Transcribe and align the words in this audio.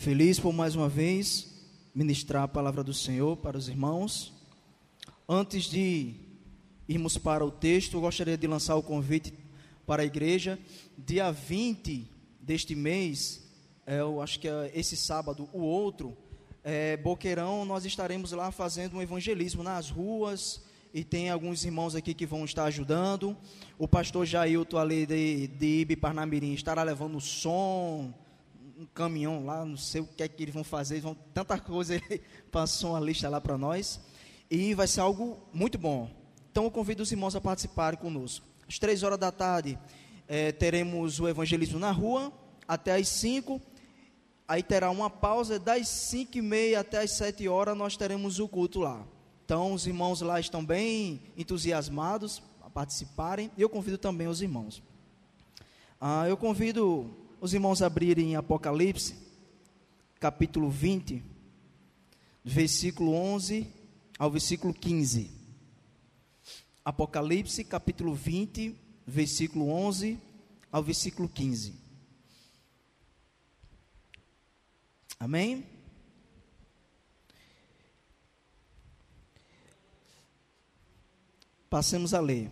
Feliz 0.00 0.38
por 0.38 0.52
mais 0.52 0.76
uma 0.76 0.88
vez 0.88 1.48
ministrar 1.92 2.44
a 2.44 2.48
palavra 2.48 2.84
do 2.84 2.94
Senhor 2.94 3.36
para 3.36 3.58
os 3.58 3.68
irmãos. 3.68 4.32
Antes 5.28 5.64
de 5.64 6.14
irmos 6.88 7.18
para 7.18 7.44
o 7.44 7.50
texto, 7.50 7.94
eu 7.94 8.00
gostaria 8.02 8.38
de 8.38 8.46
lançar 8.46 8.76
o 8.76 8.82
convite 8.82 9.34
para 9.84 10.02
a 10.02 10.06
igreja. 10.06 10.56
Dia 10.96 11.32
20 11.32 12.08
deste 12.40 12.76
mês, 12.76 13.44
é, 13.84 13.98
eu 13.98 14.22
acho 14.22 14.38
que 14.38 14.46
é 14.46 14.70
esse 14.72 14.96
sábado, 14.96 15.48
o 15.52 15.62
outro, 15.62 16.16
é, 16.62 16.96
Boqueirão, 16.96 17.64
nós 17.64 17.84
estaremos 17.84 18.30
lá 18.30 18.52
fazendo 18.52 18.98
um 18.98 19.02
evangelismo 19.02 19.64
nas 19.64 19.90
ruas, 19.90 20.62
e 20.94 21.02
tem 21.02 21.28
alguns 21.28 21.64
irmãos 21.64 21.96
aqui 21.96 22.14
que 22.14 22.24
vão 22.24 22.44
estar 22.44 22.66
ajudando. 22.66 23.36
O 23.76 23.88
pastor 23.88 24.24
Jailton 24.24 24.78
ali 24.78 25.04
de, 25.04 25.48
de 25.48 25.80
Ibi 25.80 25.96
Parnamirim 25.96 26.52
estará 26.52 26.84
levando 26.84 27.20
som, 27.20 28.14
um 28.78 28.86
caminhão 28.86 29.44
lá, 29.44 29.64
não 29.64 29.76
sei 29.76 30.00
o 30.00 30.06
que 30.06 30.22
é 30.22 30.28
que 30.28 30.40
eles 30.40 30.54
vão 30.54 30.62
fazer, 30.62 31.00
vão, 31.00 31.16
tanta 31.34 31.58
coisa, 31.58 31.96
ele 31.98 32.22
passou 32.52 32.90
uma 32.90 33.00
lista 33.00 33.28
lá 33.28 33.40
para 33.40 33.58
nós, 33.58 34.00
e 34.48 34.72
vai 34.72 34.86
ser 34.86 35.00
algo 35.00 35.36
muito 35.52 35.76
bom. 35.76 36.08
Então 36.52 36.62
eu 36.62 36.70
convido 36.70 37.02
os 37.02 37.10
irmãos 37.10 37.34
a 37.34 37.40
participarem 37.40 37.98
conosco. 37.98 38.46
Às 38.68 38.78
três 38.78 39.02
horas 39.02 39.18
da 39.18 39.32
tarde 39.32 39.76
é, 40.28 40.52
teremos 40.52 41.18
o 41.18 41.28
evangelismo 41.28 41.80
na 41.80 41.90
rua, 41.90 42.32
até 42.68 42.94
às 42.94 43.08
cinco, 43.08 43.60
aí 44.46 44.62
terá 44.62 44.90
uma 44.90 45.10
pausa, 45.10 45.58
das 45.58 45.88
cinco 45.88 46.38
e 46.38 46.42
meia 46.42 46.78
até 46.78 47.02
às 47.02 47.10
sete 47.10 47.48
horas 47.48 47.76
nós 47.76 47.96
teremos 47.96 48.38
o 48.38 48.46
culto 48.46 48.78
lá. 48.78 49.04
Então 49.44 49.72
os 49.72 49.88
irmãos 49.88 50.20
lá 50.20 50.38
estão 50.38 50.64
bem 50.64 51.20
entusiasmados 51.36 52.40
a 52.62 52.70
participarem, 52.70 53.50
e 53.56 53.62
eu 53.62 53.68
convido 53.68 53.98
também 53.98 54.28
os 54.28 54.40
irmãos. 54.40 54.80
Ah, 56.00 56.28
eu 56.28 56.36
convido 56.36 57.27
os 57.40 57.54
irmãos 57.54 57.82
abrirem 57.82 58.36
Apocalipse, 58.36 59.14
capítulo 60.18 60.68
20, 60.68 61.22
versículo 62.44 63.14
11 63.14 63.66
ao 64.18 64.30
versículo 64.30 64.74
15. 64.74 65.30
Apocalipse, 66.84 67.62
capítulo 67.64 68.14
20, 68.14 68.74
versículo 69.06 69.68
11 69.68 70.18
ao 70.72 70.82
versículo 70.82 71.28
15. 71.28 71.74
Amém? 75.20 75.64
Passemos 81.70 82.14
a 82.14 82.20
ler. 82.20 82.50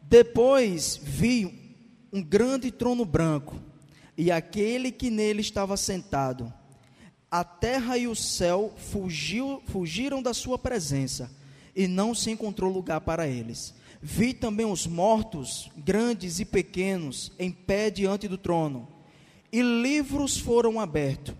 Depois 0.00 0.96
vi 0.96 1.67
um 2.12 2.22
grande 2.22 2.70
trono 2.70 3.04
branco 3.04 3.56
e 4.16 4.30
aquele 4.30 4.90
que 4.90 5.10
nele 5.10 5.40
estava 5.40 5.76
sentado. 5.76 6.52
A 7.30 7.44
terra 7.44 7.98
e 7.98 8.08
o 8.08 8.16
céu 8.16 8.72
fugiu, 8.76 9.62
fugiram 9.66 10.22
da 10.22 10.32
sua 10.32 10.58
presença 10.58 11.30
e 11.76 11.86
não 11.86 12.14
se 12.14 12.30
encontrou 12.30 12.72
lugar 12.72 13.00
para 13.02 13.28
eles. 13.28 13.74
Vi 14.00 14.32
também 14.32 14.66
os 14.66 14.86
mortos, 14.86 15.70
grandes 15.76 16.40
e 16.40 16.44
pequenos, 16.44 17.32
em 17.38 17.50
pé 17.50 17.90
diante 17.90 18.28
do 18.28 18.38
trono, 18.38 18.88
e 19.52 19.60
livros 19.60 20.38
foram 20.38 20.80
abertos. 20.80 21.34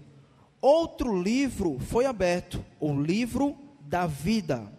Outro 0.61 1.21
livro 1.21 1.79
foi 1.79 2.05
aberto, 2.05 2.65
o 2.81 2.93
livro 2.93 3.57
da 3.81 4.07
vida. 4.07 4.71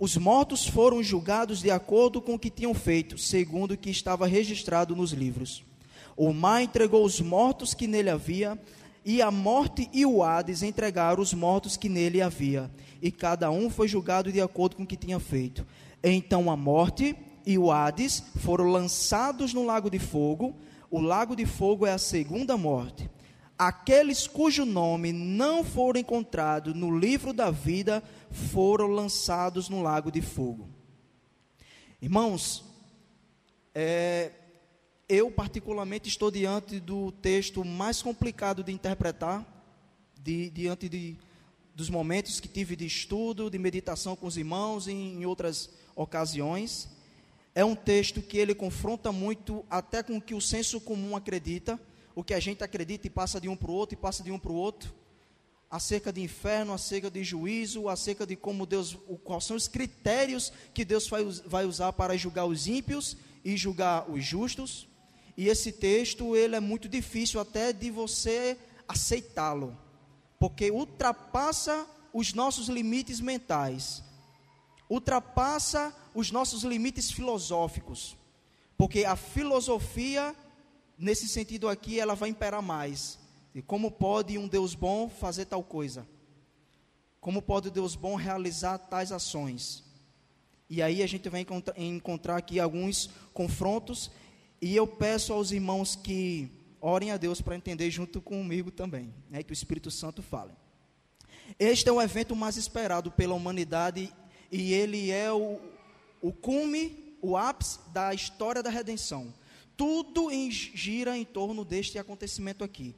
Os 0.00 0.16
mortos 0.16 0.66
foram 0.66 1.02
julgados 1.02 1.60
de 1.60 1.70
acordo 1.70 2.22
com 2.22 2.32
o 2.32 2.38
que 2.38 2.48
tinham 2.48 2.72
feito, 2.72 3.18
segundo 3.18 3.72
o 3.72 3.76
que 3.76 3.90
estava 3.90 4.26
registrado 4.26 4.96
nos 4.96 5.12
livros. 5.12 5.62
O 6.16 6.32
mar 6.32 6.62
entregou 6.62 7.04
os 7.04 7.20
mortos 7.20 7.74
que 7.74 7.86
nele 7.86 8.08
havia, 8.08 8.58
e 9.04 9.20
a 9.20 9.30
morte 9.30 9.90
e 9.92 10.06
o 10.06 10.22
Hades 10.22 10.62
entregaram 10.62 11.22
os 11.22 11.34
mortos 11.34 11.76
que 11.76 11.90
nele 11.90 12.22
havia, 12.22 12.70
e 13.02 13.12
cada 13.12 13.50
um 13.50 13.68
foi 13.68 13.88
julgado 13.88 14.32
de 14.32 14.40
acordo 14.40 14.76
com 14.76 14.84
o 14.84 14.86
que 14.86 14.96
tinha 14.96 15.20
feito. 15.20 15.66
Então 16.02 16.50
a 16.50 16.56
morte 16.56 17.14
e 17.44 17.58
o 17.58 17.70
Hades 17.70 18.22
foram 18.38 18.70
lançados 18.70 19.52
no 19.52 19.66
lago 19.66 19.90
de 19.90 19.98
fogo. 19.98 20.56
O 20.90 20.98
lago 20.98 21.36
de 21.36 21.44
fogo 21.44 21.84
é 21.84 21.92
a 21.92 21.98
segunda 21.98 22.56
morte. 22.56 23.10
Aqueles 23.60 24.26
cujo 24.26 24.64
nome 24.64 25.12
não 25.12 25.62
foram 25.62 26.00
encontrados 26.00 26.74
no 26.74 26.98
livro 26.98 27.30
da 27.30 27.50
vida 27.50 28.02
foram 28.30 28.86
lançados 28.86 29.68
no 29.68 29.82
lago 29.82 30.10
de 30.10 30.22
fogo. 30.22 30.66
Irmãos, 32.00 32.64
é, 33.74 34.32
eu 35.06 35.30
particularmente 35.30 36.08
estou 36.08 36.30
diante 36.30 36.80
do 36.80 37.12
texto 37.12 37.62
mais 37.62 38.00
complicado 38.00 38.64
de 38.64 38.72
interpretar, 38.72 39.44
de, 40.18 40.48
diante 40.48 40.88
de, 40.88 41.18
dos 41.74 41.90
momentos 41.90 42.40
que 42.40 42.48
tive 42.48 42.74
de 42.74 42.86
estudo, 42.86 43.50
de 43.50 43.58
meditação 43.58 44.16
com 44.16 44.26
os 44.26 44.38
irmãos 44.38 44.86
e 44.86 44.92
em 44.92 45.26
outras 45.26 45.68
ocasiões. 45.94 46.88
É 47.54 47.62
um 47.62 47.76
texto 47.76 48.22
que 48.22 48.38
ele 48.38 48.54
confronta 48.54 49.12
muito 49.12 49.62
até 49.68 50.02
com 50.02 50.16
o 50.16 50.22
que 50.22 50.34
o 50.34 50.40
senso 50.40 50.80
comum 50.80 51.14
acredita, 51.14 51.78
o 52.14 52.24
que 52.24 52.34
a 52.34 52.40
gente 52.40 52.64
acredita 52.64 53.06
e 53.06 53.10
passa 53.10 53.40
de 53.40 53.48
um 53.48 53.56
para 53.56 53.70
o 53.70 53.74
outro 53.74 53.94
e 53.94 53.96
passa 53.96 54.22
de 54.22 54.30
um 54.30 54.38
para 54.38 54.52
o 54.52 54.54
outro 54.54 54.92
acerca 55.70 56.12
de 56.12 56.20
inferno, 56.20 56.72
acerca 56.72 57.08
de 57.08 57.22
juízo, 57.22 57.88
acerca 57.88 58.26
de 58.26 58.34
como 58.34 58.66
Deus, 58.66 58.98
quais 59.22 59.44
são 59.44 59.56
os 59.56 59.68
critérios 59.68 60.52
que 60.74 60.84
Deus 60.84 61.08
vai, 61.08 61.24
vai 61.46 61.64
usar 61.64 61.92
para 61.92 62.16
julgar 62.16 62.44
os 62.44 62.66
ímpios 62.66 63.16
e 63.44 63.56
julgar 63.56 64.10
os 64.10 64.24
justos. 64.24 64.88
E 65.36 65.48
esse 65.48 65.70
texto, 65.70 66.34
ele 66.34 66.56
é 66.56 66.60
muito 66.60 66.88
difícil 66.88 67.40
até 67.40 67.72
de 67.72 67.88
você 67.90 68.58
aceitá-lo, 68.88 69.78
porque 70.40 70.72
ultrapassa 70.72 71.86
os 72.12 72.34
nossos 72.34 72.68
limites 72.68 73.20
mentais, 73.20 74.02
ultrapassa 74.88 75.94
os 76.12 76.32
nossos 76.32 76.64
limites 76.64 77.12
filosóficos, 77.12 78.16
porque 78.76 79.04
a 79.04 79.14
filosofia, 79.14 80.34
nesse 81.00 81.26
sentido 81.26 81.68
aqui, 81.68 81.98
ela 81.98 82.14
vai 82.14 82.28
imperar 82.28 82.62
mais 82.62 83.18
e 83.54 83.60
como 83.60 83.90
pode 83.90 84.38
um 84.38 84.46
Deus 84.46 84.74
bom 84.74 85.08
fazer 85.08 85.46
tal 85.46 85.62
coisa? 85.64 86.06
Como 87.20 87.42
pode 87.42 87.68
o 87.68 87.70
Deus 87.70 87.96
bom 87.96 88.14
realizar 88.14 88.78
tais 88.78 89.10
ações? 89.10 89.82
E 90.68 90.80
aí 90.80 91.02
a 91.02 91.06
gente 91.06 91.28
vai 91.28 91.44
encontrar 91.76 92.36
aqui 92.36 92.60
alguns 92.60 93.10
confrontos, 93.34 94.10
e 94.62 94.76
eu 94.76 94.86
peço 94.86 95.32
aos 95.32 95.50
irmãos 95.50 95.96
que 95.96 96.48
orem 96.80 97.10
a 97.10 97.16
Deus 97.16 97.40
para 97.40 97.56
entender 97.56 97.90
junto 97.90 98.20
comigo 98.20 98.70
também, 98.70 99.12
né, 99.28 99.42
que 99.42 99.52
o 99.52 99.54
Espírito 99.54 99.90
Santo 99.90 100.22
fale. 100.22 100.52
Este 101.58 101.88
é 101.88 101.92
o 101.92 102.00
evento 102.00 102.36
mais 102.36 102.56
esperado 102.56 103.10
pela 103.10 103.34
humanidade 103.34 104.12
e 104.50 104.72
ele 104.72 105.10
é 105.10 105.32
o, 105.32 105.58
o 106.22 106.32
cume, 106.32 107.16
o 107.20 107.36
ápice 107.36 107.80
da 107.92 108.14
história 108.14 108.62
da 108.62 108.70
redenção. 108.70 109.34
Tudo 109.80 110.30
em, 110.30 110.50
gira 110.50 111.16
em 111.16 111.24
torno 111.24 111.64
deste 111.64 111.98
acontecimento 111.98 112.62
aqui 112.62 112.94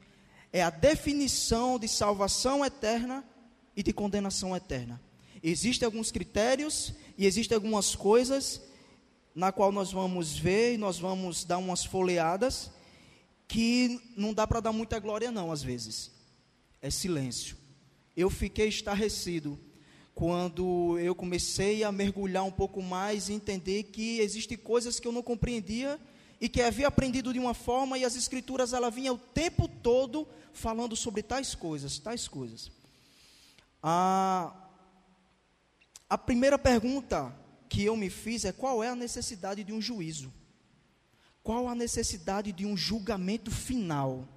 é 0.51 0.61
a 0.61 0.69
definição 0.69 1.79
de 1.79 1.87
salvação 1.87 2.65
eterna 2.65 3.23
e 3.73 3.81
de 3.81 3.93
condenação 3.93 4.53
eterna. 4.53 5.01
Existem 5.41 5.85
alguns 5.85 6.11
critérios 6.11 6.93
e 7.17 7.25
existem 7.25 7.55
algumas 7.55 7.95
coisas 7.95 8.61
na 9.33 9.49
qual 9.49 9.71
nós 9.71 9.93
vamos 9.93 10.37
ver 10.37 10.73
e 10.73 10.77
nós 10.77 10.99
vamos 10.99 11.45
dar 11.45 11.57
umas 11.57 11.85
folheadas 11.85 12.69
que 13.47 14.01
não 14.17 14.33
dá 14.33 14.45
para 14.45 14.59
dar 14.59 14.73
muita 14.73 14.99
glória 14.99 15.31
não 15.31 15.53
às 15.53 15.63
vezes. 15.63 16.11
É 16.81 16.89
silêncio. 16.89 17.55
Eu 18.13 18.29
fiquei 18.29 18.67
estarrecido 18.67 19.57
quando 20.13 20.99
eu 20.99 21.15
comecei 21.15 21.81
a 21.81 21.93
mergulhar 21.93 22.43
um 22.43 22.51
pouco 22.51 22.81
mais 22.81 23.29
e 23.29 23.33
entender 23.33 23.83
que 23.83 24.19
existem 24.19 24.57
coisas 24.57 24.99
que 24.99 25.07
eu 25.07 25.13
não 25.13 25.23
compreendia 25.23 25.97
e 26.43 26.49
que 26.49 26.61
havia 26.61 26.89
aprendido 26.89 27.31
de 27.31 27.39
uma 27.39 27.53
forma 27.53 27.97
e 27.97 28.03
as 28.03 28.17
escrituras 28.17 28.73
ela 28.73 28.91
vinha 28.91 29.13
o 29.13 29.17
tempo 29.17 29.65
todo 29.65 30.27
falando 30.51 30.93
sobre 30.93 31.23
tais 31.23 31.55
coisas, 31.55 31.99
tais 31.99 32.27
coisas. 32.27 32.69
A, 33.81 34.53
a 36.09 36.17
primeira 36.17 36.59
pergunta 36.59 37.33
que 37.69 37.85
eu 37.85 37.95
me 37.95 38.09
fiz 38.09 38.43
é 38.43 38.51
qual 38.51 38.83
é 38.83 38.89
a 38.89 38.95
necessidade 38.95 39.63
de 39.63 39.71
um 39.71 39.79
juízo? 39.79 40.33
Qual 41.41 41.65
a 41.69 41.73
necessidade 41.73 42.51
de 42.51 42.65
um 42.65 42.75
julgamento 42.75 43.49
final? 43.49 44.27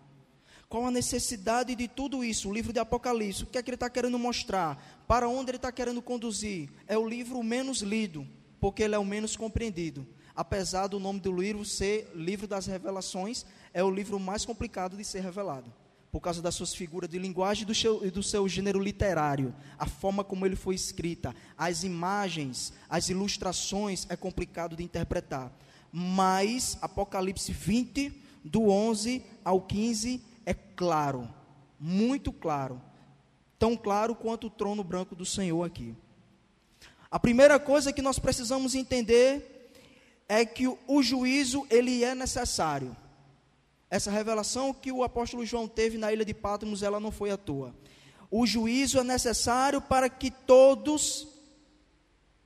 Qual 0.69 0.87
a 0.87 0.93
necessidade 0.93 1.75
de 1.75 1.89
tudo 1.89 2.23
isso? 2.23 2.49
O 2.49 2.55
livro 2.55 2.73
de 2.73 2.79
Apocalipse, 2.79 3.43
o 3.43 3.47
que 3.47 3.59
é 3.59 3.63
que 3.65 3.69
ele 3.69 3.75
está 3.75 3.91
querendo 3.91 4.17
mostrar? 4.17 5.03
Para 5.09 5.29
onde 5.29 5.51
ele 5.51 5.57
está 5.57 5.73
querendo 5.73 6.01
conduzir? 6.01 6.71
É 6.87 6.97
o 6.97 7.05
livro 7.05 7.43
menos 7.43 7.81
lido, 7.81 8.25
porque 8.61 8.85
ele 8.85 8.95
é 8.95 8.99
o 8.99 9.05
menos 9.05 9.37
compreendido 9.37 10.07
apesar 10.37 10.87
do 10.87 11.01
nome 11.01 11.19
do 11.19 11.33
livro 11.33 11.65
ser 11.65 12.11
Livro 12.15 12.47
das 12.47 12.67
Revelações, 12.67 13.47
é 13.73 13.83
o 13.83 13.91
livro 13.91 14.21
mais 14.21 14.45
complicado 14.45 14.97
de 14.97 15.05
ser 15.05 15.21
revelado, 15.21 15.73
por 16.13 16.21
causa 16.21 16.43
das 16.43 16.55
suas 16.55 16.75
figuras 16.75 17.09
de 17.09 17.19
linguagem 17.19 17.63
e 17.63 17.67
do 17.67 17.75
seu, 17.75 18.11
do 18.11 18.23
seu 18.23 18.47
gênero 18.47 18.79
literário, 18.79 19.55
a 19.79 19.87
forma 19.87 20.23
como 20.23 20.45
ele 20.45 20.57
foi 20.57 20.75
escrita, 20.75 21.35
as 21.57 21.83
imagens, 21.83 22.73
as 22.89 23.09
ilustrações, 23.09 24.07
é 24.11 24.17
complicado 24.17 24.77
de 24.77 24.83
interpretar. 24.83 25.51
Mas 25.91 26.77
Apocalipse 26.83 27.53
20, 27.53 28.13
do 28.45 28.69
11 28.69 29.25
ao 29.43 29.63
15, 29.63 30.23
é 30.45 30.53
claro, 30.53 31.29
muito 31.81 32.31
claro, 32.31 32.81
tão 33.59 33.77
claro 33.77 34.15
quanto 34.15 34.49
o 34.49 34.51
trono 34.51 34.85
branco 34.85 35.17
do 35.17 35.25
Senhor 35.25 35.65
aqui. 35.65 35.95
A 37.11 37.19
primeira 37.19 37.59
coisa 37.59 37.93
que 37.93 38.03
nós 38.03 38.19
precisamos 38.19 38.75
entender 38.75 39.56
é 40.29 40.45
que 40.45 40.67
o 40.67 41.03
juízo 41.03 41.67
ele 41.71 42.03
é 42.05 42.15
necessário. 42.15 42.97
Essa 43.89 44.11
revelação 44.11 44.75
que 44.75 44.91
o 44.91 45.05
apóstolo 45.05 45.47
João 45.47 45.69
teve 45.69 45.97
na 45.97 46.13
ilha 46.13 46.25
de 46.25 46.35
Patmos, 46.35 46.83
ela 46.83 46.99
não 46.99 47.13
foi 47.13 47.31
à 47.31 47.37
toa. 47.37 47.75
O 48.31 48.47
juízo 48.47 48.99
é 48.99 49.05
necessário 49.05 49.81
para 49.81 50.09
que 50.09 50.31
todos 50.31 51.29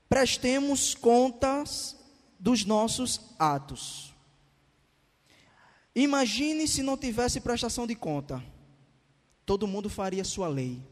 prestemos 0.09 0.95
contas 0.95 1.97
dos 2.39 2.65
nossos 2.65 3.21
atos. 3.39 4.15
Imagine 5.95 6.69
se 6.69 6.83
não 6.83 6.97
tivesse 6.97 7.41
prestação 7.41 7.87
de 7.87 7.95
conta. 7.95 8.43
Todo 9.47 9.67
mundo 9.67 9.89
faria 9.89 10.25
sua 10.25 10.49
lei. 10.49 10.83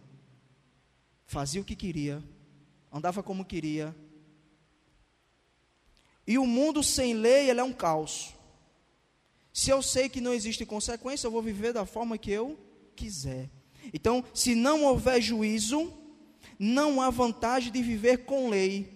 Fazia 1.27 1.61
o 1.61 1.65
que 1.65 1.77
queria, 1.77 2.23
andava 2.91 3.23
como 3.23 3.45
queria. 3.45 3.95
E 6.29 6.37
o 6.37 6.47
mundo 6.47 6.83
sem 6.83 7.15
lei, 7.15 7.49
ele 7.49 7.59
é 7.59 7.65
um 7.65 7.73
caos. 7.73 8.35
Se 9.51 9.71
eu 9.71 9.81
sei 9.81 10.11
que 10.11 10.21
não 10.21 10.35
existe 10.35 10.67
consequência, 10.67 11.27
eu 11.27 11.31
vou 11.31 11.41
viver 11.41 11.73
da 11.73 11.87
forma 11.87 12.19
que 12.19 12.31
eu 12.31 12.59
quiser. 12.95 13.49
Então, 13.95 14.23
se 14.35 14.55
não 14.55 14.85
houver 14.85 15.23
juízo, 15.23 15.91
não 16.59 17.01
há 17.01 17.09
vantagem 17.09 17.73
de 17.73 17.83
viver 17.83 18.27
com 18.27 18.51
lei. 18.51 18.93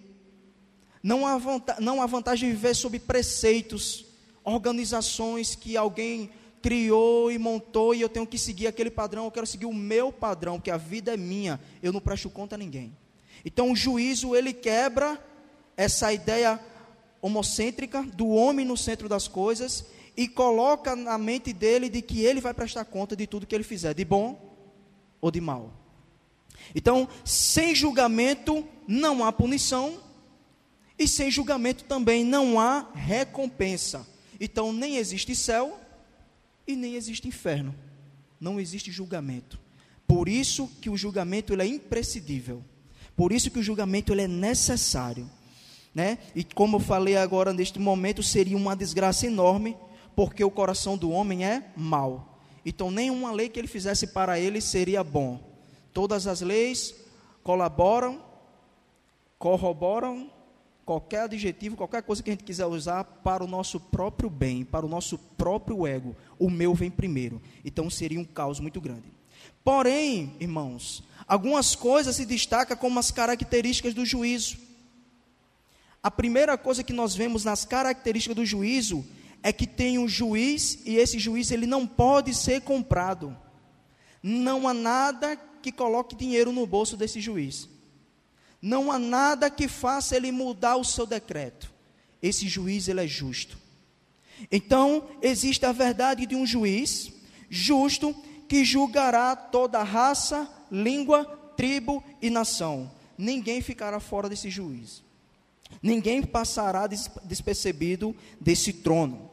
Não 1.01 1.25
há, 1.25 1.41
não 1.79 2.03
há 2.03 2.05
vantagem 2.05 2.49
de 2.49 2.55
viver 2.55 2.75
sob 2.75 2.99
preceitos, 2.99 4.05
organizações 4.43 5.55
que 5.55 5.75
alguém 5.75 6.29
criou 6.61 7.31
e 7.31 7.39
montou 7.39 7.95
e 7.95 8.01
eu 8.01 8.07
tenho 8.07 8.27
que 8.27 8.37
seguir 8.37 8.67
aquele 8.67 8.91
padrão, 8.91 9.25
eu 9.25 9.31
quero 9.31 9.47
seguir 9.47 9.65
o 9.65 9.73
meu 9.73 10.13
padrão, 10.13 10.57
porque 10.57 10.71
a 10.71 10.77
vida 10.77 11.15
é 11.15 11.17
minha, 11.17 11.59
eu 11.81 11.91
não 11.91 11.99
presto 11.99 12.29
conta 12.29 12.53
a 12.53 12.59
ninguém. 12.59 12.95
Então 13.43 13.71
o 13.71 13.75
juízo 13.75 14.35
ele 14.35 14.53
quebra 14.53 15.19
essa 15.75 16.13
ideia 16.13 16.59
homocêntrica 17.23 18.03
do 18.03 18.27
homem 18.27 18.65
no 18.65 18.75
centro 18.75 19.07
das 19.07 19.29
coisas 19.29 19.85
e 20.15 20.27
coloca 20.27 20.93
na 20.93 21.17
mente 21.17 21.53
dele 21.53 21.87
de 21.87 22.01
que 22.01 22.19
ele 22.19 22.41
vai 22.41 22.53
prestar 22.53 22.83
conta 22.83 23.15
de 23.15 23.25
tudo 23.25 23.47
que 23.47 23.55
ele 23.55 23.63
fizer, 23.63 23.93
de 23.93 24.03
bom 24.03 24.53
ou 25.21 25.31
de 25.31 25.39
mal. 25.39 25.71
Então, 26.75 27.07
sem 27.23 27.73
julgamento 27.73 28.67
não 28.85 29.23
há 29.23 29.31
punição 29.31 29.97
e 30.99 31.07
sem 31.07 31.31
julgamento 31.31 31.85
também 31.85 32.25
não 32.25 32.59
há 32.59 32.89
recompensa. 32.93 34.05
Então, 34.37 34.73
nem 34.73 34.97
existe 34.97 35.33
céu 35.33 35.79
e 36.67 36.75
nem 36.75 36.95
existe 36.95 37.25
inferno. 37.29 37.73
Não 38.37 38.59
existe 38.59 38.91
julgamento. 38.91 39.57
Por 40.05 40.27
isso 40.27 40.69
que 40.81 40.89
o 40.89 40.97
julgamento 40.97 41.53
ele 41.53 41.63
é 41.63 41.67
imprescindível. 41.67 42.61
Por 43.15 43.31
isso 43.31 43.49
que 43.49 43.59
o 43.59 43.63
julgamento 43.63 44.11
ele 44.11 44.23
é 44.23 44.27
necessário, 44.27 45.29
né? 45.93 46.17
E 46.35 46.43
como 46.43 46.77
eu 46.77 46.79
falei 46.79 47.15
agora 47.17 47.53
neste 47.53 47.79
momento, 47.79 48.23
seria 48.23 48.57
uma 48.57 48.75
desgraça 48.75 49.27
enorme 49.27 49.77
porque 50.15 50.43
o 50.43 50.51
coração 50.51 50.97
do 50.97 51.11
homem 51.11 51.45
é 51.45 51.71
mau. 51.75 52.39
Então, 52.65 52.89
nenhuma 52.89 53.31
lei 53.31 53.49
que 53.49 53.59
ele 53.59 53.67
fizesse 53.67 54.07
para 54.07 54.39
ele 54.39 54.61
seria 54.61 55.03
bom. 55.03 55.39
Todas 55.93 56.27
as 56.27 56.41
leis 56.41 56.95
colaboram, 57.43 58.23
corroboram 59.37 60.31
qualquer 60.85 61.23
adjetivo, 61.23 61.75
qualquer 61.75 62.03
coisa 62.03 62.23
que 62.23 62.29
a 62.29 62.33
gente 62.33 62.43
quiser 62.43 62.65
usar 62.65 63.03
para 63.03 63.43
o 63.43 63.47
nosso 63.47 63.79
próprio 63.79 64.29
bem, 64.29 64.63
para 64.63 64.85
o 64.85 64.89
nosso 64.89 65.17
próprio 65.17 65.85
ego. 65.85 66.15
O 66.39 66.49
meu 66.49 66.73
vem 66.73 66.89
primeiro. 66.89 67.41
Então, 67.65 67.89
seria 67.89 68.19
um 68.19 68.25
caos 68.25 68.59
muito 68.59 68.79
grande. 68.79 69.11
Porém, 69.63 70.35
irmãos, 70.39 71.03
algumas 71.27 71.75
coisas 71.75 72.15
se 72.15 72.25
destacam 72.25 72.77
como 72.77 72.99
as 72.99 73.11
características 73.11 73.93
do 73.93 74.05
juízo. 74.05 74.57
A 76.03 76.11
primeira 76.11 76.57
coisa 76.57 76.83
que 76.83 76.91
nós 76.91 77.15
vemos 77.15 77.45
nas 77.45 77.63
características 77.63 78.35
do 78.35 78.45
juízo 78.45 79.05
é 79.41 79.53
que 79.53 79.65
tem 79.65 79.97
um 79.97 80.07
juiz 80.07 80.79
e 80.85 80.97
esse 80.97 81.17
juiz 81.17 81.49
ele 81.49 81.65
não 81.65 81.87
pode 81.87 82.33
ser 82.33 82.61
comprado. 82.61 83.35
Não 84.21 84.67
há 84.67 84.73
nada 84.73 85.37
que 85.61 85.71
coloque 85.71 86.15
dinheiro 86.15 86.51
no 86.51 86.67
bolso 86.67 86.97
desse 86.97 87.21
juiz. 87.21 87.69
Não 88.61 88.91
há 88.91 88.99
nada 88.99 89.49
que 89.49 89.67
faça 89.67 90.15
ele 90.15 90.31
mudar 90.31 90.75
o 90.75 90.83
seu 90.83 91.05
decreto. 91.05 91.71
Esse 92.21 92.47
juiz 92.47 92.87
ele 92.87 93.03
é 93.03 93.07
justo. 93.07 93.57
Então, 94.51 95.07
existe 95.21 95.65
a 95.65 95.71
verdade 95.71 96.25
de 96.25 96.35
um 96.35 96.45
juiz 96.45 97.11
justo 97.49 98.13
que 98.47 98.65
julgará 98.65 99.35
toda 99.35 99.83
raça, 99.83 100.49
língua, 100.71 101.25
tribo 101.55 102.03
e 102.21 102.29
nação. 102.29 102.91
Ninguém 103.17 103.61
ficará 103.61 103.99
fora 103.99 104.27
desse 104.27 104.49
juiz. 104.49 105.02
Ninguém 105.81 106.21
passará 106.21 106.87
despercebido 106.87 108.15
desse 108.39 108.73
trono. 108.73 109.29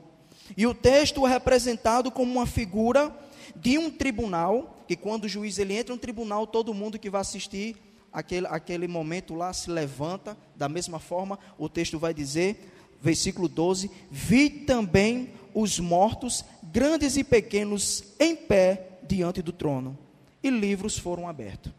E 0.56 0.66
o 0.66 0.74
texto 0.74 1.26
é 1.26 1.30
representado 1.30 2.10
como 2.10 2.32
uma 2.32 2.46
figura 2.46 3.14
de 3.54 3.78
um 3.78 3.90
tribunal, 3.90 4.84
que 4.86 4.96
quando 4.96 5.24
o 5.24 5.28
juiz 5.28 5.58
ele 5.58 5.74
entra 5.74 5.94
no 5.94 6.00
tribunal, 6.00 6.46
todo 6.46 6.74
mundo 6.74 6.98
que 6.98 7.10
vai 7.10 7.20
assistir 7.20 7.76
aquele, 8.12 8.46
aquele 8.46 8.88
momento 8.88 9.34
lá 9.34 9.52
se 9.52 9.70
levanta, 9.70 10.36
da 10.56 10.68
mesma 10.68 10.98
forma, 10.98 11.38
o 11.58 11.68
texto 11.68 11.98
vai 11.98 12.12
dizer, 12.12 12.72
versículo 13.00 13.48
12: 13.48 13.90
Vi 14.10 14.50
também 14.50 15.30
os 15.54 15.78
mortos, 15.78 16.44
grandes 16.62 17.16
e 17.16 17.24
pequenos, 17.24 18.04
em 18.18 18.34
pé 18.34 18.98
diante 19.02 19.42
do 19.42 19.52
trono, 19.52 19.98
e 20.42 20.50
livros 20.50 20.98
foram 20.98 21.28
abertos. 21.28 21.72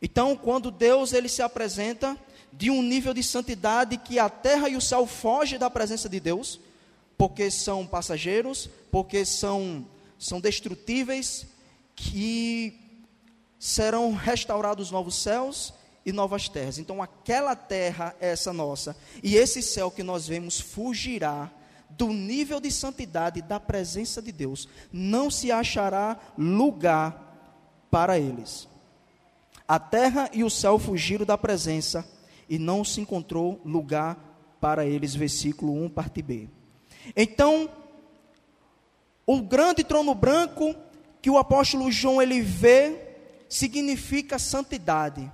Então, 0.00 0.36
quando 0.36 0.70
Deus 0.70 1.12
ele 1.12 1.28
se 1.28 1.40
apresenta 1.40 2.18
de 2.56 2.70
um 2.70 2.82
nível 2.82 3.12
de 3.12 3.22
santidade 3.22 3.96
que 3.96 4.18
a 4.18 4.28
terra 4.28 4.68
e 4.68 4.76
o 4.76 4.80
céu 4.80 5.06
fogem 5.06 5.58
da 5.58 5.68
presença 5.68 6.08
de 6.08 6.20
Deus, 6.20 6.60
porque 7.18 7.50
são 7.50 7.86
passageiros, 7.86 8.68
porque 8.90 9.24
são, 9.24 9.86
são 10.18 10.40
destrutíveis, 10.40 11.46
que 11.96 12.80
serão 13.58 14.12
restaurados 14.12 14.90
novos 14.90 15.16
céus 15.16 15.72
e 16.04 16.12
novas 16.12 16.48
terras. 16.48 16.78
Então, 16.78 17.02
aquela 17.02 17.56
terra 17.56 18.14
é 18.20 18.30
essa 18.30 18.52
nossa, 18.52 18.96
e 19.22 19.36
esse 19.36 19.62
céu 19.62 19.90
que 19.90 20.02
nós 20.02 20.26
vemos 20.26 20.60
fugirá 20.60 21.50
do 21.90 22.08
nível 22.08 22.60
de 22.60 22.70
santidade 22.70 23.40
da 23.40 23.60
presença 23.60 24.20
de 24.20 24.32
Deus, 24.32 24.68
não 24.92 25.30
se 25.30 25.52
achará 25.52 26.18
lugar 26.36 27.86
para 27.90 28.18
eles. 28.18 28.68
A 29.66 29.78
terra 29.78 30.28
e 30.32 30.44
o 30.44 30.50
céu 30.50 30.78
fugiram 30.78 31.24
da 31.24 31.38
presença 31.38 32.04
e 32.48 32.58
não 32.58 32.84
se 32.84 33.00
encontrou 33.00 33.60
lugar 33.64 34.56
para 34.60 34.86
eles. 34.86 35.14
Versículo 35.14 35.72
1, 35.84 35.88
parte 35.90 36.22
B. 36.22 36.48
Então, 37.16 37.68
o 39.26 39.40
grande 39.42 39.84
trono 39.84 40.14
branco 40.14 40.74
que 41.20 41.30
o 41.30 41.38
apóstolo 41.38 41.90
João 41.90 42.20
ele 42.20 42.40
vê 42.40 42.98
significa 43.48 44.38
santidade. 44.38 45.30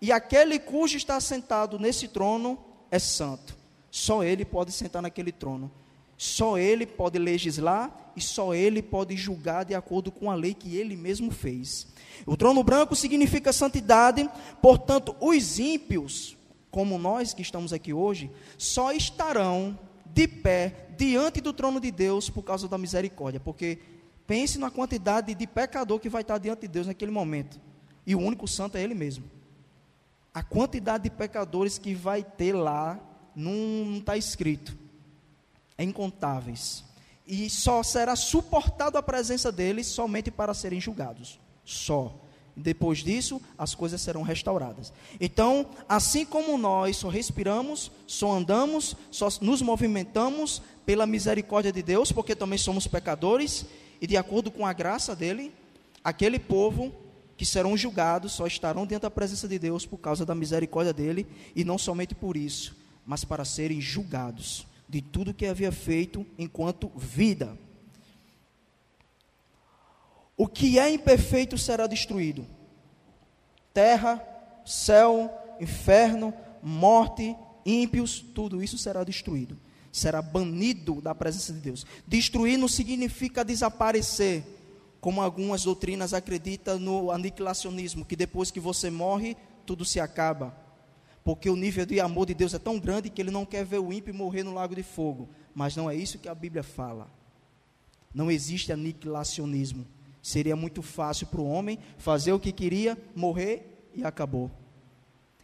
E 0.00 0.10
aquele 0.10 0.58
cujo 0.58 0.96
está 0.96 1.20
sentado 1.20 1.78
nesse 1.78 2.08
trono 2.08 2.58
é 2.90 2.98
santo. 2.98 3.56
Só 3.90 4.24
ele 4.24 4.44
pode 4.44 4.72
sentar 4.72 5.02
naquele 5.02 5.30
trono. 5.30 5.70
Só 6.16 6.58
ele 6.58 6.84
pode 6.84 7.18
legislar 7.18 8.12
e 8.16 8.20
só 8.20 8.54
ele 8.54 8.82
pode 8.82 9.16
julgar 9.16 9.64
de 9.64 9.74
acordo 9.74 10.10
com 10.10 10.30
a 10.30 10.34
lei 10.34 10.52
que 10.52 10.76
ele 10.76 10.96
mesmo 10.96 11.30
fez. 11.30 11.86
O 12.26 12.36
trono 12.36 12.62
branco 12.62 12.94
significa 12.94 13.52
santidade, 13.52 14.28
portanto, 14.60 15.16
os 15.20 15.58
ímpios, 15.58 16.36
como 16.70 16.98
nós 16.98 17.34
que 17.34 17.42
estamos 17.42 17.72
aqui 17.72 17.92
hoje, 17.92 18.30
só 18.56 18.92
estarão 18.92 19.78
de 20.06 20.26
pé 20.28 20.88
diante 20.96 21.40
do 21.40 21.52
trono 21.52 21.80
de 21.80 21.90
Deus 21.90 22.30
por 22.30 22.42
causa 22.42 22.68
da 22.68 22.78
misericórdia. 22.78 23.40
Porque 23.40 23.78
pense 24.26 24.58
na 24.58 24.70
quantidade 24.70 25.34
de 25.34 25.46
pecador 25.46 25.98
que 25.98 26.08
vai 26.08 26.22
estar 26.22 26.38
diante 26.38 26.62
de 26.62 26.68
Deus 26.68 26.86
naquele 26.86 27.10
momento. 27.10 27.60
E 28.06 28.14
o 28.14 28.20
único 28.20 28.46
santo 28.46 28.76
é 28.76 28.82
Ele 28.82 28.94
mesmo. 28.94 29.24
A 30.32 30.42
quantidade 30.42 31.04
de 31.04 31.10
pecadores 31.10 31.78
que 31.78 31.94
vai 31.94 32.22
ter 32.22 32.52
lá 32.52 32.98
não 33.34 33.98
está 33.98 34.16
escrito. 34.16 34.76
É 35.76 35.82
incontáveis. 35.82 36.84
E 37.26 37.48
só 37.48 37.82
será 37.82 38.14
suportado 38.16 38.98
a 38.98 39.02
presença 39.02 39.50
deles 39.50 39.86
somente 39.86 40.30
para 40.30 40.54
serem 40.54 40.80
julgados. 40.80 41.40
Só. 41.64 42.14
Depois 42.60 42.98
disso, 42.98 43.40
as 43.58 43.74
coisas 43.74 44.00
serão 44.00 44.22
restauradas. 44.22 44.92
Então, 45.20 45.66
assim 45.88 46.24
como 46.24 46.58
nós 46.58 46.96
só 46.96 47.08
respiramos, 47.08 47.90
só 48.06 48.32
andamos, 48.32 48.96
só 49.10 49.28
nos 49.40 49.62
movimentamos 49.62 50.62
pela 50.84 51.06
misericórdia 51.06 51.72
de 51.72 51.82
Deus, 51.82 52.12
porque 52.12 52.34
também 52.34 52.58
somos 52.58 52.86
pecadores, 52.86 53.66
e 54.00 54.06
de 54.06 54.16
acordo 54.16 54.50
com 54.50 54.66
a 54.66 54.72
graça 54.72 55.14
dele, 55.14 55.52
aquele 56.02 56.38
povo 56.38 56.92
que 57.36 57.46
serão 57.46 57.76
julgados 57.76 58.32
só 58.32 58.46
estarão 58.46 58.86
dentro 58.86 59.02
da 59.02 59.10
presença 59.10 59.48
de 59.48 59.58
Deus 59.58 59.86
por 59.86 59.98
causa 59.98 60.26
da 60.26 60.34
misericórdia 60.34 60.92
dele, 60.92 61.26
e 61.56 61.64
não 61.64 61.78
somente 61.78 62.14
por 62.14 62.36
isso, 62.36 62.76
mas 63.06 63.24
para 63.24 63.44
serem 63.44 63.80
julgados 63.80 64.66
de 64.88 65.00
tudo 65.00 65.32
que 65.32 65.46
havia 65.46 65.70
feito 65.70 66.26
enquanto 66.36 66.90
vida. 66.96 67.56
O 70.40 70.46
que 70.46 70.78
é 70.78 70.88
imperfeito 70.88 71.58
será 71.58 71.86
destruído. 71.86 72.46
Terra, 73.74 74.26
céu, 74.64 75.30
inferno, 75.60 76.32
morte, 76.62 77.36
ímpios, 77.62 78.24
tudo 78.34 78.62
isso 78.62 78.78
será 78.78 79.04
destruído. 79.04 79.58
Será 79.92 80.22
banido 80.22 80.98
da 81.02 81.14
presença 81.14 81.52
de 81.52 81.58
Deus. 81.58 81.84
Destruir 82.06 82.56
não 82.56 82.68
significa 82.68 83.44
desaparecer, 83.44 84.42
como 84.98 85.20
algumas 85.20 85.64
doutrinas 85.64 86.14
acreditam 86.14 86.78
no 86.78 87.10
aniquilacionismo, 87.10 88.06
que 88.06 88.16
depois 88.16 88.50
que 88.50 88.60
você 88.60 88.88
morre, 88.88 89.36
tudo 89.66 89.84
se 89.84 90.00
acaba. 90.00 90.56
Porque 91.22 91.50
o 91.50 91.54
nível 91.54 91.84
de 91.84 92.00
amor 92.00 92.24
de 92.24 92.32
Deus 92.32 92.54
é 92.54 92.58
tão 92.58 92.78
grande 92.78 93.10
que 93.10 93.20
ele 93.20 93.30
não 93.30 93.44
quer 93.44 93.62
ver 93.62 93.78
o 93.78 93.92
ímpio 93.92 94.14
morrer 94.14 94.42
no 94.42 94.54
lago 94.54 94.74
de 94.74 94.82
fogo. 94.82 95.28
Mas 95.54 95.76
não 95.76 95.90
é 95.90 95.94
isso 95.94 96.18
que 96.18 96.30
a 96.30 96.34
Bíblia 96.34 96.62
fala. 96.62 97.10
Não 98.14 98.30
existe 98.30 98.72
aniquilacionismo. 98.72 99.86
Seria 100.22 100.54
muito 100.54 100.82
fácil 100.82 101.26
para 101.26 101.40
o 101.40 101.48
homem 101.48 101.78
fazer 101.98 102.32
o 102.32 102.40
que 102.40 102.52
queria, 102.52 102.96
morrer 103.14 103.88
e 103.94 104.04
acabou. 104.04 104.50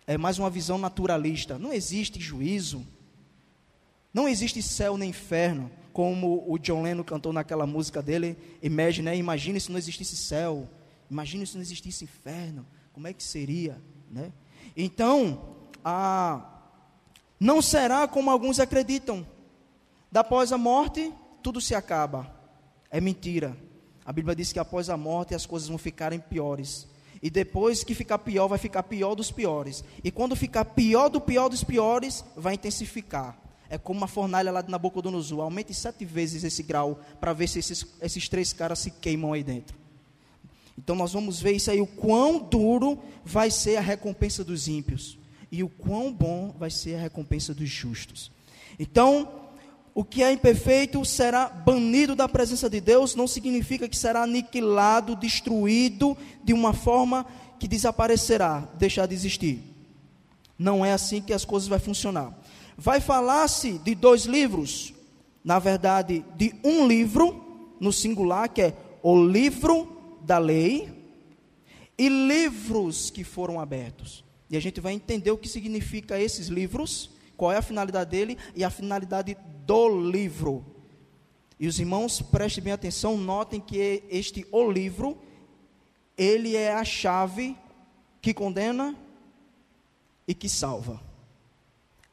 É 0.07 0.17
mais 0.17 0.39
uma 0.39 0.51
visão 0.51 0.79
naturalista. 0.79 1.59
Não 1.59 1.73
existe 1.73 2.21
juízo. 2.21 2.87
Não 4.13 4.29
existe 4.29 4.63
céu 4.63 4.97
nem 4.97 5.11
inferno, 5.11 5.71
como 5.93 6.45
o 6.47 6.59
John 6.59 6.83
Lennon 6.83 7.03
cantou 7.03 7.33
naquela 7.33 7.67
música 7.67 8.03
dele, 8.03 8.37
Imagine, 8.63 9.07
né? 9.07 9.17
imagine 9.17 9.61
se 9.61 9.71
não 9.71 9.79
existisse 9.79 10.17
céu, 10.17 10.69
imagine 11.11 11.47
se 11.47 11.55
não 11.55 11.63
existisse 11.63 12.05
inferno, 12.05 12.67
como 12.93 13.07
é 13.07 13.13
que 13.13 13.23
seria, 13.23 13.81
né? 14.11 14.33
Então, 14.77 15.57
a, 15.85 16.63
não 17.39 17.61
será 17.61 18.09
como 18.09 18.31
alguns 18.31 18.59
acreditam, 18.59 19.27
após 20.15 20.51
a 20.51 20.59
morte, 20.59 21.13
tudo 21.43 21.61
se 21.61 21.75
acaba, 21.75 22.35
é 22.91 23.01
mentira, 23.01 23.57
a 24.07 24.13
Bíblia 24.13 24.37
diz 24.37 24.53
que 24.53 24.59
após 24.59 24.89
a 24.89 24.97
morte 24.97 25.35
as 25.35 25.45
coisas 25.45 25.69
vão 25.69 25.77
ficarem 25.77 26.21
piores, 26.21 26.87
e 27.23 27.31
depois 27.31 27.83
que 27.83 27.95
ficar 27.95 28.19
pior, 28.19 28.47
vai 28.47 28.59
ficar 28.59 28.83
pior 28.85 29.15
dos 29.15 29.31
piores. 29.31 29.83
E 30.05 30.11
quando 30.11 30.37
ficar 30.37 30.65
pior 30.65 31.09
do 31.09 31.21
pior 31.21 31.49
dos 31.49 31.65
piores, 31.65 32.25
vai 32.37 32.55
intensificar. 32.55 33.37
É 33.69 33.77
como 33.79 33.99
uma 33.99 34.07
fornalha 34.07 34.53
lá 34.53 34.63
de 34.63 34.71
Nabucodonosor. 34.71 35.41
Aumente 35.41 35.75
sete 35.75 36.05
vezes 36.05 36.45
esse 36.45 36.63
grau 36.63 37.01
para 37.21 37.33
ver 37.33 37.49
se 37.49 37.59
esses, 37.59 37.85
esses 38.01 38.29
três 38.29 38.53
caras 38.53 38.79
se 38.79 38.91
queimam 38.91 39.33
aí 39.33 39.43
dentro. 39.43 39.77
Então 40.79 40.95
nós 40.95 41.15
vamos 41.15 41.41
ver 41.41 41.53
isso 41.53 41.71
aí, 41.71 41.81
o 41.81 41.87
quão 41.87 42.39
duro 42.39 42.99
vai 43.25 43.51
ser 43.51 43.77
a 43.77 43.81
recompensa 43.81 44.45
dos 44.45 44.69
ímpios. 44.69 45.19
E 45.51 45.65
o 45.65 45.69
quão 45.69 46.13
bom 46.13 46.55
vai 46.59 46.71
ser 46.71 46.97
a 46.97 47.01
recompensa 47.01 47.55
dos 47.55 47.69
justos. 47.69 48.31
Então, 48.79 49.46
o 49.97 50.05
que 50.05 50.23
é 50.23 50.31
imperfeito 50.31 51.03
será 51.07 51.49
banido 51.49 52.15
da 52.15 52.29
presença 52.29 52.69
de 52.69 52.83
Deus, 52.83 53.15
não 53.15 53.27
significa 53.27 53.89
que 53.89 53.97
será 53.97 54.25
aniquilado, 54.25 55.17
destruído 55.17 56.15
de 56.45 56.53
uma 56.53 56.75
forma 56.75 57.25
que 57.59 57.67
desaparecerá, 57.67 58.69
deixar 58.75 59.07
de 59.07 59.15
existir. 59.15 59.59
Não 60.59 60.85
é 60.85 60.93
assim 60.93 61.23
que 61.23 61.33
as 61.33 61.47
coisas 61.47 61.67
vão 61.67 61.81
funcionar. 61.81 62.39
Vai 62.77 63.01
falar-se 63.01 63.79
de 63.79 63.95
dois 63.95 64.27
livros, 64.27 64.93
na 65.43 65.59
verdade, 65.59 66.23
de 66.37 66.55
um 66.63 66.87
livro, 66.87 67.73
no 67.81 67.91
singular, 67.91 68.51
que 68.51 68.61
é 68.61 68.75
o 69.03 69.19
livro 69.25 69.97
da 70.21 70.37
lei, 70.37 70.93
e 71.97 72.07
livros 72.11 73.09
que 73.09 73.25
foram 73.25 73.59
abertos. 73.59 74.23
E 74.51 74.59
a 74.59 74.61
gente 74.61 74.79
vai 74.79 74.93
entender 74.93 75.31
o 75.31 75.39
que 75.39 75.49
significa 75.49 76.21
esses 76.21 76.49
livros, 76.49 77.16
qual 77.37 77.53
é 77.53 77.57
a 77.57 77.63
finalidade 77.63 78.11
dele 78.11 78.39
e 78.55 78.65
a 78.65 78.71
finalidade 78.71 79.37
do 79.65 80.11
livro. 80.11 80.65
E 81.59 81.67
os 81.67 81.79
irmãos 81.79 82.21
prestem 82.21 82.65
bem 82.65 82.73
atenção, 82.73 83.17
notem 83.17 83.61
que 83.61 84.03
este 84.11 84.47
o 84.53 84.71
livro, 84.71 85.17
ele 86.17 86.55
é 86.55 86.73
a 86.73 86.85
chave 86.85 87.57
que 88.21 88.35
condena 88.35 88.95
e 90.27 90.35
que 90.35 90.49
salva. 90.49 91.01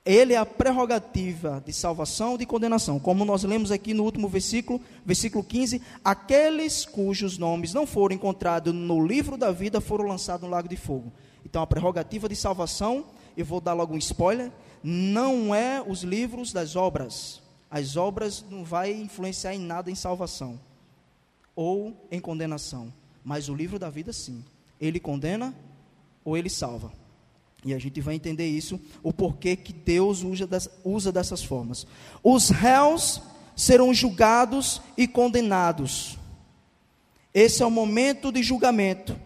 Ele 0.05 0.33
é 0.33 0.37
a 0.37 0.45
prerrogativa 0.45 1.63
de 1.65 1.71
salvação 1.71 2.35
e 2.35 2.39
de 2.39 2.45
condenação. 2.45 2.99
Como 2.99 3.23
nós 3.23 3.43
lemos 3.43 3.71
aqui 3.71 3.93
no 3.93 4.03
último 4.03 4.27
versículo, 4.27 4.81
versículo 5.05 5.43
15: 5.43 5.81
aqueles 6.03 6.85
cujos 6.85 7.37
nomes 7.37 7.73
não 7.73 7.87
foram 7.87 8.15
encontrados 8.15 8.73
no 8.73 9.05
livro 9.05 9.37
da 9.37 9.51
vida 9.51 9.79
foram 9.79 10.05
lançados 10.05 10.43
no 10.43 10.49
lago 10.49 10.67
de 10.67 10.75
fogo. 10.75 11.11
Então, 11.45 11.61
a 11.61 11.67
prerrogativa 11.67 12.27
de 12.27 12.35
salvação, 12.35 13.05
eu 13.37 13.45
vou 13.45 13.61
dar 13.61 13.73
logo 13.73 13.93
um 13.93 13.97
spoiler, 13.97 14.51
não 14.83 15.55
é 15.55 15.81
os 15.81 16.03
livros 16.03 16.51
das 16.51 16.75
obras. 16.75 17.41
As 17.71 17.95
obras 17.95 18.43
não 18.49 18.63
vai 18.63 18.91
influenciar 18.91 19.55
em 19.55 19.59
nada 19.59 19.89
em 19.89 19.95
salvação 19.95 20.59
ou 21.55 21.95
em 22.11 22.19
condenação, 22.19 22.91
mas 23.23 23.47
o 23.47 23.55
livro 23.55 23.79
da 23.79 23.89
vida 23.89 24.11
sim. 24.11 24.43
Ele 24.81 24.99
condena 24.99 25.55
ou 26.25 26.35
ele 26.35 26.49
salva. 26.49 26.91
E 27.65 27.73
a 27.73 27.79
gente 27.79 28.01
vai 28.01 28.15
entender 28.15 28.47
isso, 28.47 28.79
o 29.01 29.13
porquê 29.13 29.55
que 29.55 29.71
Deus 29.71 30.21
usa, 30.21 30.45
das, 30.45 30.69
usa 30.83 31.11
dessas 31.11 31.43
formas. 31.43 31.87
Os 32.21 32.49
réus 32.49 33.21
serão 33.55 33.93
julgados 33.93 34.81
e 34.97 35.07
condenados. 35.07 36.17
Esse 37.33 37.63
é 37.63 37.65
o 37.65 37.71
momento 37.71 38.31
de 38.31 38.43
julgamento. 38.43 39.17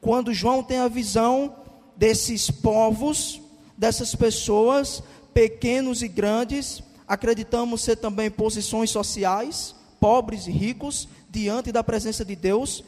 Quando 0.00 0.34
João 0.34 0.62
tem 0.62 0.78
a 0.78 0.88
visão 0.88 1.54
desses 1.96 2.50
povos, 2.50 3.40
dessas 3.84 4.14
pessoas, 4.14 5.02
pequenos 5.34 6.00
e 6.00 6.08
grandes, 6.08 6.82
acreditamos 7.06 7.82
ser 7.82 7.96
também 7.96 8.30
posições 8.30 8.88
sociais, 8.88 9.74
pobres 10.00 10.46
e 10.46 10.50
ricos, 10.50 11.06
diante 11.28 11.70
da 11.70 11.84
presença 11.84 12.24
de 12.24 12.34
Deus, 12.34 12.82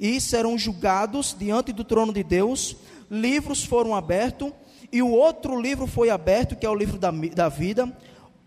e 0.00 0.20
serão 0.20 0.58
julgados 0.58 1.36
diante 1.38 1.72
do 1.72 1.84
trono 1.84 2.12
de 2.12 2.24
Deus 2.24 2.76
livros 3.08 3.62
foram 3.62 3.94
abertos, 3.94 4.50
e 4.90 5.00
o 5.00 5.10
outro 5.10 5.60
livro 5.60 5.86
foi 5.86 6.10
aberto, 6.10 6.56
que 6.56 6.66
é 6.66 6.70
o 6.70 6.74
livro 6.74 6.98
da, 6.98 7.10
da 7.10 7.48
vida. 7.48 7.96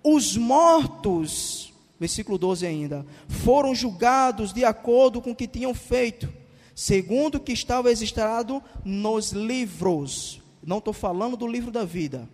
Os 0.04 0.36
mortos, 0.36 1.72
versículo 1.98 2.38
12 2.38 2.66
ainda, 2.66 3.06
foram 3.30 3.74
julgados 3.74 4.52
de 4.52 4.66
acordo 4.66 5.22
com 5.22 5.32
o 5.32 5.36
que 5.36 5.48
tinham 5.48 5.74
feito, 5.74 6.28
segundo 6.76 7.36
o 7.36 7.40
que 7.40 7.54
estava 7.54 7.88
registrado 7.88 8.62
nos 8.84 9.32
livros. 9.32 10.42
Não 10.66 10.80
estou 10.80 10.94
falando 10.94 11.38
do 11.38 11.48
livro 11.48 11.72
da 11.72 11.86
vida. 11.86 12.28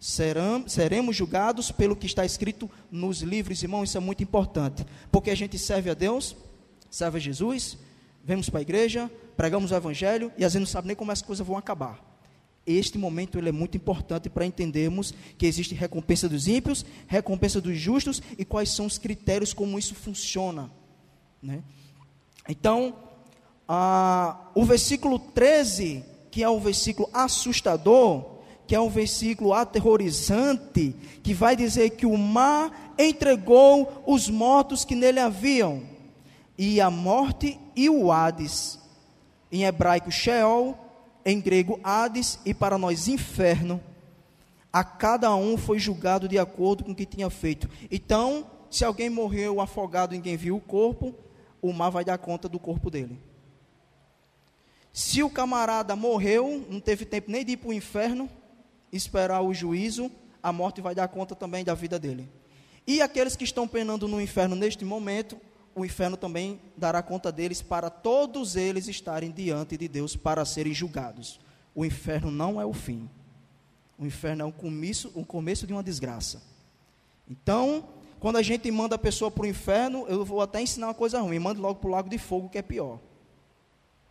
Serão, 0.00 0.66
seremos 0.68 1.16
julgados 1.16 1.70
pelo 1.70 1.96
que 1.96 2.06
está 2.06 2.24
escrito 2.24 2.70
nos 2.90 3.20
livros, 3.22 3.62
irmão. 3.62 3.84
Isso 3.84 3.96
é 3.96 4.00
muito 4.00 4.22
importante, 4.22 4.84
porque 5.10 5.30
a 5.30 5.34
gente 5.34 5.58
serve 5.58 5.90
a 5.90 5.94
Deus, 5.94 6.36
serve 6.90 7.18
a 7.18 7.20
Jesus, 7.20 7.78
vemos 8.24 8.48
para 8.48 8.60
a 8.60 8.62
igreja, 8.62 9.10
pregamos 9.36 9.70
o 9.70 9.74
evangelho 9.74 10.32
e 10.36 10.44
às 10.44 10.52
vezes 10.52 10.68
não 10.68 10.72
sabe 10.72 10.88
nem 10.88 10.96
como 10.96 11.12
as 11.12 11.22
coisas 11.22 11.46
vão 11.46 11.56
acabar. 11.56 12.04
Este 12.66 12.98
momento 12.98 13.38
ele 13.38 13.48
é 13.48 13.52
muito 13.52 13.76
importante 13.76 14.28
para 14.28 14.44
entendermos 14.44 15.14
que 15.38 15.46
existe 15.46 15.74
recompensa 15.74 16.28
dos 16.28 16.46
ímpios, 16.46 16.84
recompensa 17.06 17.60
dos 17.60 17.78
justos 17.78 18.20
e 18.36 18.44
quais 18.44 18.70
são 18.70 18.86
os 18.86 18.98
critérios 18.98 19.54
como 19.54 19.78
isso 19.78 19.94
funciona. 19.94 20.70
Né? 21.42 21.62
Então, 22.46 22.94
o 24.54 24.64
versículo 24.64 25.18
13, 25.18 26.04
que 26.30 26.42
é 26.42 26.48
um 26.48 26.60
versículo 26.60 27.08
assustador, 27.12 28.38
que 28.66 28.74
é 28.74 28.80
um 28.80 28.88
versículo 28.88 29.54
aterrorizante, 29.54 30.94
que 31.22 31.32
vai 31.32 31.56
dizer 31.56 31.90
que 31.90 32.06
o 32.06 32.16
mar 32.16 32.94
entregou 32.98 34.02
os 34.06 34.28
mortos 34.28 34.84
que 34.84 34.94
nele 34.94 35.20
haviam, 35.20 35.82
e 36.56 36.80
a 36.80 36.90
morte 36.90 37.58
e 37.74 37.88
o 37.88 38.10
Hades 38.10 38.78
em 39.50 39.64
hebraico 39.64 40.10
Sheol, 40.10 40.76
em 41.24 41.40
grego 41.40 41.80
Hades 41.82 42.38
e 42.44 42.52
para 42.52 42.78
nós 42.78 43.08
inferno. 43.08 43.80
A 44.72 44.84
cada 44.84 45.34
um 45.34 45.56
foi 45.56 45.78
julgado 45.78 46.28
de 46.28 46.38
acordo 46.38 46.84
com 46.84 46.92
o 46.92 46.94
que 46.94 47.06
tinha 47.06 47.30
feito. 47.30 47.68
Então, 47.90 48.46
se 48.70 48.84
alguém 48.84 49.08
morreu 49.08 49.60
afogado 49.60 50.14
e 50.14 50.18
ninguém 50.18 50.36
viu 50.36 50.56
o 50.56 50.60
corpo, 50.60 51.14
o 51.60 51.72
mar 51.72 51.90
vai 51.90 52.04
dar 52.04 52.18
conta 52.18 52.48
do 52.48 52.58
corpo 52.58 52.90
dele. 52.90 53.18
Se 54.98 55.22
o 55.22 55.30
camarada 55.30 55.94
morreu, 55.94 56.66
não 56.68 56.80
teve 56.80 57.04
tempo 57.04 57.30
nem 57.30 57.44
de 57.44 57.52
ir 57.52 57.56
para 57.58 57.68
o 57.68 57.72
inferno, 57.72 58.28
esperar 58.92 59.40
o 59.42 59.54
juízo, 59.54 60.10
a 60.42 60.52
morte 60.52 60.80
vai 60.80 60.92
dar 60.92 61.06
conta 61.06 61.36
também 61.36 61.64
da 61.64 61.72
vida 61.72 62.00
dele. 62.00 62.28
E 62.84 63.00
aqueles 63.00 63.36
que 63.36 63.44
estão 63.44 63.68
penando 63.68 64.08
no 64.08 64.20
inferno 64.20 64.56
neste 64.56 64.84
momento, 64.84 65.40
o 65.72 65.84
inferno 65.84 66.16
também 66.16 66.60
dará 66.76 67.00
conta 67.00 67.30
deles 67.30 67.62
para 67.62 67.88
todos 67.90 68.56
eles 68.56 68.88
estarem 68.88 69.30
diante 69.30 69.76
de 69.76 69.86
Deus 69.86 70.16
para 70.16 70.44
serem 70.44 70.74
julgados. 70.74 71.38
O 71.76 71.84
inferno 71.84 72.32
não 72.32 72.60
é 72.60 72.66
o 72.66 72.72
fim. 72.72 73.08
O 73.96 74.04
inferno 74.04 74.42
é 74.42 74.46
o 74.46 74.52
começo, 74.52 75.12
o 75.14 75.24
começo 75.24 75.64
de 75.64 75.72
uma 75.72 75.82
desgraça. 75.84 76.42
Então, 77.30 77.88
quando 78.18 78.34
a 78.34 78.42
gente 78.42 78.68
manda 78.68 78.96
a 78.96 78.98
pessoa 78.98 79.30
para 79.30 79.44
o 79.44 79.48
inferno, 79.48 80.06
eu 80.08 80.24
vou 80.24 80.40
até 80.40 80.60
ensinar 80.60 80.88
uma 80.88 80.94
coisa 80.94 81.20
ruim, 81.20 81.38
manda 81.38 81.60
logo 81.60 81.78
para 81.78 81.88
o 81.88 81.92
lago 81.92 82.08
de 82.08 82.18
fogo, 82.18 82.48
que 82.48 82.58
é 82.58 82.62
pior. 82.62 82.98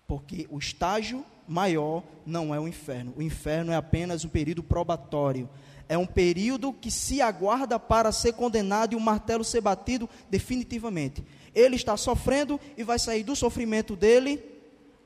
Porque 0.08 0.48
o 0.50 0.58
estágio 0.58 1.26
maior 1.48 2.04
não 2.26 2.54
é 2.54 2.60
o 2.60 2.68
inferno. 2.68 3.14
O 3.18 3.22
inferno 3.22 3.72
é 3.72 3.76
apenas 3.76 4.24
um 4.26 4.30
período 4.30 4.64
probatório. 4.64 5.50
É 5.90 5.98
um 5.98 6.06
período 6.06 6.74
que 6.74 6.92
se 6.92 7.22
aguarda 7.22 7.80
para 7.80 8.12
ser 8.12 8.34
condenado 8.34 8.94
e 8.94 8.96
o 8.96 9.00
martelo 9.00 9.44
ser 9.44 9.62
batido 9.62 10.10
definitivamente. 10.30 11.24
Ele 11.54 11.76
está 11.76 11.96
sofrendo 11.96 12.60
e 12.76 12.84
vai 12.84 13.00
sair 13.00 13.24
do 13.24 13.36
sofrimento 13.36 13.96
dele 13.96 14.44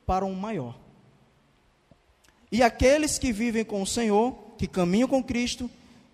para 0.05 0.25
um 0.25 0.33
maior. 0.33 0.77
E 2.51 2.61
aqueles 2.61 3.17
que 3.17 3.31
vivem 3.31 3.63
com 3.63 3.81
o 3.81 3.87
Senhor, 3.87 4.35
que 4.57 4.67
caminham 4.67 5.07
com 5.07 5.23
Cristo, 5.23 5.69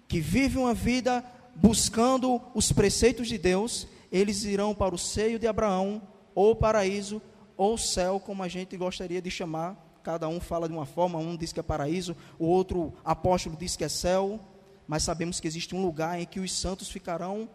que 0.07 0.19
vivem 0.19 0.61
uma 0.61 0.73
vida 0.73 1.23
buscando 1.55 2.39
os 2.53 2.71
preceitos 2.71 3.27
de 3.27 3.37
Deus, 3.37 3.87
eles 4.11 4.43
irão 4.43 4.75
para 4.75 4.93
o 4.93 4.97
seio 4.97 5.39
de 5.39 5.47
Abraão, 5.47 6.01
ou 6.35 6.55
paraíso, 6.55 7.21
ou 7.57 7.77
céu, 7.77 8.19
como 8.19 8.43
a 8.43 8.47
gente 8.47 8.77
gostaria 8.77 9.21
de 9.21 9.31
chamar. 9.31 9.75
Cada 10.03 10.29
um 10.29 10.39
fala 10.39 10.69
de 10.69 10.73
uma 10.73 10.85
forma, 10.85 11.17
um 11.17 11.35
diz 11.35 11.51
que 11.51 11.59
é 11.59 11.63
paraíso, 11.63 12.15
o 12.39 12.45
outro 12.45 12.93
apóstolo 13.03 13.57
diz 13.57 13.75
que 13.75 13.83
é 13.83 13.89
céu, 13.89 14.39
mas 14.87 15.03
sabemos 15.03 15.39
que 15.39 15.47
existe 15.47 15.75
um 15.75 15.81
lugar 15.81 16.21
em 16.21 16.25
que 16.25 16.39
os 16.39 16.53
santos 16.53 16.89
ficarão 16.89 17.49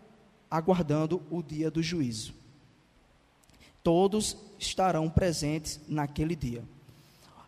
aguardando 0.50 1.22
o 1.30 1.42
dia 1.42 1.70
do 1.70 1.82
juízo. 1.82 2.34
Todos 3.82 4.36
estarão 4.58 5.08
presentes 5.08 5.80
naquele 5.88 6.36
dia. 6.36 6.62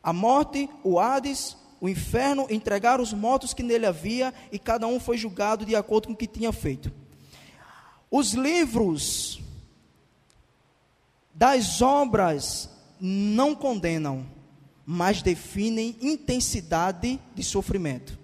A 0.02 0.12
morte, 0.12 0.70
o 0.82 0.98
Hades, 0.98 1.56
o 1.80 1.88
inferno 1.88 2.46
entregaram 2.48 3.04
os 3.04 3.12
mortos 3.12 3.52
que 3.52 3.62
nele 3.62 3.84
havia 3.84 4.32
e 4.50 4.58
cada 4.58 4.86
um 4.86 4.98
foi 4.98 5.18
julgado 5.18 5.66
de 5.66 5.76
acordo 5.76 6.06
com 6.06 6.14
o 6.14 6.16
que 6.16 6.26
tinha 6.26 6.50
feito. 6.50 6.90
Os 8.10 8.32
livros 8.32 9.43
das 11.34 11.82
obras 11.82 12.70
não 13.00 13.54
condenam, 13.54 14.26
mas 14.86 15.20
definem 15.20 15.96
intensidade 16.00 17.20
de 17.34 17.42
sofrimento. 17.42 18.18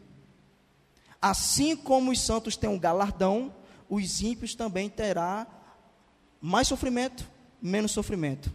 Assim 1.21 1.76
como 1.76 2.12
os 2.12 2.21
santos 2.21 2.57
têm 2.57 2.71
um 2.71 2.79
galardão, 2.79 3.52
os 3.88 4.23
ímpios 4.23 4.55
também 4.55 4.88
terá 4.88 5.47
mais 6.40 6.69
sofrimento, 6.69 7.29
menos 7.61 7.90
sofrimento. 7.90 8.52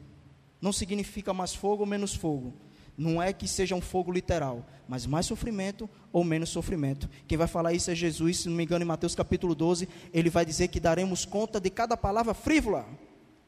Não 0.61 0.71
significa 0.71 1.33
mais 1.33 1.53
fogo 1.53 1.83
ou 1.83 1.87
menos 1.87 2.15
fogo. 2.15 2.53
Não 2.97 3.21
é 3.21 3.33
que 3.33 3.47
seja 3.47 3.75
um 3.75 3.81
fogo 3.81 4.11
literal, 4.11 4.65
mas 4.87 5.05
mais 5.05 5.25
sofrimento 5.25 5.89
ou 6.13 6.23
menos 6.23 6.49
sofrimento. 6.49 7.09
Quem 7.27 7.37
vai 7.37 7.47
falar 7.47 7.73
isso 7.73 7.91
é 7.91 7.95
Jesus, 7.95 8.39
se 8.39 8.49
não 8.49 8.55
me 8.55 8.63
engano, 8.63 8.83
em 8.83 8.87
Mateus 8.87 9.13
capítulo 9.13 9.53
12, 9.53 9.87
ele 10.13 10.29
vai 10.29 10.45
dizer 10.45 10.69
que 10.69 10.79
daremos 10.79 11.25
conta 11.25 11.59
de 11.59 11.69
cada 11.69 11.97
palavra 11.97 12.33
frívola 12.33 12.87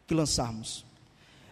que 0.05 0.13
lançarmos. 0.13 0.86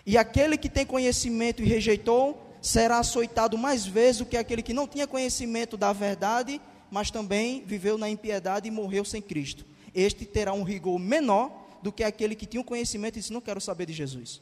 E 0.05 0.17
aquele 0.17 0.57
que 0.57 0.69
tem 0.69 0.85
conhecimento 0.85 1.63
e 1.63 1.65
rejeitou, 1.65 2.41
será 2.61 2.99
açoitado 2.99 3.57
mais 3.57 3.85
vezes 3.85 4.19
do 4.19 4.25
que 4.25 4.37
aquele 4.37 4.61
que 4.61 4.73
não 4.73 4.87
tinha 4.87 5.07
conhecimento 5.07 5.77
da 5.77 5.91
verdade, 5.93 6.61
mas 6.91 7.11
também 7.11 7.63
viveu 7.65 7.97
na 7.97 8.09
impiedade 8.09 8.67
e 8.67 8.71
morreu 8.71 9.03
sem 9.03 9.21
Cristo. 9.21 9.65
Este 9.93 10.25
terá 10.25 10.53
um 10.53 10.63
rigor 10.63 10.99
menor 10.99 11.51
do 11.81 11.91
que 11.91 12.03
aquele 12.03 12.35
que 12.35 12.45
tinha 12.45 12.61
o 12.61 12.63
conhecimento 12.63 13.17
e 13.17 13.19
disse: 13.19 13.33
Não 13.33 13.41
quero 13.41 13.61
saber 13.61 13.85
de 13.85 13.93
Jesus. 13.93 14.41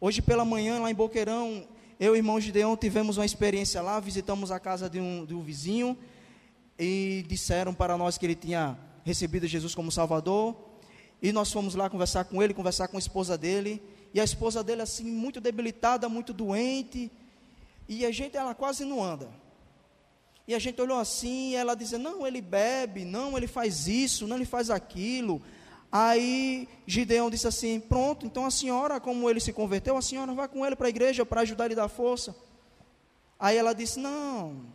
Hoje 0.00 0.20
pela 0.20 0.44
manhã, 0.44 0.80
lá 0.80 0.90
em 0.90 0.94
Boqueirão, 0.94 1.66
eu 1.98 2.14
e 2.14 2.18
irmão 2.18 2.40
Gideon 2.40 2.76
tivemos 2.76 3.16
uma 3.16 3.24
experiência 3.24 3.80
lá, 3.80 4.00
visitamos 4.00 4.50
a 4.50 4.58
casa 4.58 4.90
de 4.90 4.98
um, 4.98 5.24
de 5.24 5.34
um 5.34 5.42
vizinho 5.42 5.96
e 6.78 7.24
disseram 7.28 7.72
para 7.72 7.96
nós 7.96 8.18
que 8.18 8.26
ele 8.26 8.34
tinha 8.34 8.76
recebido 9.04 9.46
Jesus 9.46 9.74
como 9.74 9.92
Salvador. 9.92 10.56
E 11.22 11.30
nós 11.32 11.52
fomos 11.52 11.74
lá 11.74 11.88
conversar 11.88 12.24
com 12.24 12.42
ele, 12.42 12.52
conversar 12.52 12.88
com 12.88 12.96
a 12.96 12.98
esposa 12.98 13.38
dele. 13.38 13.80
E 14.14 14.20
a 14.20 14.24
esposa 14.24 14.62
dele, 14.62 14.82
assim, 14.82 15.04
muito 15.04 15.40
debilitada, 15.40 16.08
muito 16.08 16.32
doente. 16.32 17.10
E 17.88 18.04
a 18.04 18.10
gente, 18.10 18.36
ela 18.36 18.54
quase 18.54 18.84
não 18.84 19.02
anda. 19.02 19.28
E 20.46 20.54
a 20.54 20.58
gente 20.58 20.80
olhou 20.80 20.98
assim, 20.98 21.50
e 21.50 21.54
ela 21.54 21.74
dizia: 21.74 21.98
Não, 21.98 22.26
ele 22.26 22.40
bebe, 22.40 23.04
não, 23.04 23.36
ele 23.36 23.46
faz 23.46 23.86
isso, 23.86 24.26
não, 24.26 24.36
ele 24.36 24.44
faz 24.44 24.70
aquilo. 24.70 25.40
Aí 25.90 26.68
Gideão 26.86 27.30
disse 27.30 27.46
assim: 27.46 27.78
Pronto, 27.78 28.26
então 28.26 28.44
a 28.44 28.50
senhora, 28.50 28.98
como 28.98 29.28
ele 29.30 29.40
se 29.40 29.52
converteu, 29.52 29.96
a 29.96 30.02
senhora 30.02 30.32
vai 30.32 30.48
com 30.48 30.64
ele 30.66 30.74
para 30.74 30.86
a 30.86 30.90
igreja 30.90 31.24
para 31.24 31.42
ajudar 31.42 31.66
ele 31.66 31.74
dar 31.74 31.88
força. 31.88 32.34
Aí 33.38 33.56
ela 33.56 33.72
disse: 33.72 34.00
Não, 34.00 34.66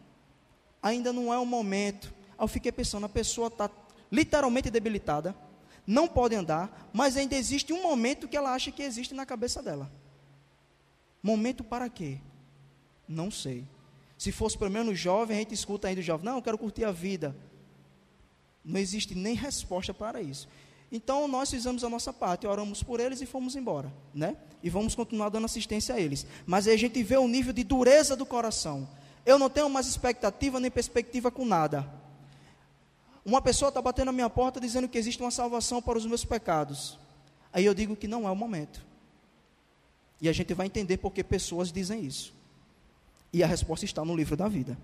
ainda 0.82 1.12
não 1.12 1.34
é 1.34 1.38
o 1.38 1.46
momento. 1.46 2.14
Aí 2.38 2.44
eu 2.44 2.48
fiquei 2.48 2.72
pensando: 2.72 3.06
a 3.06 3.10
pessoa 3.10 3.48
está 3.48 3.70
literalmente 4.12 4.70
debilitada, 4.70 5.36
não 5.88 6.06
pode 6.06 6.36
andar, 6.36 6.90
mas 6.92 7.16
ainda 7.16 7.34
existe 7.34 7.72
um 7.72 7.82
momento 7.82 8.28
que 8.28 8.36
ela 8.36 8.54
acha 8.54 8.70
que 8.70 8.84
existe 8.84 9.14
na 9.14 9.26
cabeça 9.26 9.64
dela. 9.64 9.90
Momento 11.24 11.64
para 11.64 11.90
quê? 11.90 12.18
Não 13.08 13.32
sei. 13.32 13.66
Se 14.18 14.34
fosse 14.34 14.58
pelo 14.58 14.70
menos 14.70 15.00
jovem, 15.00 15.38
a 15.38 15.40
gente 15.40 15.54
escuta 15.54 15.88
ainda 15.88 16.02
o 16.02 16.04
jovem: 16.04 16.26
Não, 16.26 16.36
eu 16.36 16.42
quero 16.42 16.58
curtir 16.58 16.84
a 16.84 16.92
vida. 16.92 17.34
Não 18.66 18.80
existe 18.80 19.16
nem 19.16 19.34
resposta 19.34 19.94
para 19.94 20.22
isso. 20.22 20.50
Então 20.92 21.26
nós 21.28 21.50
fizemos 21.50 21.84
a 21.84 21.90
nossa 21.90 22.12
parte, 22.12 22.46
oramos 22.46 22.84
por 22.84 23.00
eles 23.00 23.22
e 23.22 23.26
fomos 23.26 23.56
embora, 23.56 23.94
né? 24.14 24.36
E 24.62 24.70
vamos 24.70 24.94
continuar 24.94 25.30
dando 25.30 25.46
assistência 25.46 25.96
a 25.96 26.00
eles. 26.00 26.26
Mas 26.46 26.68
aí 26.68 26.74
a 26.74 26.78
gente 26.78 27.02
vê 27.02 27.16
o 27.16 27.28
nível 27.28 27.54
de 27.54 27.64
dureza 27.64 28.16
do 28.16 28.26
coração. 28.26 28.88
Eu 29.26 29.40
não 29.40 29.50
tenho 29.50 29.70
mais 29.70 29.88
expectativa 29.88 30.60
nem 30.60 30.72
perspectiva 30.72 31.32
com 31.32 31.46
nada. 31.46 31.90
Uma 33.28 33.42
pessoa 33.42 33.68
está 33.68 33.82
batendo 33.82 34.06
na 34.06 34.12
minha 34.14 34.30
porta 34.30 34.58
dizendo 34.58 34.88
que 34.88 34.98
existe 34.98 35.22
uma 35.22 35.32
salvação 35.32 35.82
para 35.82 35.98
os 35.98 36.06
meus 36.06 36.24
pecados. 36.24 36.98
Aí 37.52 37.66
eu 37.66 37.74
digo 37.74 37.94
que 37.94 38.08
não 38.08 38.26
é 38.26 38.32
o 38.32 38.36
momento. 38.38 38.86
E 40.22 40.30
a 40.30 40.32
gente 40.32 40.54
vai 40.54 40.66
entender 40.66 40.96
porque 40.96 41.26
pessoas 41.26 41.70
dizem 41.70 42.06
isso. 42.06 42.34
E 43.34 43.44
a 43.44 43.48
resposta 43.48 43.84
está 43.84 44.06
no 44.06 44.16
livro 44.16 44.38
da 44.38 44.48
vida. 44.48 44.78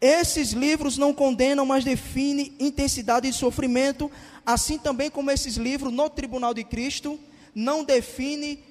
Esses 0.00 0.52
livros 0.52 0.96
não 0.96 1.12
condenam, 1.12 1.66
mas 1.66 1.84
definem 1.84 2.54
intensidade 2.58 3.30
de 3.30 3.36
sofrimento, 3.36 4.10
assim 4.46 4.78
também 4.78 5.10
como 5.10 5.30
esses 5.30 5.56
livros 5.56 5.92
no 5.92 6.08
tribunal 6.08 6.54
de 6.54 6.64
Cristo 6.64 7.20
não 7.54 7.84
define 7.84 8.64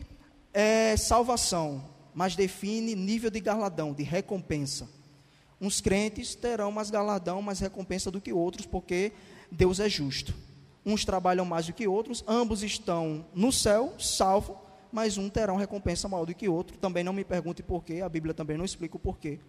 é, 0.51 0.97
salvação, 0.97 1.86
mas 2.12 2.36
define 2.36 2.95
nível 2.95 3.29
de 3.29 3.39
galardão, 3.39 3.93
de 3.93 4.01
recompensa. 4.01 4.89
Uns 5.63 5.80
crentes 5.80 6.36
terão 6.36 6.73
mais 6.73 6.89
galardão, 6.89 7.41
mais 7.41 7.62
recompensa 7.62 8.12
do 8.12 8.19
que 8.19 8.34
outros, 8.34 8.65
porque 8.65 9.13
Deus 9.49 9.80
é 9.80 9.88
justo. 9.88 10.36
Uns 10.86 11.06
trabalham 11.06 11.45
mais 11.45 11.67
do 11.67 11.73
que 11.73 11.88
outros, 11.88 12.21
ambos 12.28 12.63
estão 12.63 13.26
no 13.34 13.49
céu, 13.49 13.93
salvo, 13.97 14.58
mas 14.91 15.17
um 15.17 15.30
terá 15.30 15.54
uma 15.54 15.62
recompensa 15.62 16.10
maior 16.10 16.26
do 16.26 16.36
que 16.36 16.49
outro. 16.49 16.78
Também 16.78 17.02
não 17.02 17.13
me 17.13 17.23
pergunte 17.23 17.63
porquê, 17.63 18.02
a 18.02 18.10
Bíblia 18.10 18.34
também 18.34 18.58
não 18.58 18.65
explica 18.65 18.97
o 18.97 18.99
porquê 18.99 19.39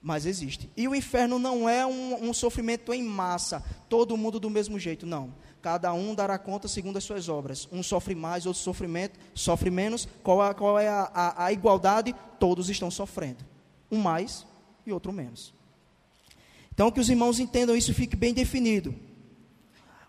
mas 0.00 0.26
existe. 0.26 0.70
E 0.76 0.86
o 0.86 0.94
inferno 0.94 1.38
não 1.38 1.68
é 1.68 1.84
um, 1.84 2.28
um, 2.28 2.32
sofrimento 2.32 2.94
em 2.94 3.02
massa, 3.02 3.62
todo 3.88 4.16
mundo 4.16 4.38
do 4.38 4.48
mesmo 4.48 4.78
jeito, 4.78 5.04
não. 5.04 5.34
Cada 5.60 5.92
um 5.92 6.14
dará 6.14 6.38
conta 6.38 6.68
segundo 6.68 6.96
as 6.98 7.04
suas 7.04 7.28
obras. 7.28 7.68
Um 7.72 7.82
sofre 7.82 8.14
mais, 8.14 8.46
outro 8.46 8.62
sofre, 8.62 8.88
sofre 9.34 9.70
menos. 9.70 10.08
Qual, 10.22 10.40
a, 10.40 10.54
qual 10.54 10.78
é 10.78 10.88
a, 10.88 11.10
a, 11.12 11.44
a 11.46 11.52
igualdade? 11.52 12.14
Todos 12.38 12.70
estão 12.70 12.90
sofrendo. 12.90 13.44
Um 13.90 13.98
mais 13.98 14.46
e 14.88 14.92
outro 14.92 15.12
menos. 15.12 15.54
Então, 16.72 16.90
que 16.90 17.00
os 17.00 17.08
irmãos 17.08 17.40
entendam 17.40 17.76
isso, 17.76 17.92
fique 17.92 18.14
bem 18.14 18.32
definido. 18.32 18.94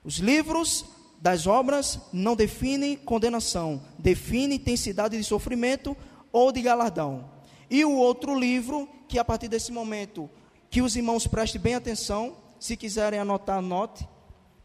Os 0.04 0.18
livros 0.18 0.86
das 1.22 1.48
obras 1.48 2.00
não 2.13 2.36
definem 2.36 2.96
condenação, 2.96 3.82
definem 3.98 4.58
intensidade 4.58 5.18
de 5.18 5.24
sofrimento 5.24 5.96
ou 6.32 6.52
de 6.52 6.62
galardão. 6.62 7.30
E 7.70 7.84
o 7.84 7.94
outro 7.94 8.38
livro 8.38 8.88
que 9.08 9.20
a 9.20 9.26
partir 9.26 9.48
desse 9.48 9.72
momento, 9.72 10.30
que 10.70 10.82
os 10.82 10.96
irmãos 10.96 11.26
prestem 11.26 11.60
bem 11.60 11.74
atenção, 11.76 12.38
se 12.60 12.78
quiserem 12.78 13.20
anotar, 13.20 13.58
anote, 13.58 14.08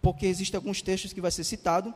porque 0.03 0.27
existem 0.27 0.59
alguns 0.59 0.83
textos 0.83 1.13
que 1.13 1.21
vai 1.21 1.31
ser 1.31 1.45
citado. 1.45 1.93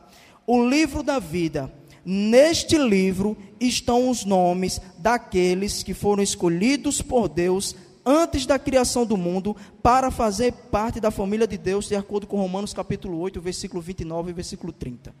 O 0.47 0.67
livro 0.67 1.03
da 1.03 1.19
vida. 1.19 1.71
Neste 2.03 2.77
livro 2.77 3.37
estão 3.59 4.09
os 4.09 4.25
nomes 4.25 4.81
daqueles 4.97 5.83
que 5.83 5.93
foram 5.93 6.23
escolhidos 6.23 7.01
por 7.01 7.29
Deus 7.29 7.75
antes 8.09 8.47
da 8.47 8.57
criação 8.57 9.05
do 9.05 9.15
mundo 9.15 9.55
para 9.83 10.09
fazer 10.09 10.51
parte 10.51 10.99
da 10.99 11.11
família 11.11 11.47
de 11.47 11.59
Deus, 11.59 11.87
de 11.87 11.95
acordo 11.95 12.25
com 12.25 12.37
Romanos 12.37 12.73
capítulo 12.73 13.19
8, 13.19 13.39
versículo 13.39 13.81
29 13.81 14.31
e 14.31 14.33
versículo 14.33 14.73
30. 14.73 15.13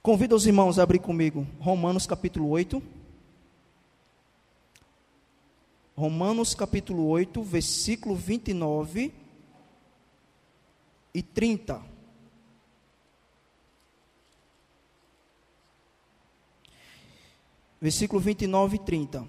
Convido 0.00 0.36
os 0.36 0.46
irmãos 0.46 0.78
a 0.78 0.84
abrir 0.84 1.00
comigo 1.00 1.44
Romanos 1.58 2.06
capítulo 2.06 2.48
8. 2.50 2.80
Romanos 5.96 6.54
capítulo 6.54 7.06
8, 7.08 7.42
versículo 7.42 8.14
29 8.14 9.12
e 11.12 11.22
30. 11.22 11.82
Versículo 17.80 18.20
29 18.20 18.76
e 18.76 18.78
30. 18.78 19.26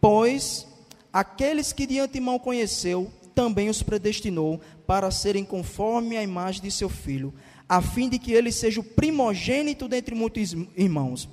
Pois 0.00 0.73
aqueles 1.14 1.72
que 1.72 1.86
de 1.86 2.00
antemão 2.00 2.40
conheceu, 2.40 3.08
também 3.36 3.68
os 3.68 3.84
predestinou 3.84 4.60
para 4.84 5.12
serem 5.12 5.44
conforme 5.44 6.16
a 6.16 6.22
imagem 6.24 6.60
de 6.60 6.72
seu 6.72 6.88
filho, 6.88 7.32
a 7.68 7.80
fim 7.80 8.08
de 8.08 8.18
que 8.18 8.32
ele 8.32 8.50
seja 8.50 8.80
o 8.80 8.84
primogênito 8.84 9.86
dentre 9.86 10.12
muitos 10.12 10.52
irmãos. 10.76 11.28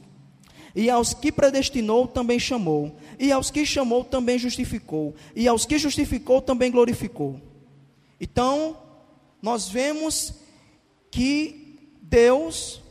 E 0.75 0.87
aos 0.87 1.15
que 1.15 1.31
predestinou 1.31 2.07
também 2.07 2.39
chamou, 2.39 2.95
e 3.19 3.31
aos 3.31 3.49
que 3.49 3.65
chamou 3.65 4.03
também 4.03 4.37
justificou, 4.37 5.15
e 5.35 5.47
aos 5.47 5.65
que 5.65 5.79
justificou 5.79 6.43
também 6.43 6.69
glorificou. 6.69 7.41
Então, 8.19 8.77
nós 9.41 9.67
vemos 9.67 10.35
que 11.09 11.89
Deus 12.03 12.83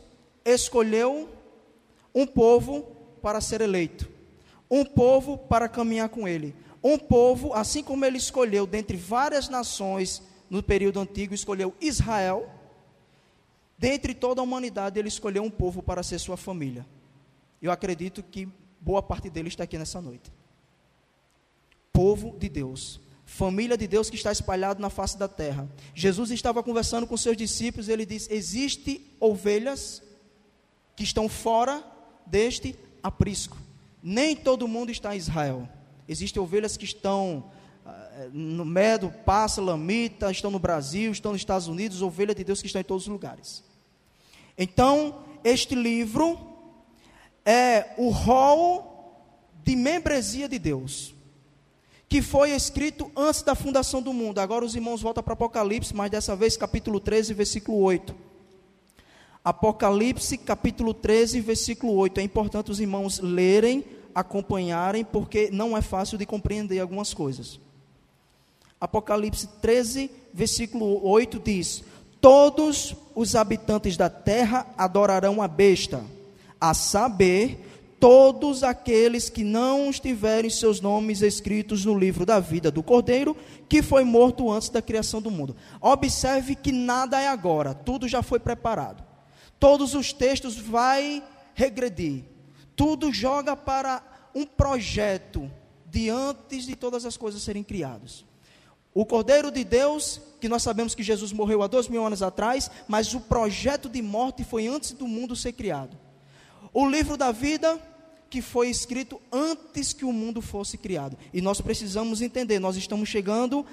escolheu 0.43 1.29
um 2.13 2.27
povo 2.27 2.83
para 3.21 3.39
ser 3.39 3.61
eleito, 3.61 4.09
um 4.69 4.83
povo 4.83 5.37
para 5.37 5.69
caminhar 5.69 6.09
com 6.09 6.27
ele, 6.27 6.53
um 6.83 6.97
povo, 6.97 7.53
assim 7.53 7.83
como 7.83 8.05
ele 8.05 8.17
escolheu 8.17 8.65
dentre 8.65 8.97
várias 8.97 9.49
nações 9.49 10.21
no 10.49 10.61
período 10.61 10.99
antigo, 10.99 11.33
escolheu 11.33 11.73
Israel, 11.79 12.49
dentre 13.77 14.13
toda 14.13 14.41
a 14.41 14.43
humanidade, 14.43 14.99
ele 14.99 15.07
escolheu 15.07 15.43
um 15.43 15.49
povo 15.49 15.81
para 15.81 16.03
ser 16.03 16.19
sua 16.19 16.35
família. 16.37 16.85
Eu 17.61 17.71
acredito 17.71 18.23
que 18.23 18.49
boa 18.79 19.01
parte 19.01 19.29
dele 19.29 19.47
está 19.47 19.63
aqui 19.63 19.77
nessa 19.77 20.01
noite. 20.01 20.31
Povo 21.93 22.35
de 22.37 22.49
Deus, 22.49 22.99
família 23.25 23.77
de 23.77 23.87
Deus 23.87 24.09
que 24.09 24.15
está 24.15 24.31
espalhado 24.31 24.81
na 24.81 24.89
face 24.89 25.17
da 25.17 25.27
terra. 25.27 25.69
Jesus 25.93 26.31
estava 26.31 26.63
conversando 26.63 27.05
com 27.05 27.15
seus 27.15 27.37
discípulos, 27.37 27.87
ele 27.87 28.05
disse: 28.05 28.33
"Existem 28.33 29.05
ovelhas 29.19 30.01
que 30.95 31.03
estão 31.03 31.29
fora 31.29 31.83
deste 32.25 32.75
aprisco. 33.03 33.57
Nem 34.01 34.35
todo 34.35 34.67
mundo 34.67 34.91
está 34.91 35.13
em 35.13 35.17
Israel. 35.17 35.69
Existem 36.07 36.41
ovelhas 36.41 36.77
que 36.77 36.85
estão 36.85 37.51
uh, 37.85 38.29
no 38.31 38.65
Medo, 38.65 39.13
Passa, 39.25 39.61
Lamita, 39.61 40.31
estão 40.31 40.51
no 40.51 40.59
Brasil, 40.59 41.11
estão 41.11 41.31
nos 41.31 41.41
Estados 41.41 41.67
Unidos, 41.67 42.01
ovelha 42.01 42.35
de 42.35 42.43
Deus 42.43 42.61
que 42.61 42.67
estão 42.67 42.81
em 42.81 42.85
todos 42.85 43.03
os 43.03 43.09
lugares. 43.09 43.63
Então, 44.57 45.23
este 45.43 45.75
livro 45.75 46.39
é 47.45 47.93
o 47.97 48.09
rol 48.09 48.91
de 49.63 49.75
membresia 49.75 50.47
de 50.47 50.59
Deus, 50.59 51.13
que 52.07 52.21
foi 52.21 52.51
escrito 52.51 53.11
antes 53.15 53.41
da 53.41 53.55
fundação 53.55 54.01
do 54.01 54.13
mundo. 54.13 54.39
Agora 54.39 54.65
os 54.65 54.75
irmãos 54.75 55.01
voltam 55.01 55.23
para 55.23 55.33
Apocalipse, 55.33 55.95
mas 55.95 56.11
dessa 56.11 56.35
vez 56.35 56.57
capítulo 56.57 56.99
13, 56.99 57.33
versículo 57.33 57.79
8. 57.79 58.13
Apocalipse, 59.43 60.37
capítulo 60.37 60.93
13, 60.93 61.39
versículo 61.41 61.93
8. 61.93 62.19
É 62.19 62.23
importante 62.23 62.69
os 62.69 62.79
irmãos 62.79 63.19
lerem, 63.19 63.83
acompanharem, 64.13 65.03
porque 65.03 65.49
não 65.51 65.77
é 65.77 65.81
fácil 65.81 66.17
de 66.17 66.25
compreender 66.25 66.79
algumas 66.79 67.13
coisas. 67.13 67.59
Apocalipse 68.79 69.47
13, 69.61 70.09
versículo 70.33 71.05
8 71.07 71.39
diz: 71.39 71.83
Todos 72.19 72.95
os 73.15 73.35
habitantes 73.35 73.97
da 73.97 74.09
terra 74.09 74.65
adorarão 74.77 75.41
a 75.41 75.47
besta, 75.47 76.03
a 76.59 76.73
saber, 76.73 77.67
todos 77.99 78.63
aqueles 78.63 79.29
que 79.29 79.43
não 79.43 79.89
estiverem 79.89 80.49
seus 80.49 80.81
nomes 80.81 81.21
escritos 81.21 81.85
no 81.85 81.97
livro 81.97 82.25
da 82.25 82.39
vida 82.39 82.71
do 82.71 82.81
Cordeiro, 82.81 83.37
que 83.69 83.83
foi 83.83 84.03
morto 84.03 84.51
antes 84.51 84.69
da 84.69 84.81
criação 84.81 85.21
do 85.21 85.29
mundo. 85.29 85.55
Observe 85.79 86.55
que 86.55 86.71
nada 86.71 87.21
é 87.21 87.27
agora, 87.27 87.73
tudo 87.73 88.07
já 88.07 88.23
foi 88.23 88.39
preparado 88.39 89.11
todos 89.61 89.93
os 89.93 90.11
textos 90.11 90.57
vai 90.57 91.23
regredir. 91.53 92.23
Tudo 92.75 93.11
joga 93.11 93.55
para 93.55 94.03
um 94.33 94.45
projeto 94.45 95.49
de 95.85 96.09
antes 96.09 96.65
de 96.65 96.75
todas 96.75 97.05
as 97.05 97.17
coisas 97.17 97.41
serem 97.41 97.63
criadas. 97.63 98.25
O 98.93 99.05
Cordeiro 99.05 99.51
de 99.51 99.63
Deus, 99.63 100.21
que 100.39 100.49
nós 100.49 100.63
sabemos 100.63 100.93
que 100.93 101.03
Jesus 101.03 101.31
morreu 101.31 101.63
há 101.63 101.67
dois 101.67 101.87
mil 101.87 102.05
anos 102.05 102.21
atrás, 102.21 102.69
mas 102.87 103.13
o 103.13 103.21
projeto 103.21 103.87
de 103.87 104.01
morte 104.01 104.43
foi 104.43 104.67
antes 104.67 104.91
do 104.91 105.07
mundo 105.07 105.35
ser 105.35 105.53
criado. 105.53 105.97
O 106.73 106.87
livro 106.87 107.15
da 107.15 107.31
vida, 107.31 107.79
que 108.29 108.41
foi 108.41 108.69
escrito 108.69 109.21
antes 109.31 109.93
que 109.93 110.05
o 110.05 110.11
mundo 110.11 110.41
fosse 110.41 110.77
criado. 110.77 111.17
E 111.33 111.41
nós 111.41 111.61
precisamos 111.61 112.21
entender, 112.21 112.59
nós 112.59 112.75
estamos 112.75 113.07
chegando 113.07 113.65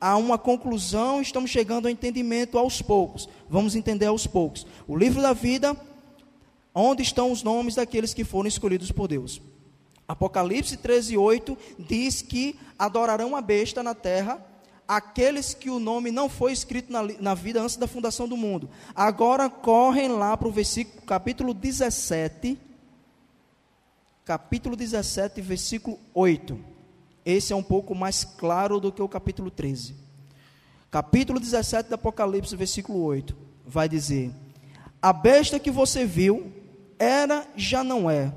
a 0.00 0.16
uma 0.16 0.36
conclusão, 0.36 1.20
estamos 1.20 1.50
chegando 1.50 1.86
ao 1.86 1.92
entendimento 1.92 2.58
aos 2.58 2.82
poucos. 2.82 3.28
Vamos 3.48 3.76
entender 3.76 4.06
aos 4.06 4.26
poucos. 4.26 4.66
O 4.88 4.96
livro 4.96 5.22
da 5.22 5.32
vida, 5.32 5.76
onde 6.74 7.02
estão 7.02 7.30
os 7.30 7.42
nomes 7.42 7.74
daqueles 7.74 8.14
que 8.14 8.24
foram 8.24 8.48
escolhidos 8.48 8.90
por 8.90 9.08
Deus. 9.08 9.40
Apocalipse 10.06 10.76
13, 10.76 11.16
8 11.16 11.56
diz 11.78 12.22
que 12.22 12.58
adorarão 12.78 13.36
a 13.36 13.40
besta 13.40 13.82
na 13.82 13.94
terra 13.94 14.44
aqueles 14.86 15.54
que 15.54 15.70
o 15.70 15.78
nome 15.78 16.10
não 16.10 16.28
foi 16.28 16.52
escrito 16.52 16.92
na, 16.92 17.02
na 17.20 17.34
vida 17.34 17.62
antes 17.62 17.76
da 17.76 17.86
fundação 17.86 18.28
do 18.28 18.36
mundo. 18.36 18.68
Agora 18.94 19.48
correm 19.48 20.08
lá 20.08 20.36
para 20.36 20.48
o 20.48 20.52
versículo, 20.52 21.02
capítulo 21.02 21.54
17, 21.54 22.58
capítulo 24.24 24.76
17, 24.76 25.40
versículo 25.40 25.98
8. 26.12 26.58
Esse 27.24 27.52
é 27.52 27.56
um 27.56 27.62
pouco 27.62 27.94
mais 27.94 28.24
claro 28.24 28.80
do 28.80 28.92
que 28.92 29.00
o 29.00 29.08
capítulo 29.08 29.50
13. 29.50 29.94
Capítulo 30.90 31.40
17 31.40 31.88
do 31.88 31.94
Apocalipse, 31.94 32.54
versículo 32.54 33.02
8, 33.02 33.34
vai 33.64 33.88
dizer: 33.88 34.30
A 35.00 35.12
besta 35.12 35.58
que 35.58 35.70
você 35.70 36.04
viu 36.04 36.52
era, 37.02 37.46
já 37.56 37.82
não 37.82 38.10
é. 38.10 38.32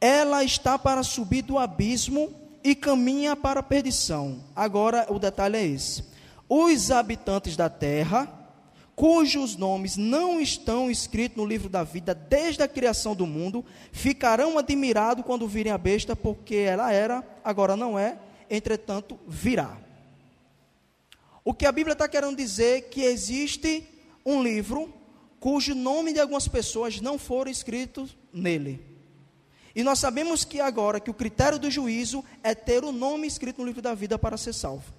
Ela 0.00 0.44
está 0.44 0.78
para 0.78 1.02
subir 1.02 1.42
do 1.42 1.58
abismo 1.58 2.32
e 2.62 2.74
caminha 2.74 3.34
para 3.34 3.60
a 3.60 3.62
perdição. 3.62 4.44
Agora 4.54 5.06
o 5.08 5.18
detalhe 5.18 5.56
é 5.56 5.66
esse: 5.66 6.04
os 6.48 6.90
habitantes 6.90 7.56
da 7.56 7.68
terra 7.68 8.36
cujos 9.00 9.56
nomes 9.56 9.96
não 9.96 10.38
estão 10.38 10.90
escritos 10.90 11.38
no 11.38 11.46
livro 11.46 11.70
da 11.70 11.82
vida 11.82 12.14
desde 12.14 12.62
a 12.62 12.68
criação 12.68 13.16
do 13.16 13.26
mundo, 13.26 13.64
ficarão 13.90 14.58
admirados 14.58 15.24
quando 15.24 15.48
virem 15.48 15.72
a 15.72 15.78
besta, 15.78 16.14
porque 16.14 16.56
ela 16.56 16.92
era, 16.92 17.26
agora 17.42 17.78
não 17.78 17.98
é, 17.98 18.18
entretanto 18.50 19.18
virá. 19.26 19.78
O 21.42 21.54
que 21.54 21.64
a 21.64 21.72
Bíblia 21.72 21.94
está 21.94 22.06
querendo 22.06 22.36
dizer 22.36 22.76
é 22.76 22.80
que 22.82 23.00
existe 23.00 23.88
um 24.24 24.42
livro 24.42 24.92
cujo 25.40 25.74
nome 25.74 26.12
de 26.12 26.20
algumas 26.20 26.46
pessoas 26.46 27.00
não 27.00 27.18
foram 27.18 27.50
escritos 27.50 28.16
nele. 28.32 28.84
E 29.74 29.82
nós 29.82 29.98
sabemos 29.98 30.44
que 30.44 30.60
agora 30.60 31.00
que 31.00 31.10
o 31.10 31.14
critério 31.14 31.58
do 31.58 31.70
juízo 31.70 32.22
é 32.42 32.54
ter 32.54 32.84
o 32.84 32.92
nome 32.92 33.26
escrito 33.26 33.58
no 33.58 33.66
livro 33.66 33.80
da 33.80 33.94
vida 33.94 34.18
para 34.18 34.36
ser 34.36 34.52
salvo. 34.52 34.92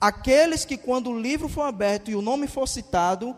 Aqueles 0.00 0.64
que, 0.64 0.76
quando 0.76 1.10
o 1.10 1.20
livro 1.20 1.48
for 1.48 1.62
aberto 1.62 2.10
e 2.10 2.14
o 2.14 2.22
nome 2.22 2.46
for 2.46 2.66
citado, 2.66 3.36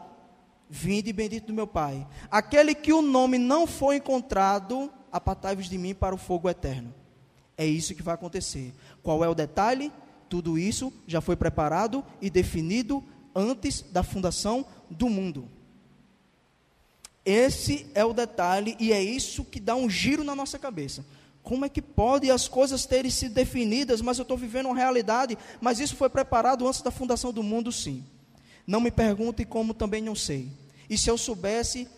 vinde 0.69 1.13
bendito 1.13 1.47
do 1.47 1.55
meu 1.55 1.67
Pai. 1.67 2.07
Aquele 2.31 2.75
que 2.75 2.93
o 2.93 3.03
nome 3.03 3.39
não 3.39 3.67
for 3.67 3.95
encontrado, 3.95 4.93
apartai-vos 5.11 5.69
de 5.69 5.79
mim 5.79 5.95
para 5.95 6.15
o 6.15 6.19
fogo 6.19 6.49
eterno. 6.49 6.95
É 7.57 7.67
isso 7.67 7.95
que 7.95 8.03
vai 8.03 8.15
acontecer. 8.15 8.75
Qual 9.03 9.25
é 9.25 9.29
o 9.29 9.35
detalhe? 9.35 9.91
Tudo 10.29 10.59
isso 10.59 10.93
já 11.07 11.21
foi 11.21 11.35
preparado 11.35 12.05
e 12.21 12.31
definido 12.31 13.03
antes 13.35 13.81
da 13.81 14.03
fundação 14.03 14.65
do 14.89 15.09
mundo. 15.09 15.49
Esse 17.25 17.87
é 17.95 18.05
o 18.05 18.13
detalhe 18.13 18.77
e 18.79 18.93
é 18.93 19.03
isso 19.03 19.45
que 19.45 19.61
dá 19.61 19.75
um 19.75 19.89
giro 19.89 20.25
na 20.25 20.35
nossa 20.35 20.59
cabeça. 20.59 21.05
Como 21.43 21.65
é 21.65 21.69
que 21.69 21.83
pode 21.83 22.31
as 22.31 22.49
coisas 22.49 22.87
terem 22.87 23.11
sido 23.11 23.35
definidas, 23.35 24.01
mas 24.01 24.19
eu 24.19 24.23
estou 24.23 24.37
vivendo 24.37 24.67
uma 24.67 24.77
realidade, 24.77 25.37
mas 25.61 25.81
isso 25.81 25.97
foi 25.97 26.09
preparado 26.09 26.67
antes 26.67 26.83
da 26.83 26.91
fundação 26.91 27.33
do 27.33 27.43
mundo, 27.43 27.73
sim. 27.73 28.05
Não 28.67 28.81
me 28.81 28.91
pergunte 28.91 29.45
como 29.45 29.75
também 29.75 30.03
não 30.03 30.15
sei. 30.15 30.49
E 30.89 30.97
se 30.97 31.11
eu 31.11 31.19
soubesse, 31.19 31.89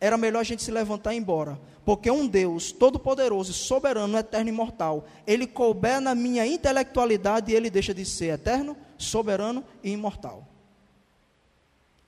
era 0.00 0.16
melhor 0.16 0.40
a 0.40 0.44
gente 0.44 0.62
se 0.62 0.70
levantar 0.70 1.12
e 1.12 1.16
ir 1.16 1.20
embora. 1.20 1.58
Porque 1.84 2.10
um 2.10 2.26
Deus 2.26 2.72
todo-poderoso, 2.72 3.52
soberano, 3.52 4.16
eterno 4.16 4.48
e 4.48 4.52
imortal, 4.52 5.06
ele 5.26 5.46
couber 5.46 6.00
na 6.00 6.14
minha 6.14 6.46
intelectualidade 6.46 7.52
e 7.52 7.54
ele 7.54 7.68
deixa 7.68 7.92
de 7.92 8.04
ser 8.04 8.32
eterno, 8.32 8.76
soberano 8.96 9.62
e 9.82 9.90
imortal. 9.90 10.48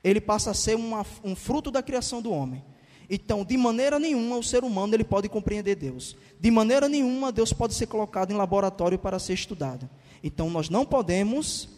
Ele 0.06 0.20
passa 0.20 0.52
a 0.52 0.54
ser 0.54 0.76
uma, 0.76 1.04
um 1.24 1.34
fruto 1.34 1.68
da 1.68 1.82
criação 1.82 2.22
do 2.22 2.30
homem. 2.30 2.64
Então, 3.10 3.44
de 3.44 3.56
maneira 3.56 3.98
nenhuma 3.98 4.36
o 4.36 4.42
ser 4.42 4.62
humano 4.62 4.94
ele 4.94 5.02
pode 5.02 5.28
compreender 5.28 5.74
Deus. 5.74 6.16
De 6.38 6.48
maneira 6.48 6.88
nenhuma 6.88 7.32
Deus 7.32 7.52
pode 7.52 7.74
ser 7.74 7.88
colocado 7.88 8.30
em 8.30 8.36
laboratório 8.36 9.00
para 9.00 9.18
ser 9.18 9.32
estudado. 9.32 9.90
Então, 10.22 10.48
nós 10.48 10.68
não 10.70 10.86
podemos 10.86 11.68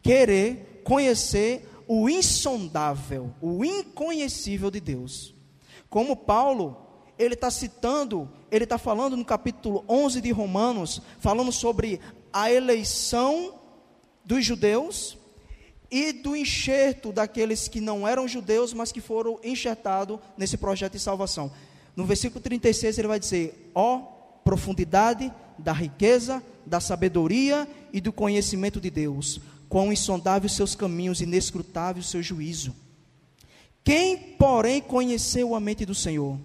querer 0.00 0.82
conhecer 0.84 1.68
o 1.88 2.08
insondável, 2.08 3.34
o 3.42 3.64
inconhecível 3.64 4.70
de 4.70 4.78
Deus. 4.78 5.34
Como 5.90 6.14
Paulo, 6.14 6.76
ele 7.18 7.34
está 7.34 7.50
citando, 7.50 8.30
ele 8.52 8.62
está 8.62 8.78
falando 8.78 9.16
no 9.16 9.24
capítulo 9.24 9.84
11 9.88 10.20
de 10.20 10.30
Romanos, 10.30 11.02
falando 11.18 11.50
sobre 11.50 11.98
a 12.32 12.52
eleição 12.52 13.54
dos 14.24 14.44
judeus 14.44 15.18
e 15.94 16.12
do 16.12 16.34
enxerto 16.34 17.12
daqueles 17.12 17.68
que 17.68 17.80
não 17.80 18.06
eram 18.06 18.26
judeus, 18.26 18.74
mas 18.74 18.90
que 18.90 19.00
foram 19.00 19.38
enxertados 19.44 20.18
nesse 20.36 20.56
projeto 20.56 20.94
de 20.94 20.98
salvação. 20.98 21.52
No 21.94 22.04
versículo 22.04 22.40
36 22.40 22.98
ele 22.98 23.06
vai 23.06 23.20
dizer: 23.20 23.70
ó 23.72 23.98
profundidade 24.42 25.32
da 25.56 25.72
riqueza, 25.72 26.42
da 26.66 26.80
sabedoria 26.80 27.68
e 27.92 28.00
do 28.00 28.12
conhecimento 28.12 28.80
de 28.80 28.90
Deus, 28.90 29.40
quão 29.68 29.92
insondáveis 29.92 30.50
seus 30.54 30.74
caminhos, 30.74 31.20
inescrutável 31.20 32.02
seu 32.02 32.20
juízo. 32.20 32.74
Quem, 33.84 34.16
porém, 34.16 34.82
conheceu 34.82 35.54
a 35.54 35.60
mente 35.60 35.86
do 35.86 35.94
Senhor? 35.94 36.40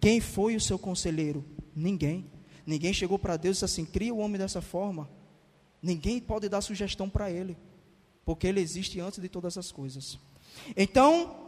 Quem 0.00 0.22
foi 0.22 0.56
o 0.56 0.60
seu 0.60 0.78
conselheiro? 0.78 1.44
Ninguém. 1.74 2.24
Ninguém 2.64 2.94
chegou 2.94 3.18
para 3.18 3.36
Deus 3.36 3.58
e 3.58 3.60
disse 3.60 3.64
assim: 3.66 3.84
cria 3.84 4.14
o 4.14 4.20
homem 4.20 4.38
dessa 4.38 4.62
forma. 4.62 5.06
Ninguém 5.82 6.18
pode 6.18 6.48
dar 6.48 6.62
sugestão 6.62 7.10
para 7.10 7.30
ele 7.30 7.58
porque 8.26 8.46
ele 8.46 8.60
existe 8.60 9.00
antes 9.00 9.18
de 9.18 9.28
todas 9.30 9.56
as 9.56 9.72
coisas. 9.72 10.18
Então, 10.76 11.46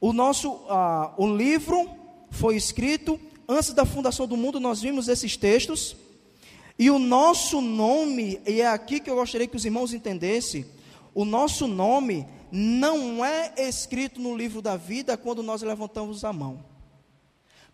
O 0.00 0.12
nosso 0.12 0.48
uh, 0.52 1.12
o 1.16 1.26
livro 1.26 1.90
foi 2.30 2.54
escrito 2.54 3.18
antes 3.48 3.72
da 3.72 3.84
fundação 3.84 4.28
do 4.28 4.36
mundo, 4.36 4.60
nós 4.60 4.80
vimos 4.80 5.08
esses 5.08 5.36
textos. 5.36 5.96
E 6.78 6.88
o 6.90 6.98
nosso 6.98 7.60
nome, 7.60 8.40
e 8.46 8.60
é 8.60 8.68
aqui 8.68 9.00
que 9.00 9.10
eu 9.10 9.16
gostaria 9.16 9.48
que 9.48 9.56
os 9.56 9.64
irmãos 9.64 9.92
entendessem, 9.92 10.64
o 11.12 11.24
nosso 11.24 11.66
nome 11.66 12.28
não 12.52 13.24
é 13.24 13.52
escrito 13.56 14.20
no 14.20 14.36
livro 14.36 14.62
da 14.62 14.76
vida 14.76 15.16
quando 15.16 15.42
nós 15.42 15.62
levantamos 15.62 16.24
a 16.24 16.32
mão. 16.32 16.64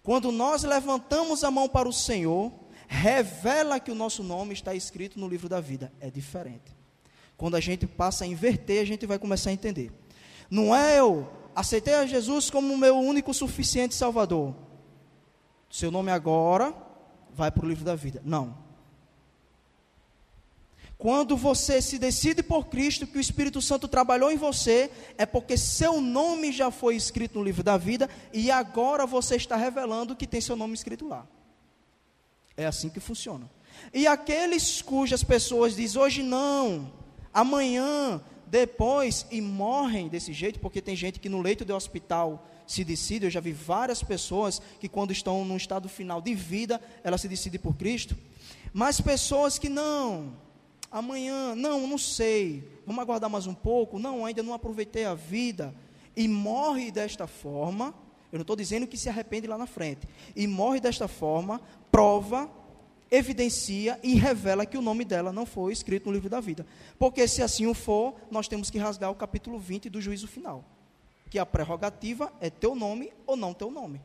Quando 0.03 0.33
nós 0.33 0.63
levantamos 0.63 1.45
a 1.45 1.51
mão 1.51 1.69
para 1.69 1.89
o 1.89 1.93
Senhor, 1.93 2.51
revela 2.89 3.79
que 3.79 3.91
o 3.91 3.95
nosso 3.95 4.23
nome 4.23 4.55
está 4.55 4.75
escrito 4.75 5.21
no 5.21 5.29
livro 5.29 5.49
da 5.49 5.61
vida. 5.61 5.93
É 6.01 6.11
diferente. 6.11 6.74
Quando 7.37 7.57
a 7.57 7.61
gente 7.61 7.87
passa 7.87 8.25
a 8.25 8.27
inverter, 8.27 8.81
a 8.81 8.85
gente 8.85 9.07
vai 9.07 9.19
começar 9.19 9.51
a 9.51 9.53
entender. 9.53 9.93
Não 10.51 10.75
é 10.75 10.99
eu 10.99 11.29
aceitei 11.55 11.95
a 11.95 12.07
Jesus 12.07 12.51
como 12.51 12.77
meu 12.77 12.99
único 12.99 13.33
suficiente 13.33 13.95
Salvador. 13.95 14.55
Seu 15.71 15.91
nome 15.91 16.11
agora 16.11 16.75
vai 17.33 17.51
para 17.51 17.65
o 17.65 17.69
livro 17.69 17.85
da 17.85 17.95
vida. 17.95 18.23
Não. 18.25 18.65
Quando 20.97 21.37
você 21.37 21.83
se 21.83 21.99
decide 21.99 22.43
por 22.43 22.67
Cristo, 22.67 23.07
que 23.07 23.19
o 23.19 23.21
Espírito 23.21 23.61
Santo 23.61 23.87
trabalhou 23.89 24.31
em 24.31 24.37
você, 24.37 24.91
é 25.19 25.27
porque 25.27 25.57
seu 25.57 26.01
nome 26.01 26.53
já 26.53 26.71
foi 26.71 26.97
escrito 26.97 27.39
no 27.39 27.45
livro 27.45 27.63
da 27.63 27.77
vida 27.77 28.09
e 28.33 28.51
agora 28.51 29.05
você 29.05 29.37
está 29.37 29.57
revelando 29.57 30.17
que 30.17 30.27
tem 30.27 30.41
seu 30.41 30.57
nome 30.57 30.75
escrito 30.75 31.07
lá. 31.07 31.27
É 32.57 32.65
assim 32.65 32.89
que 32.89 33.01
funciona. 33.01 33.51
E 33.93 34.07
aqueles 34.07 34.81
cujas 34.81 35.25
pessoas 35.25 35.77
dizem 35.77 36.01
hoje 36.01 36.23
não, 36.23 36.93
amanhã, 37.35 38.23
depois, 38.47 39.27
e 39.33 39.41
morrem 39.41 40.09
desse 40.09 40.33
jeito, 40.33 40.61
porque 40.61 40.81
tem 40.81 40.95
gente 40.95 41.19
que 41.19 41.29
no 41.29 41.43
leito 41.43 41.65
de 41.65 41.73
hospital 41.73 42.47
se 42.67 42.85
decide, 42.85 43.27
eu 43.27 43.31
já 43.31 43.41
vi 43.41 43.53
várias 43.53 44.03
pessoas 44.03 44.63
que 44.79 44.89
quando 44.89 45.11
estão 45.11 45.45
num 45.45 45.57
estado 45.57 45.89
final 45.89 46.23
de 46.23 46.35
vida, 46.35 46.81
ela 47.03 47.19
se 47.19 47.29
decide 47.29 47.59
por 47.59 47.75
Cristo, 47.75 48.17
mas 48.73 49.01
pessoas 49.01 49.59
que 49.59 49.69
não, 49.69 50.33
amanhã, 50.91 51.55
não, 51.57 51.87
não 51.87 51.99
sei, 51.99 52.63
vamos 52.87 53.03
aguardar 53.03 53.29
mais 53.29 53.47
um 53.47 53.55
pouco, 53.55 53.99
não, 53.99 54.25
ainda 54.25 54.43
não 54.43 54.55
aproveitei 54.55 55.05
a 55.05 55.15
vida, 55.15 55.75
e 56.17 56.29
morre 56.29 56.93
desta 56.93 57.27
forma, 57.27 57.93
eu 58.31 58.39
não 58.39 58.43
estou 58.43 58.57
dizendo 58.57 58.87
que 58.87 58.97
se 58.97 59.09
arrepende 59.09 59.47
lá 59.47 59.59
na 59.59 59.67
frente, 59.67 60.09
e 60.35 60.47
morre 60.47 60.81
desta 60.81 61.09
forma, 61.09 61.61
prova 61.91 62.49
evidencia 63.15 63.99
e 64.03 64.15
revela 64.15 64.67
que 64.67 64.77
o 64.77 64.83
nome 64.83 65.05
dela 65.05 65.33
não 65.33 65.47
foi 65.47 65.73
escrito 65.73 66.07
no 66.07 66.13
livro 66.13 66.29
da 66.29 66.41
vida. 66.41 66.67
Porque 66.99 67.27
se 67.29 67.43
assim 67.43 67.67
o 67.67 67.75
for, 67.75 68.15
nós 68.31 68.49
temos 68.49 68.71
que 68.71 68.79
rasgar 68.79 69.11
o 69.11 69.15
capítulo 69.15 69.59
20 69.59 69.89
do 69.89 70.01
juízo 70.01 70.27
final. 70.27 70.65
Que 71.31 71.39
a 71.39 71.47
prerrogativa 71.47 72.33
é 72.41 72.51
teu 72.51 72.75
nome 72.75 73.13
ou 73.27 73.37
não 73.37 73.55
teu 73.55 73.71
nome. 73.71 74.01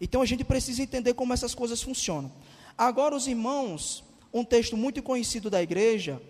Então 0.00 0.22
a 0.22 0.26
gente 0.26 0.44
precisa 0.44 0.82
entender 0.82 1.14
como 1.14 1.32
essas 1.32 1.54
coisas 1.54 1.82
funcionam. 1.82 2.32
Agora, 2.76 3.14
os 3.14 3.26
irmãos, 3.26 4.02
um 4.32 4.44
texto 4.44 4.76
muito 4.76 5.02
conhecido 5.02 5.48
da 5.50 5.62
igreja, 5.62 6.20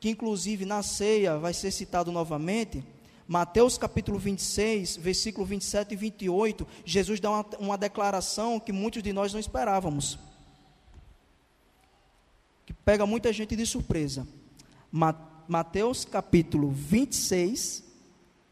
que 0.00 0.10
inclusive 0.10 0.64
na 0.64 0.82
ceia 0.82 1.38
vai 1.38 1.54
ser 1.54 1.70
citado 1.70 2.12
novamente, 2.12 2.84
Mateus 3.26 3.76
capítulo 3.76 4.18
26, 4.18 4.98
versículo 4.98 5.44
27 5.44 5.92
e 5.92 5.96
28, 5.96 6.66
Jesus 6.84 7.18
dá 7.18 7.30
uma, 7.30 7.46
uma 7.58 7.78
declaração 7.78 8.60
que 8.60 8.72
muitos 8.72 9.02
de 9.02 9.12
nós 9.12 9.32
não 9.32 9.40
esperávamos 9.40 10.18
que 12.66 12.74
pega 12.74 13.06
muita 13.06 13.32
gente 13.32 13.54
de 13.54 13.64
surpresa. 13.64 14.26
Mateus 15.48 16.04
capítulo 16.04 16.68
26, 16.72 17.84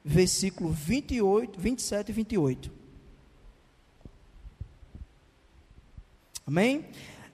versículo 0.05 0.71
28, 0.71 1.61
27 1.61 2.09
e 2.09 2.13
28. 2.13 2.71
Amém? 6.47 6.85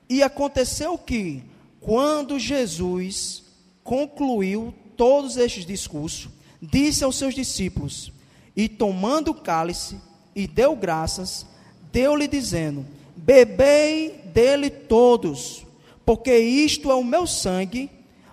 E 0.09 0.23
aconteceu 0.23 0.97
que, 0.97 1.43
quando 1.81 2.39
Jesus 2.39 3.45
concluiu 3.85 4.73
todos 4.97 5.37
estes 5.37 5.67
discursos, 5.67 6.31
disse 6.63 7.05
aos 7.05 7.17
seus 7.17 7.35
discípulos: 7.35 8.11
E 8.57 8.69
tomando 8.69 9.33
o 9.33 9.35
cálice, 9.35 10.01
e 10.35 10.47
deu 10.47 10.75
graças, 10.75 11.45
deu-lhe 11.93 12.27
dizendo: 12.27 12.87
Bebei 13.17 14.23
dele 14.33 14.71
todos 14.71 15.67
porque 16.11 16.37
isto 16.37 16.91
é 16.91 16.95
o 16.97 17.05
meu 17.05 17.25
sangue, 17.25 17.89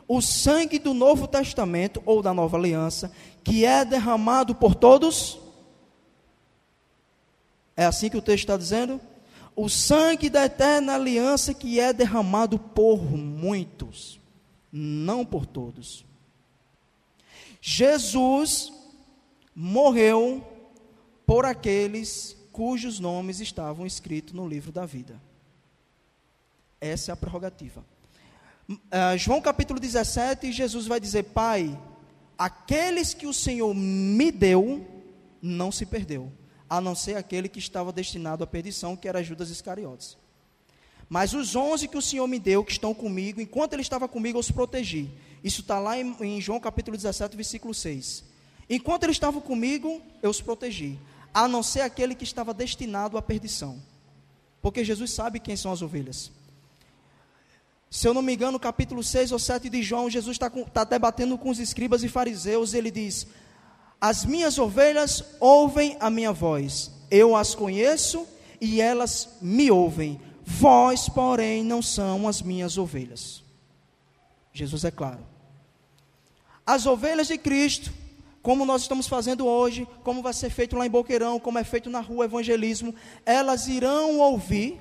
o 0.08 0.20
sangue 0.20 0.80
do 0.80 0.96
Novo 0.96 1.28
Testamento 1.28 2.02
ou 2.08 2.24
da 2.24 2.34
Nova 2.34 2.58
Aliança, 2.58 3.12
que 3.44 3.66
é 3.66 3.86
derramado 3.86 4.56
por 4.56 4.74
todos. 4.74 5.40
É 7.76 7.86
assim 7.86 8.10
que 8.10 8.18
o 8.18 8.22
texto 8.22 8.46
está 8.46 8.58
dizendo? 8.58 9.00
O 9.56 9.70
sangue 9.70 10.28
da 10.28 10.46
eterna 10.46 10.96
aliança 10.96 11.54
que 11.54 11.80
é 11.80 11.94
derramado 11.94 12.58
por 12.58 12.98
muitos, 13.16 14.20
não 14.72 15.24
por 15.24 15.46
todos. 15.46 16.04
Jesus 17.62 18.74
morreu 19.54 20.44
por 21.28 21.46
aqueles 21.46 22.36
cujos 22.52 23.00
nomes 23.00 23.40
estavam 23.40 23.86
escritos 23.86 24.34
no 24.34 24.48
livro 24.48 24.72
da 24.72 24.84
vida. 24.84 25.27
Essa 26.80 27.12
é 27.12 27.14
a 27.14 27.16
prerrogativa. 27.16 27.84
Uh, 28.70 29.18
João 29.18 29.42
capítulo 29.42 29.80
17, 29.80 30.52
Jesus 30.52 30.88
vai 30.88 31.00
dizer: 31.00 31.24
Pai, 31.24 31.80
aqueles 32.38 33.14
que 33.14 33.26
o 33.26 33.34
Senhor 33.34 33.74
me 33.74 34.32
deu, 34.32 34.86
não 35.42 35.72
se 35.72 35.86
perdeu, 35.86 36.32
a 36.70 36.82
não 36.82 36.94
ser 36.94 37.16
aquele 37.16 37.48
que 37.48 37.60
estava 37.60 37.92
destinado 37.92 38.44
à 38.44 38.48
perdição, 38.48 38.96
que 38.96 39.08
era 39.08 39.24
Judas 39.24 39.50
Iscariotes. 39.50 40.18
Mas 41.10 41.34
os 41.34 41.56
onze 41.56 41.88
que 41.88 41.98
o 41.98 42.02
Senhor 42.02 42.28
me 42.28 42.38
deu, 42.38 42.64
que 42.64 42.74
estão 42.74 42.94
comigo, 42.94 43.40
enquanto 43.40 43.74
ele 43.74 43.82
estava 43.82 44.08
comigo, 44.08 44.38
eu 44.38 44.42
os 44.42 44.52
protegi. 44.52 45.10
Isso 45.44 45.62
está 45.62 45.80
lá 45.80 45.98
em, 45.98 46.16
em 46.20 46.42
João 46.42 46.60
capítulo 46.60 46.98
17, 46.98 47.36
versículo 47.36 47.74
6. 47.74 48.26
Enquanto 48.70 49.04
ele 49.04 49.14
estava 49.14 49.40
comigo, 49.40 50.02
eu 50.22 50.30
os 50.30 50.42
protegi, 50.42 51.00
a 51.34 51.48
não 51.48 51.64
ser 51.64 51.82
aquele 51.82 52.14
que 52.14 52.26
estava 52.26 52.54
destinado 52.54 53.18
à 53.18 53.22
perdição. 53.22 53.82
Porque 54.62 54.84
Jesus 54.84 55.12
sabe 55.12 55.40
quem 55.40 55.56
são 55.56 55.72
as 55.72 55.82
ovelhas. 55.82 56.32
Se 57.90 58.08
eu 58.08 58.14
não 58.14 58.22
me 58.22 58.34
engano, 58.34 58.54
no 58.54 58.60
capítulo 58.60 59.02
6 59.02 59.32
ou 59.32 59.40
7 59.40 59.70
de 59.70 59.82
João, 59.82 60.10
Jesus 60.10 60.36
está 60.36 60.50
tá 60.50 60.84
debatendo 60.84 61.38
com 61.38 61.50
os 61.50 61.60
escribas 61.60 62.04
e 62.04 62.10
fariseus. 62.10 62.74
Ele 62.74 62.92
diz: 62.92 63.28
As 64.00 64.26
minhas 64.26 64.58
ovelhas 64.60 65.24
ouvem 65.40 65.96
a 66.00 66.10
minha 66.10 66.34
voz, 66.34 66.92
eu 67.10 67.36
as 67.36 67.56
conheço 67.56 68.28
e 68.60 68.82
elas 68.82 69.30
me 69.42 69.72
ouvem. 69.72 70.20
Vós, 70.44 71.10
porém, 71.10 71.64
não 71.64 71.82
são 71.82 72.28
as 72.28 72.42
minhas 72.42 72.78
ovelhas. 72.78 73.44
Jesus 74.54 74.84
é 74.86 74.92
claro. 74.92 75.20
As 76.66 76.86
ovelhas 76.86 77.28
de 77.28 77.38
Cristo, 77.38 77.92
como 78.42 78.66
nós 78.66 78.82
estamos 78.82 79.08
fazendo 79.08 79.46
hoje, 79.46 79.88
como 80.04 80.22
vai 80.22 80.34
ser 80.34 80.50
feito 80.50 80.76
lá 80.76 80.86
em 80.86 80.90
Boqueirão, 80.90 81.40
como 81.40 81.60
é 81.60 81.64
feito 81.64 81.90
na 81.90 82.02
rua 82.02 82.26
evangelismo, 82.26 82.94
elas 83.26 83.68
irão 83.68 84.20
ouvir 84.20 84.80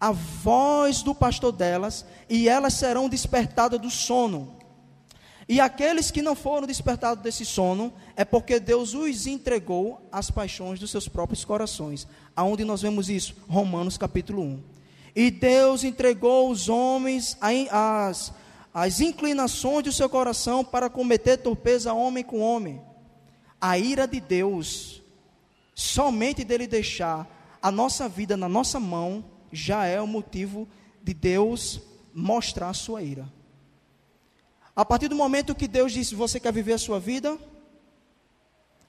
a 0.00 0.12
voz 0.12 1.02
do 1.02 1.14
pastor 1.14 1.52
delas, 1.52 2.04
e 2.28 2.48
elas 2.48 2.74
serão 2.74 3.08
despertadas 3.08 3.80
do 3.80 3.90
sono. 3.90 4.56
E 5.48 5.60
aqueles 5.60 6.10
que 6.10 6.20
não 6.20 6.36
foram 6.36 6.66
despertados 6.66 7.22
desse 7.22 7.44
sono, 7.44 7.92
é 8.14 8.24
porque 8.24 8.60
Deus 8.60 8.92
os 8.92 9.26
entregou 9.26 10.06
às 10.12 10.30
paixões 10.30 10.78
dos 10.78 10.90
seus 10.90 11.08
próprios 11.08 11.42
corações. 11.42 12.06
Aonde 12.36 12.64
nós 12.64 12.82
vemos 12.82 13.08
isso? 13.08 13.34
Romanos 13.48 13.96
capítulo 13.96 14.42
1. 14.42 14.62
E 15.16 15.30
Deus 15.30 15.84
entregou 15.84 16.50
os 16.50 16.68
homens 16.68 17.36
às, 17.70 18.32
às 18.74 19.00
inclinações 19.00 19.84
do 19.84 19.92
seu 19.92 20.08
coração 20.08 20.62
para 20.62 20.90
cometer 20.90 21.38
torpeza 21.38 21.94
homem 21.94 22.22
com 22.22 22.40
homem. 22.40 22.80
A 23.58 23.78
ira 23.78 24.06
de 24.06 24.20
Deus, 24.20 25.02
somente 25.74 26.44
dele 26.44 26.66
deixar 26.66 27.26
a 27.62 27.72
nossa 27.72 28.06
vida 28.06 28.36
na 28.36 28.50
nossa 28.50 28.78
mão, 28.78 29.24
já 29.52 29.86
é 29.86 30.00
o 30.00 30.06
motivo 30.06 30.68
de 31.02 31.14
Deus 31.14 31.80
mostrar 32.14 32.68
a 32.68 32.74
sua 32.74 33.02
ira. 33.02 33.30
A 34.74 34.84
partir 34.84 35.08
do 35.08 35.16
momento 35.16 35.54
que 35.54 35.66
Deus 35.66 35.92
disse: 35.92 36.14
Você 36.14 36.38
quer 36.38 36.52
viver 36.52 36.74
a 36.74 36.78
sua 36.78 37.00
vida? 37.00 37.38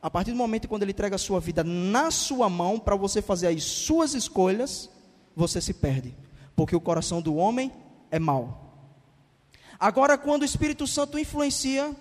A 0.01 0.09
partir 0.09 0.31
do 0.31 0.37
momento 0.37 0.67
quando 0.67 0.83
Ele 0.83 0.91
entrega 0.91 1.15
a 1.15 1.19
sua 1.19 1.39
vida 1.39 1.63
na 1.63 2.11
sua 2.11 2.49
mão 2.49 2.79
para 2.79 2.95
você 2.95 3.21
fazer 3.21 3.47
as 3.47 3.63
suas 3.63 4.13
escolhas, 4.13 4.89
você 5.35 5.59
se 5.59 5.73
perde, 5.73 6.15
porque 6.55 6.75
o 6.75 6.81
coração 6.81 7.21
do 7.21 7.35
homem 7.35 7.71
é 8.09 8.19
mau. 8.19 8.67
Agora, 9.79 10.17
quando 10.17 10.41
o 10.41 10.45
Espírito 10.45 10.85
Santo 10.85 11.17
influencia, 11.17 11.95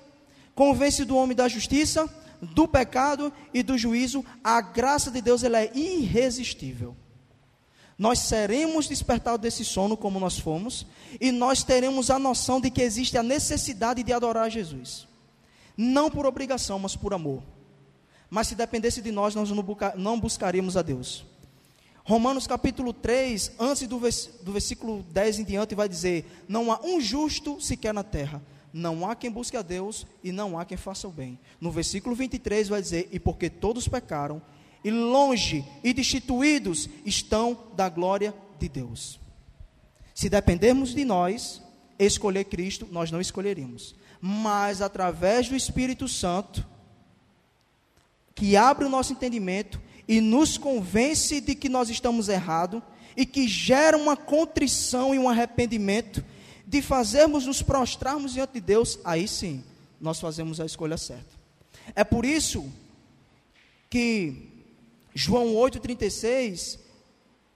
convence 0.54 1.04
do 1.04 1.16
homem 1.16 1.36
da 1.36 1.48
justiça, 1.48 2.08
do 2.40 2.68
pecado 2.68 3.32
e 3.54 3.62
do 3.62 3.78
juízo, 3.78 4.24
a 4.42 4.60
graça 4.60 5.10
de 5.10 5.20
Deus 5.20 5.42
ela 5.42 5.60
é 5.60 5.70
irresistível 5.76 6.96
nós 7.98 8.20
seremos 8.20 8.86
despertados 8.86 9.40
desse 9.40 9.64
sono 9.64 9.96
como 9.96 10.20
nós 10.20 10.38
fomos, 10.38 10.86
e 11.20 11.32
nós 11.32 11.64
teremos 11.64 12.10
a 12.10 12.18
noção 12.18 12.60
de 12.60 12.70
que 12.70 12.80
existe 12.80 13.18
a 13.18 13.22
necessidade 13.22 14.04
de 14.04 14.12
adorar 14.12 14.48
Jesus. 14.48 15.08
Não 15.76 16.08
por 16.08 16.24
obrigação, 16.24 16.78
mas 16.78 16.94
por 16.94 17.12
amor. 17.12 17.42
Mas 18.30 18.46
se 18.46 18.54
dependesse 18.54 19.02
de 19.02 19.10
nós, 19.10 19.34
nós 19.34 19.50
não 19.96 20.20
buscaríamos 20.20 20.76
a 20.76 20.82
Deus. 20.82 21.24
Romanos 22.04 22.46
capítulo 22.46 22.92
3, 22.92 23.52
antes 23.58 23.86
do 23.86 23.98
versículo 24.52 25.02
10 25.10 25.40
em 25.40 25.44
diante, 25.44 25.74
vai 25.74 25.88
dizer: 25.88 26.24
Não 26.48 26.70
há 26.72 26.80
um 26.82 27.00
justo 27.00 27.60
sequer 27.60 27.92
na 27.92 28.02
terra, 28.02 28.40
não 28.72 29.08
há 29.08 29.14
quem 29.14 29.30
busque 29.30 29.56
a 29.56 29.62
Deus 29.62 30.06
e 30.22 30.32
não 30.32 30.58
há 30.58 30.64
quem 30.64 30.76
faça 30.78 31.08
o 31.08 31.10
bem. 31.10 31.38
No 31.60 31.70
versículo 31.70 32.14
23 32.14 32.68
vai 32.68 32.80
dizer: 32.80 33.08
E 33.12 33.18
porque 33.18 33.50
todos 33.50 33.88
pecaram, 33.88 34.40
e 34.82 34.90
longe 34.90 35.64
e 35.82 35.92
destituídos 35.92 36.88
estão 37.04 37.58
da 37.74 37.88
glória 37.88 38.34
de 38.58 38.68
Deus. 38.68 39.18
Se 40.14 40.28
dependermos 40.28 40.94
de 40.94 41.04
nós, 41.04 41.62
escolher 41.98 42.44
Cristo, 42.44 42.88
nós 42.90 43.10
não 43.10 43.20
escolheríamos. 43.20 43.94
Mas 44.20 44.82
através 44.82 45.48
do 45.48 45.56
Espírito 45.56 46.08
Santo, 46.08 46.66
que 48.34 48.56
abre 48.56 48.84
o 48.84 48.88
nosso 48.88 49.12
entendimento, 49.12 49.80
e 50.08 50.22
nos 50.22 50.56
convence 50.56 51.40
de 51.40 51.54
que 51.54 51.68
nós 51.68 51.90
estamos 51.90 52.30
errados 52.30 52.82
e 53.14 53.26
que 53.26 53.46
gera 53.46 53.96
uma 53.96 54.16
contrição 54.16 55.14
e 55.14 55.18
um 55.18 55.28
arrependimento 55.28 56.24
de 56.66 56.80
fazermos 56.80 57.44
nos 57.44 57.60
prostrarmos 57.60 58.32
diante 58.32 58.54
de 58.54 58.60
Deus, 58.60 58.98
aí 59.04 59.28
sim 59.28 59.62
nós 60.00 60.18
fazemos 60.18 60.60
a 60.60 60.66
escolha 60.66 60.96
certa. 60.96 61.36
É 61.94 62.04
por 62.04 62.24
isso 62.24 62.66
que 63.90 64.57
João 65.14 65.54
8:36, 65.54 66.78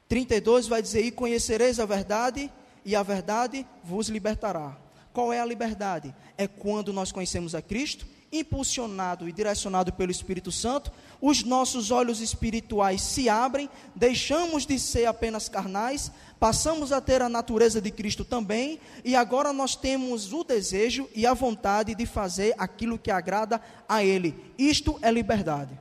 32 0.09 0.67
vai 0.67 0.83
dizer: 0.83 1.05
"E 1.05 1.11
conhecereis 1.11 1.79
a 1.79 1.87
verdade, 1.87 2.51
e 2.85 2.97
a 2.97 3.03
verdade 3.03 3.67
vos 3.83 4.09
libertará". 4.09 4.77
Qual 5.13 5.33
é 5.33 5.41
a 5.41 5.45
liberdade? 5.45 6.15
É 6.39 6.47
quando 6.47 6.93
nós 6.93 7.13
conhecemos 7.13 7.55
a 7.55 7.63
Cristo 7.63 8.07
impulsionado 8.33 9.29
e 9.29 9.33
direcionado 9.33 9.93
pelo 9.93 10.11
Espírito 10.11 10.51
Santo, 10.51 10.91
os 11.21 11.45
nossos 11.45 11.91
olhos 11.91 12.21
espirituais 12.21 13.03
se 13.03 13.29
abrem, 13.29 13.69
deixamos 13.95 14.65
de 14.65 14.79
ser 14.79 15.05
apenas 15.05 15.51
carnais, 15.51 16.11
passamos 16.41 16.93
a 16.93 17.01
ter 17.01 17.21
a 17.21 17.29
natureza 17.29 17.81
de 17.81 17.91
Cristo 17.91 18.25
também, 18.25 18.81
e 19.05 19.15
agora 19.15 19.53
nós 19.53 19.77
temos 19.77 20.33
o 20.33 20.43
desejo 20.43 21.09
e 21.15 21.27
a 21.27 21.35
vontade 21.35 21.95
de 21.95 22.07
fazer 22.07 22.55
aquilo 22.57 22.99
que 22.99 23.11
agrada 23.11 23.61
a 23.87 24.03
Ele. 24.03 24.35
Isto 24.57 24.99
é 25.03 25.13
liberdade. 25.13 25.79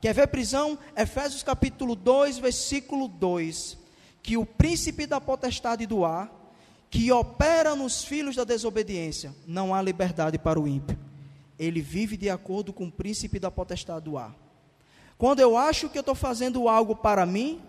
Quer 0.00 0.14
ver 0.14 0.28
prisão? 0.28 0.78
Efésios 0.96 1.42
capítulo 1.42 1.94
2, 1.94 2.38
versículo 2.38 3.08
2. 3.08 3.78
Que 4.22 4.36
o 4.36 4.44
príncipe 4.44 5.06
da 5.06 5.20
potestade 5.20 5.86
do 5.86 6.04
ar, 6.04 6.30
que 6.90 7.10
opera 7.12 7.74
nos 7.74 8.04
filhos 8.04 8.36
da 8.36 8.44
desobediência, 8.44 9.34
não 9.46 9.74
há 9.74 9.82
liberdade 9.82 10.38
para 10.38 10.60
o 10.60 10.66
ímpio 10.66 11.06
ele 11.58 11.80
vive 11.80 12.16
de 12.16 12.28
acordo 12.28 12.72
com 12.72 12.86
o 12.86 12.92
príncipe 12.92 13.38
da 13.38 13.50
potestade 13.50 14.04
do 14.04 14.18
ar. 14.18 14.34
Quando 15.16 15.40
eu 15.40 15.56
acho 15.56 15.88
que 15.88 15.96
eu 15.96 16.00
estou 16.00 16.14
fazendo 16.14 16.68
algo 16.68 16.94
para 16.94 17.24
mim, 17.24 17.62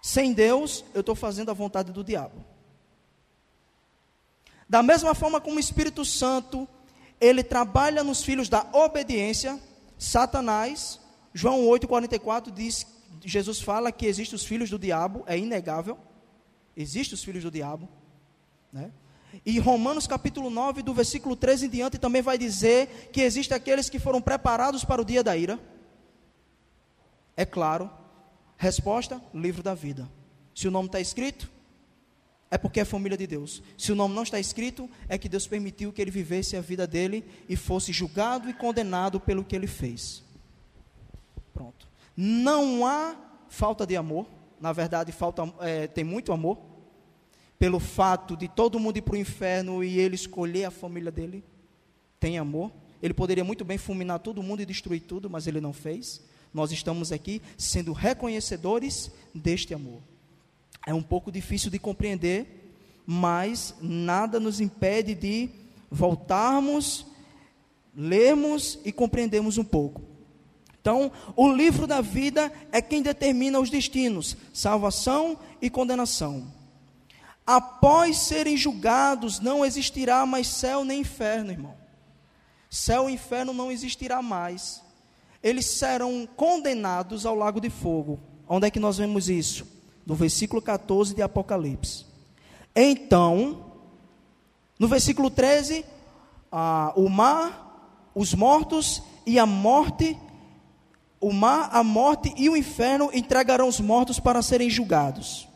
sem 0.00 0.32
Deus, 0.32 0.84
eu 0.94 1.00
estou 1.00 1.14
fazendo 1.14 1.50
a 1.50 1.54
vontade 1.54 1.92
do 1.92 2.04
diabo. 2.04 2.44
Da 4.68 4.82
mesma 4.82 5.14
forma 5.14 5.40
como 5.40 5.56
o 5.56 5.60
Espírito 5.60 6.04
Santo, 6.04 6.68
ele 7.20 7.42
trabalha 7.42 8.04
nos 8.04 8.22
filhos 8.22 8.48
da 8.48 8.66
obediência, 8.72 9.60
Satanás, 9.98 11.00
João 11.32 11.60
8,44 11.66 12.52
diz, 12.52 12.86
Jesus 13.24 13.60
fala 13.60 13.90
que 13.90 14.06
existem 14.06 14.36
os 14.36 14.44
filhos 14.44 14.70
do 14.70 14.78
diabo, 14.78 15.24
é 15.26 15.38
inegável, 15.38 15.98
existem 16.76 17.14
os 17.14 17.24
filhos 17.24 17.42
do 17.42 17.50
diabo, 17.50 17.88
né? 18.72 18.92
E 19.44 19.58
Romanos 19.58 20.06
capítulo 20.06 20.48
9, 20.48 20.82
do 20.82 20.94
versículo 20.94 21.36
13 21.36 21.66
em 21.66 21.68
diante, 21.68 21.98
também 21.98 22.22
vai 22.22 22.38
dizer 22.38 23.10
que 23.12 23.20
existem 23.20 23.56
aqueles 23.56 23.90
que 23.90 23.98
foram 23.98 24.20
preparados 24.20 24.84
para 24.84 25.02
o 25.02 25.04
dia 25.04 25.22
da 25.22 25.36
ira. 25.36 25.58
É 27.36 27.44
claro. 27.44 27.90
Resposta: 28.56 29.20
livro 29.34 29.62
da 29.62 29.74
vida. 29.74 30.10
Se 30.54 30.66
o 30.66 30.70
nome 30.70 30.86
está 30.86 31.00
escrito, 31.00 31.50
é 32.50 32.56
porque 32.56 32.80
é 32.80 32.84
família 32.84 33.18
de 33.18 33.26
Deus. 33.26 33.62
Se 33.76 33.90
o 33.90 33.94
nome 33.94 34.14
não 34.14 34.22
está 34.22 34.38
escrito, 34.38 34.88
é 35.08 35.18
que 35.18 35.28
Deus 35.28 35.46
permitiu 35.46 35.92
que 35.92 36.00
ele 36.00 36.10
vivesse 36.10 36.56
a 36.56 36.60
vida 36.60 36.86
dele 36.86 37.24
e 37.48 37.56
fosse 37.56 37.92
julgado 37.92 38.48
e 38.48 38.54
condenado 38.54 39.18
pelo 39.18 39.44
que 39.44 39.56
ele 39.56 39.66
fez. 39.66 40.22
Pronto. 41.52 41.88
Não 42.16 42.86
há 42.86 43.16
falta 43.48 43.86
de 43.86 43.96
amor. 43.96 44.26
Na 44.60 44.72
verdade, 44.72 45.12
falta, 45.12 45.42
é, 45.60 45.86
tem 45.86 46.04
muito 46.04 46.32
amor 46.32 46.58
pelo 47.58 47.80
fato 47.80 48.36
de 48.36 48.48
todo 48.48 48.78
mundo 48.78 48.98
ir 48.98 49.02
para 49.02 49.14
o 49.14 49.18
inferno 49.18 49.82
e 49.82 49.98
ele 49.98 50.14
escolher 50.14 50.66
a 50.66 50.70
família 50.70 51.10
dele? 51.10 51.42
Tem 52.20 52.38
amor? 52.38 52.72
Ele 53.02 53.12
poderia 53.12 53.44
muito 53.44 53.64
bem 53.64 53.76
fulminar 53.76 54.20
todo 54.20 54.42
mundo 54.42 54.62
e 54.62 54.66
destruir 54.66 55.00
tudo, 55.00 55.28
mas 55.28 55.46
ele 55.46 55.60
não 55.60 55.72
fez. 55.72 56.22
Nós 56.54 56.72
estamos 56.72 57.12
aqui 57.12 57.42
sendo 57.58 57.92
reconhecedores 57.92 59.10
deste 59.34 59.74
amor. 59.74 60.00
É 60.86 60.94
um 60.94 61.02
pouco 61.02 61.32
difícil 61.32 61.68
de 61.68 61.80
compreender, 61.80 62.72
mas 63.04 63.74
nada 63.82 64.38
nos 64.38 64.60
impede 64.60 65.16
de 65.16 65.50
voltarmos, 65.90 67.04
lermos 67.94 68.78
e 68.84 68.92
compreendermos 68.92 69.58
um 69.58 69.64
pouco. 69.64 70.02
Então, 70.80 71.10
o 71.34 71.50
livro 71.50 71.84
da 71.84 72.00
vida 72.00 72.52
é 72.70 72.80
quem 72.80 73.02
determina 73.02 73.58
os 73.58 73.68
destinos, 73.68 74.36
salvação 74.52 75.36
e 75.60 75.68
condenação. 75.68 76.46
Após 77.44 78.18
serem 78.18 78.56
julgados, 78.56 79.40
não 79.40 79.64
existirá 79.64 80.24
mais 80.24 80.46
céu 80.46 80.84
nem 80.84 81.00
inferno, 81.00 81.50
irmão. 81.50 81.74
Céu 82.70 83.10
e 83.10 83.14
inferno 83.14 83.52
não 83.52 83.72
existirá 83.72 84.22
mais. 84.22 84.80
Eles 85.42 85.66
serão 85.66 86.28
condenados 86.36 87.26
ao 87.26 87.34
lago 87.34 87.60
de 87.60 87.70
fogo. 87.70 88.20
Onde 88.48 88.68
é 88.68 88.70
que 88.70 88.78
nós 88.78 88.98
vemos 88.98 89.28
isso? 89.28 89.75
No 90.06 90.14
versículo 90.14 90.62
14 90.62 91.14
de 91.14 91.20
Apocalipse. 91.20 92.06
Então, 92.74 93.72
no 94.78 94.86
versículo 94.86 95.30
13, 95.30 95.84
ah, 96.52 96.92
o 96.94 97.08
mar, 97.08 98.10
os 98.14 98.32
mortos 98.32 99.02
e 99.26 99.38
a 99.38 99.44
morte, 99.44 100.16
o 101.20 101.32
mar, 101.32 101.70
a 101.72 101.82
morte 101.82 102.32
e 102.36 102.48
o 102.48 102.56
inferno 102.56 103.10
entregarão 103.12 103.68
os 103.68 103.80
mortos 103.80 104.20
para 104.20 104.40
serem 104.42 104.70
julgados. 104.70 105.48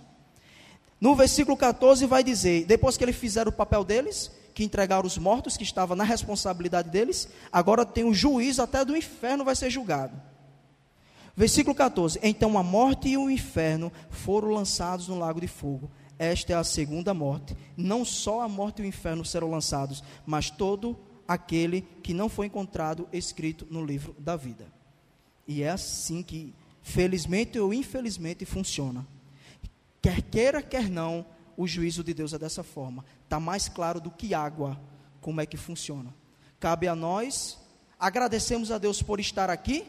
No 1.00 1.14
versículo 1.14 1.56
14 1.56 2.04
vai 2.06 2.24
dizer: 2.24 2.66
depois 2.66 2.96
que 2.96 3.04
eles 3.04 3.16
fizeram 3.16 3.50
o 3.50 3.54
papel 3.54 3.84
deles, 3.84 4.30
que 4.52 4.64
entregaram 4.64 5.06
os 5.06 5.16
mortos, 5.16 5.56
que 5.56 5.62
estava 5.62 5.96
na 5.96 6.04
responsabilidade 6.04 6.90
deles, 6.90 7.28
agora 7.52 7.86
tem 7.86 8.04
o 8.04 8.12
juiz 8.12 8.58
até 8.58 8.84
do 8.84 8.96
inferno 8.96 9.44
vai 9.44 9.54
ser 9.54 9.70
julgado. 9.70 10.29
Versículo 11.40 11.74
14: 11.74 12.20
Então 12.22 12.58
a 12.58 12.62
morte 12.62 13.08
e 13.08 13.16
o 13.16 13.30
inferno 13.30 13.90
foram 14.10 14.50
lançados 14.50 15.08
no 15.08 15.18
lago 15.18 15.40
de 15.40 15.46
fogo. 15.46 15.90
Esta 16.18 16.52
é 16.52 16.56
a 16.56 16.62
segunda 16.62 17.14
morte. 17.14 17.56
Não 17.78 18.04
só 18.04 18.42
a 18.42 18.48
morte 18.48 18.82
e 18.82 18.84
o 18.84 18.86
inferno 18.86 19.24
serão 19.24 19.50
lançados, 19.50 20.04
mas 20.26 20.50
todo 20.50 20.98
aquele 21.26 21.80
que 22.02 22.12
não 22.12 22.28
foi 22.28 22.44
encontrado 22.44 23.08
escrito 23.10 23.66
no 23.70 23.82
livro 23.82 24.14
da 24.18 24.36
vida. 24.36 24.66
E 25.48 25.62
é 25.62 25.70
assim 25.70 26.22
que, 26.22 26.54
felizmente 26.82 27.58
ou 27.58 27.72
infelizmente, 27.72 28.44
funciona. 28.44 29.06
Quer 30.02 30.20
queira, 30.20 30.60
quer 30.60 30.90
não, 30.90 31.24
o 31.56 31.66
juízo 31.66 32.04
de 32.04 32.12
Deus 32.12 32.34
é 32.34 32.38
dessa 32.38 32.62
forma. 32.62 33.02
Está 33.24 33.40
mais 33.40 33.66
claro 33.66 33.98
do 33.98 34.10
que 34.10 34.34
água 34.34 34.78
como 35.22 35.40
é 35.40 35.46
que 35.46 35.56
funciona. 35.56 36.14
Cabe 36.58 36.86
a 36.86 36.94
nós 36.94 37.58
agradecemos 37.98 38.70
a 38.70 38.76
Deus 38.76 39.02
por 39.02 39.20
estar 39.20 39.48
aqui, 39.48 39.86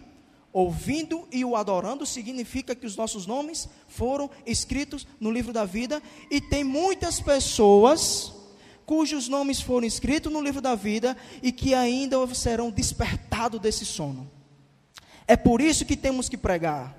ouvindo 0.53 1.27
e 1.31 1.45
o 1.45 1.55
adorando, 1.55 2.05
significa 2.05 2.75
que 2.75 2.85
os 2.85 2.95
nossos 2.95 3.25
nomes 3.25 3.69
foram 3.87 4.29
escritos 4.45 5.07
no 5.19 5.31
livro 5.31 5.53
da 5.53 5.65
vida, 5.65 6.01
e 6.29 6.41
tem 6.41 6.63
muitas 6.63 7.19
pessoas 7.21 8.33
cujos 8.85 9.29
nomes 9.29 9.61
foram 9.61 9.87
escritos 9.87 10.31
no 10.31 10.41
livro 10.41 10.59
da 10.59 10.75
vida 10.75 11.15
e 11.41 11.49
que 11.51 11.73
ainda 11.73 12.17
serão 12.35 12.69
despertados 12.69 13.61
desse 13.61 13.85
sono. 13.85 14.29
É 15.25 15.37
por 15.37 15.61
isso 15.61 15.85
que 15.85 15.95
temos 15.95 16.27
que 16.27 16.35
pregar, 16.35 16.93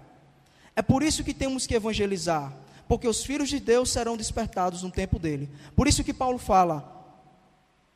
é 0.74 0.80
por 0.80 1.02
isso 1.02 1.22
que 1.22 1.34
temos 1.34 1.66
que 1.66 1.74
evangelizar, 1.74 2.56
porque 2.88 3.06
os 3.06 3.22
filhos 3.22 3.50
de 3.50 3.60
Deus 3.60 3.90
serão 3.90 4.16
despertados 4.16 4.82
no 4.82 4.90
tempo 4.90 5.18
dele. 5.18 5.50
Por 5.76 5.86
isso 5.86 6.02
que 6.02 6.14
Paulo 6.14 6.38
fala: 6.38 7.20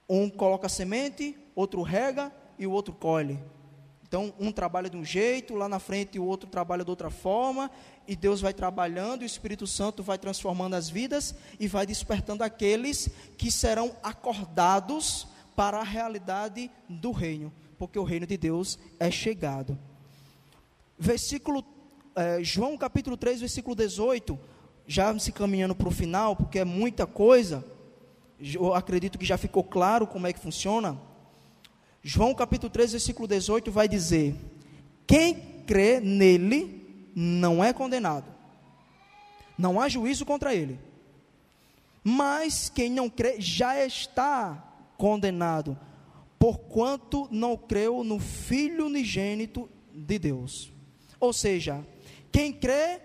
um 0.07 0.29
coloca 0.29 0.69
semente, 0.69 1.35
outro 1.55 1.81
rega 1.81 2.31
e 2.59 2.67
o 2.67 2.73
outro 2.73 2.93
colhe. 2.93 3.39
Então, 4.17 4.33
um 4.41 4.51
trabalha 4.51 4.89
de 4.89 4.97
um 4.97 5.05
jeito, 5.05 5.55
lá 5.55 5.69
na 5.69 5.79
frente 5.79 6.19
o 6.19 6.25
outro 6.25 6.49
trabalha 6.49 6.83
de 6.83 6.89
outra 6.89 7.11
forma, 7.11 7.71
e 8.09 8.17
Deus 8.17 8.41
vai 8.41 8.55
trabalhando, 8.55 9.21
o 9.21 9.27
Espírito 9.27 9.67
Santo 9.67 10.03
vai 10.03 10.17
transformando 10.17 10.73
as 10.75 10.89
vidas 10.89 11.35
e 11.61 11.69
vai 11.69 11.85
despertando 11.85 12.43
aqueles 12.43 13.11
que 13.37 13.53
serão 13.53 13.95
acordados 14.03 15.29
para 15.55 15.81
a 15.81 15.85
realidade 15.85 16.71
do 16.89 17.13
reino, 17.13 17.53
porque 17.79 17.99
o 17.99 18.05
reino 18.05 18.27
de 18.27 18.39
Deus 18.39 18.79
é 18.99 19.11
chegado. 19.11 19.79
Versículo, 20.99 21.63
eh, 22.15 22.39
João 22.41 22.79
capítulo 22.79 23.19
3, 23.19 23.41
versículo 23.41 23.77
18 23.77 24.39
já 24.87 25.19
se 25.19 25.31
caminhando 25.31 25.75
para 25.75 25.89
o 25.89 25.91
final, 25.91 26.35
porque 26.35 26.61
é 26.61 26.65
muita 26.65 27.07
coisa, 27.07 27.63
eu 28.41 28.73
acredito 28.73 29.19
que 29.19 29.27
já 29.27 29.37
ficou 29.37 29.63
claro 29.63 30.07
como 30.07 30.27
é 30.27 30.33
que 30.33 30.41
funciona. 30.41 30.99
João 32.09 32.33
capítulo 32.33 32.71
3, 32.71 32.93
versículo 32.93 33.27
18 33.27 33.73
vai 33.73 33.89
dizer: 33.89 34.37
Quem 35.09 35.35
crê 35.67 35.99
nele 35.99 37.11
não 37.17 37.65
é 37.65 37.73
condenado. 37.73 38.33
Não 39.59 39.81
há 39.81 39.89
juízo 39.89 40.25
contra 40.25 40.55
ele. 40.55 40.79
Mas 42.05 42.69
quem 42.69 42.91
não 42.91 43.11
crê 43.11 43.41
já 43.41 43.85
está 43.85 44.73
condenado, 44.97 45.77
porquanto 46.39 47.27
não 47.29 47.57
creu 47.57 48.05
no 48.05 48.21
Filho 48.21 48.87
unigênito 48.87 49.69
de 49.93 50.17
Deus. 50.17 50.73
Ou 51.19 51.33
seja, 51.33 51.85
quem 52.31 52.53
crê 52.53 53.01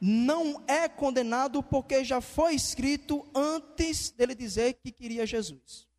não 0.00 0.62
é 0.68 0.88
condenado 0.88 1.60
porque 1.60 2.04
já 2.04 2.20
foi 2.20 2.54
escrito 2.54 3.26
antes 3.34 4.10
dele 4.10 4.36
dizer 4.36 4.74
que 4.74 4.92
queria 4.92 5.26
Jesus. 5.26 5.90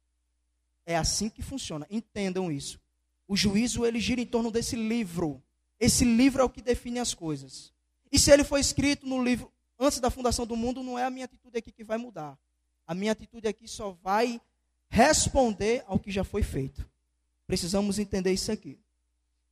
É 0.86 0.96
assim 0.96 1.30
que 1.30 1.42
funciona. 1.42 1.88
Entendam 1.90 2.52
isso. 2.52 2.80
O 3.28 3.36
juízo 3.36 3.86
ele 3.86 4.00
gira 4.00 4.22
em 4.22 4.26
torno 4.26 4.52
desse 4.52 4.76
livro. 4.76 5.42
Esse 5.80 6.06
livro 6.06 6.42
é 6.42 6.46
o 6.46 6.50
que 6.50 6.62
define 6.62 7.00
as 7.00 7.14
coisas. 7.14 7.74
E 8.12 8.20
se 8.20 8.32
ele 8.32 8.44
foi 8.44 8.60
escrito 8.60 9.08
no 9.08 9.24
livro 9.24 9.52
antes 9.80 10.00
da 10.00 10.10
fundação 10.10 10.46
do 10.46 10.56
mundo, 10.56 10.84
não 10.84 10.98
é 10.98 11.04
a 11.04 11.10
minha 11.10 11.26
atitude 11.26 11.58
aqui 11.58 11.72
que 11.72 11.84
vai 11.84 11.98
mudar. 11.98 12.38
A 12.86 12.94
minha 12.94 13.12
atitude 13.12 13.48
aqui 13.48 13.68
só 13.68 13.92
vai 13.92 14.40
responder 14.90 15.84
ao 15.88 16.00
que 16.00 16.12
já 16.12 16.24
foi 16.24 16.44
feito. 16.44 16.88
Precisamos 17.48 17.98
entender 18.00 18.32
isso 18.32 18.52
aqui. 18.52 18.80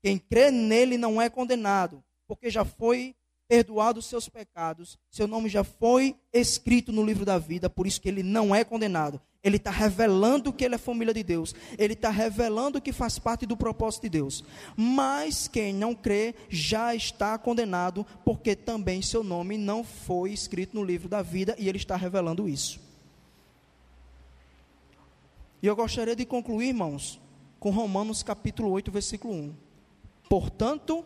Quem 0.01 0.17
crê 0.17 0.51
nele 0.51 0.97
não 0.97 1.21
é 1.21 1.29
condenado, 1.29 2.03
porque 2.27 2.49
já 2.49 2.65
foi 2.65 3.15
perdoado 3.51 3.99
os 3.99 4.05
seus 4.05 4.29
pecados, 4.29 4.97
seu 5.09 5.27
nome 5.27 5.49
já 5.49 5.61
foi 5.61 6.15
escrito 6.31 6.89
no 6.93 7.03
livro 7.03 7.25
da 7.25 7.37
vida, 7.37 7.69
por 7.69 7.85
isso 7.85 7.99
que 7.99 8.07
ele 8.07 8.23
não 8.23 8.55
é 8.55 8.63
condenado. 8.63 9.19
Ele 9.43 9.57
está 9.57 9.69
revelando 9.69 10.53
que 10.53 10.63
ele 10.63 10.75
é 10.75 10.77
família 10.77 11.13
de 11.13 11.21
Deus. 11.21 11.53
Ele 11.77 11.91
está 11.91 12.09
revelando 12.09 12.79
que 12.79 12.93
faz 12.93 13.19
parte 13.19 13.45
do 13.45 13.57
propósito 13.57 14.03
de 14.03 14.09
Deus. 14.09 14.41
Mas 14.77 15.49
quem 15.49 15.73
não 15.73 15.93
crê 15.93 16.33
já 16.47 16.95
está 16.95 17.37
condenado, 17.37 18.05
porque 18.23 18.55
também 18.55 19.01
seu 19.01 19.21
nome 19.21 19.57
não 19.57 19.83
foi 19.83 20.31
escrito 20.31 20.73
no 20.73 20.83
livro 20.85 21.09
da 21.09 21.21
vida 21.21 21.53
e 21.59 21.67
ele 21.67 21.77
está 21.77 21.97
revelando 21.97 22.47
isso. 22.47 22.79
E 25.61 25.67
eu 25.67 25.75
gostaria 25.75 26.15
de 26.15 26.23
concluir, 26.23 26.69
irmãos, 26.69 27.19
com 27.59 27.69
Romanos 27.69 28.23
capítulo 28.23 28.69
8, 28.69 28.89
versículo 28.89 29.33
1. 29.33 29.53
Portanto, 30.29 31.03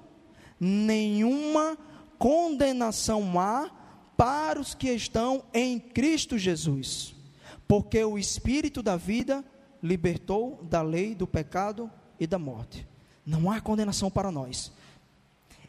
nenhuma 0.59 1.75
condenação 2.17 3.39
há 3.39 3.69
para 4.17 4.59
os 4.59 4.73
que 4.73 4.89
estão 4.89 5.43
em 5.53 5.79
Cristo 5.79 6.37
Jesus 6.37 7.15
porque 7.67 8.03
o 8.03 8.17
Espírito 8.17 8.81
da 8.81 8.95
vida 8.95 9.43
libertou 9.81 10.63
da 10.63 10.81
lei 10.81 11.15
do 11.15 11.27
pecado 11.27 11.91
e 12.19 12.27
da 12.27 12.37
morte. 12.37 12.87
Não 13.25 13.51
há 13.51 13.59
condenação 13.59 14.09
para 14.09 14.31
nós. 14.31 14.71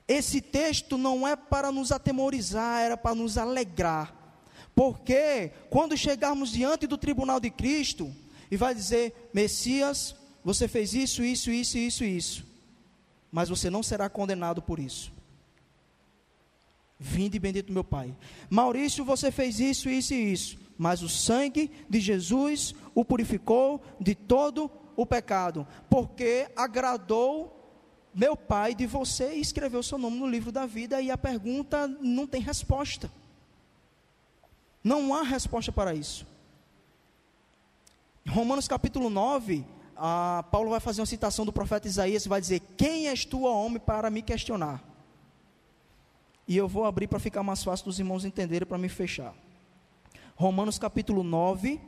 Esse 0.06 0.40
texto 0.40 0.96
não 0.96 1.26
é 1.26 1.34
para 1.34 1.72
nos 1.72 1.90
atemorizar, 1.90 2.80
era 2.80 2.96
para 2.96 3.14
nos 3.14 3.36
alegrar. 3.38 4.14
Porque 4.74 5.52
quando 5.70 5.96
chegarmos 5.96 6.52
diante 6.52 6.86
do 6.86 6.98
tribunal 6.98 7.40
de 7.40 7.50
Cristo 7.50 8.14
e 8.50 8.56
vai 8.56 8.74
dizer: 8.74 9.30
Messias, 9.32 10.14
você 10.44 10.68
fez 10.68 10.94
isso, 10.94 11.24
isso, 11.24 11.50
isso, 11.50 11.78
isso, 11.78 12.04
isso, 12.04 12.46
mas 13.32 13.48
você 13.48 13.70
não 13.70 13.82
será 13.82 14.08
condenado 14.08 14.60
por 14.60 14.78
isso. 14.78 15.15
Vinde 16.98 17.38
bendito 17.38 17.72
meu 17.72 17.84
Pai. 17.84 18.14
Maurício, 18.48 19.04
você 19.04 19.30
fez 19.30 19.60
isso, 19.60 19.88
isso 19.88 20.14
e 20.14 20.32
isso 20.32 20.66
mas 20.78 21.02
o 21.02 21.08
sangue 21.08 21.70
de 21.88 22.00
Jesus 22.00 22.74
o 22.94 23.04
purificou 23.04 23.82
de 24.00 24.14
todo 24.14 24.70
o 24.96 25.06
pecado, 25.06 25.66
porque 25.88 26.48
agradou 26.56 27.52
meu 28.14 28.36
Pai 28.36 28.74
de 28.74 28.86
você 28.86 29.34
e 29.34 29.40
escreveu 29.40 29.82
seu 29.82 29.98
nome 29.98 30.18
no 30.18 30.26
livro 30.26 30.50
da 30.50 30.64
vida, 30.64 31.00
e 31.00 31.10
a 31.10 31.18
pergunta 31.18 31.86
não 31.86 32.26
tem 32.26 32.40
resposta. 32.40 33.10
Não 34.82 35.14
há 35.14 35.22
resposta 35.22 35.70
para 35.70 35.94
isso. 35.94 36.26
Romanos 38.26 38.66
capítulo 38.66 39.10
9, 39.10 39.64
a 39.96 40.44
Paulo 40.50 40.70
vai 40.70 40.80
fazer 40.80 41.00
uma 41.00 41.06
citação 41.06 41.44
do 41.44 41.52
profeta 41.52 41.88
Isaías 41.88 42.24
e 42.24 42.28
vai 42.28 42.40
dizer: 42.40 42.60
Quem 42.76 43.08
és 43.08 43.24
tu, 43.24 43.42
homem, 43.42 43.78
para 43.78 44.10
me 44.10 44.22
questionar? 44.22 44.82
E 46.48 46.56
eu 46.56 46.68
vou 46.68 46.84
abrir 46.84 47.08
para 47.08 47.18
ficar 47.18 47.42
mais 47.42 47.62
fácil 47.64 47.86
dos 47.86 47.98
irmãos 47.98 48.24
entenderem 48.24 48.66
para 48.66 48.78
me 48.78 48.88
fechar. 48.88 49.34
Romanos 50.36 50.78
capítulo 50.78 51.22
9, 51.22 51.80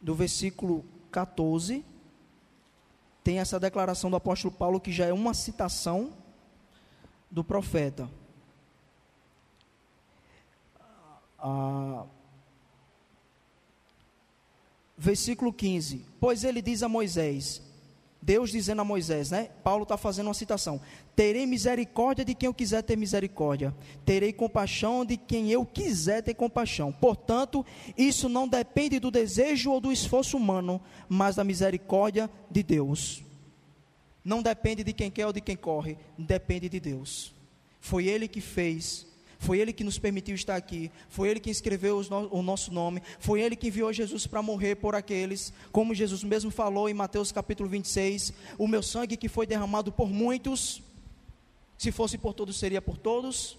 do 0.00 0.14
versículo 0.14 0.84
14, 1.10 1.84
tem 3.22 3.38
essa 3.38 3.60
declaração 3.60 4.10
do 4.10 4.16
apóstolo 4.16 4.54
Paulo 4.54 4.80
que 4.80 4.90
já 4.90 5.06
é 5.06 5.12
uma 5.12 5.34
citação 5.34 6.12
do 7.30 7.44
profeta. 7.44 8.08
Ah, 11.38 12.06
versículo 14.96 15.52
15: 15.52 16.04
Pois 16.18 16.44
ele 16.44 16.62
diz 16.62 16.82
a 16.82 16.88
Moisés: 16.88 17.62
Deus 18.22 18.50
dizendo 18.50 18.82
a 18.82 18.84
Moisés, 18.84 19.30
né? 19.30 19.48
Paulo 19.64 19.84
está 19.84 19.96
fazendo 19.96 20.26
uma 20.26 20.34
citação: 20.34 20.80
Terei 21.16 21.46
misericórdia 21.46 22.24
de 22.24 22.34
quem 22.34 22.46
eu 22.46 22.54
quiser 22.54 22.82
ter 22.82 22.96
misericórdia, 22.96 23.74
terei 24.04 24.32
compaixão 24.32 25.04
de 25.04 25.16
quem 25.16 25.50
eu 25.50 25.64
quiser 25.64 26.22
ter 26.22 26.34
compaixão. 26.34 26.92
Portanto, 26.92 27.64
isso 27.96 28.28
não 28.28 28.46
depende 28.46 28.98
do 28.98 29.10
desejo 29.10 29.70
ou 29.70 29.80
do 29.80 29.90
esforço 29.90 30.36
humano, 30.36 30.80
mas 31.08 31.36
da 31.36 31.44
misericórdia 31.44 32.30
de 32.50 32.62
Deus. 32.62 33.24
Não 34.22 34.42
depende 34.42 34.84
de 34.84 34.92
quem 34.92 35.10
quer 35.10 35.26
ou 35.26 35.32
de 35.32 35.40
quem 35.40 35.56
corre, 35.56 35.96
depende 36.18 36.68
de 36.68 36.78
Deus. 36.78 37.34
Foi 37.80 38.06
Ele 38.06 38.28
que 38.28 38.42
fez 38.42 39.06
foi 39.40 39.58
Ele 39.58 39.72
que 39.72 39.82
nos 39.82 39.98
permitiu 39.98 40.34
estar 40.34 40.54
aqui. 40.54 40.92
Foi 41.08 41.30
Ele 41.30 41.40
que 41.40 41.48
escreveu 41.48 42.02
o 42.30 42.42
nosso 42.42 42.70
nome. 42.70 43.02
Foi 43.18 43.40
Ele 43.40 43.56
que 43.56 43.68
enviou 43.68 43.90
Jesus 43.90 44.26
para 44.26 44.42
morrer 44.42 44.74
por 44.76 44.94
aqueles. 44.94 45.50
Como 45.72 45.94
Jesus 45.94 46.22
mesmo 46.22 46.50
falou 46.50 46.90
em 46.90 46.94
Mateus 46.94 47.32
capítulo 47.32 47.66
26: 47.66 48.34
O 48.58 48.68
meu 48.68 48.82
sangue 48.82 49.16
que 49.16 49.30
foi 49.30 49.46
derramado 49.46 49.90
por 49.90 50.10
muitos, 50.10 50.82
se 51.78 51.90
fosse 51.90 52.18
por 52.18 52.34
todos, 52.34 52.58
seria 52.58 52.82
por 52.82 52.98
todos. 52.98 53.58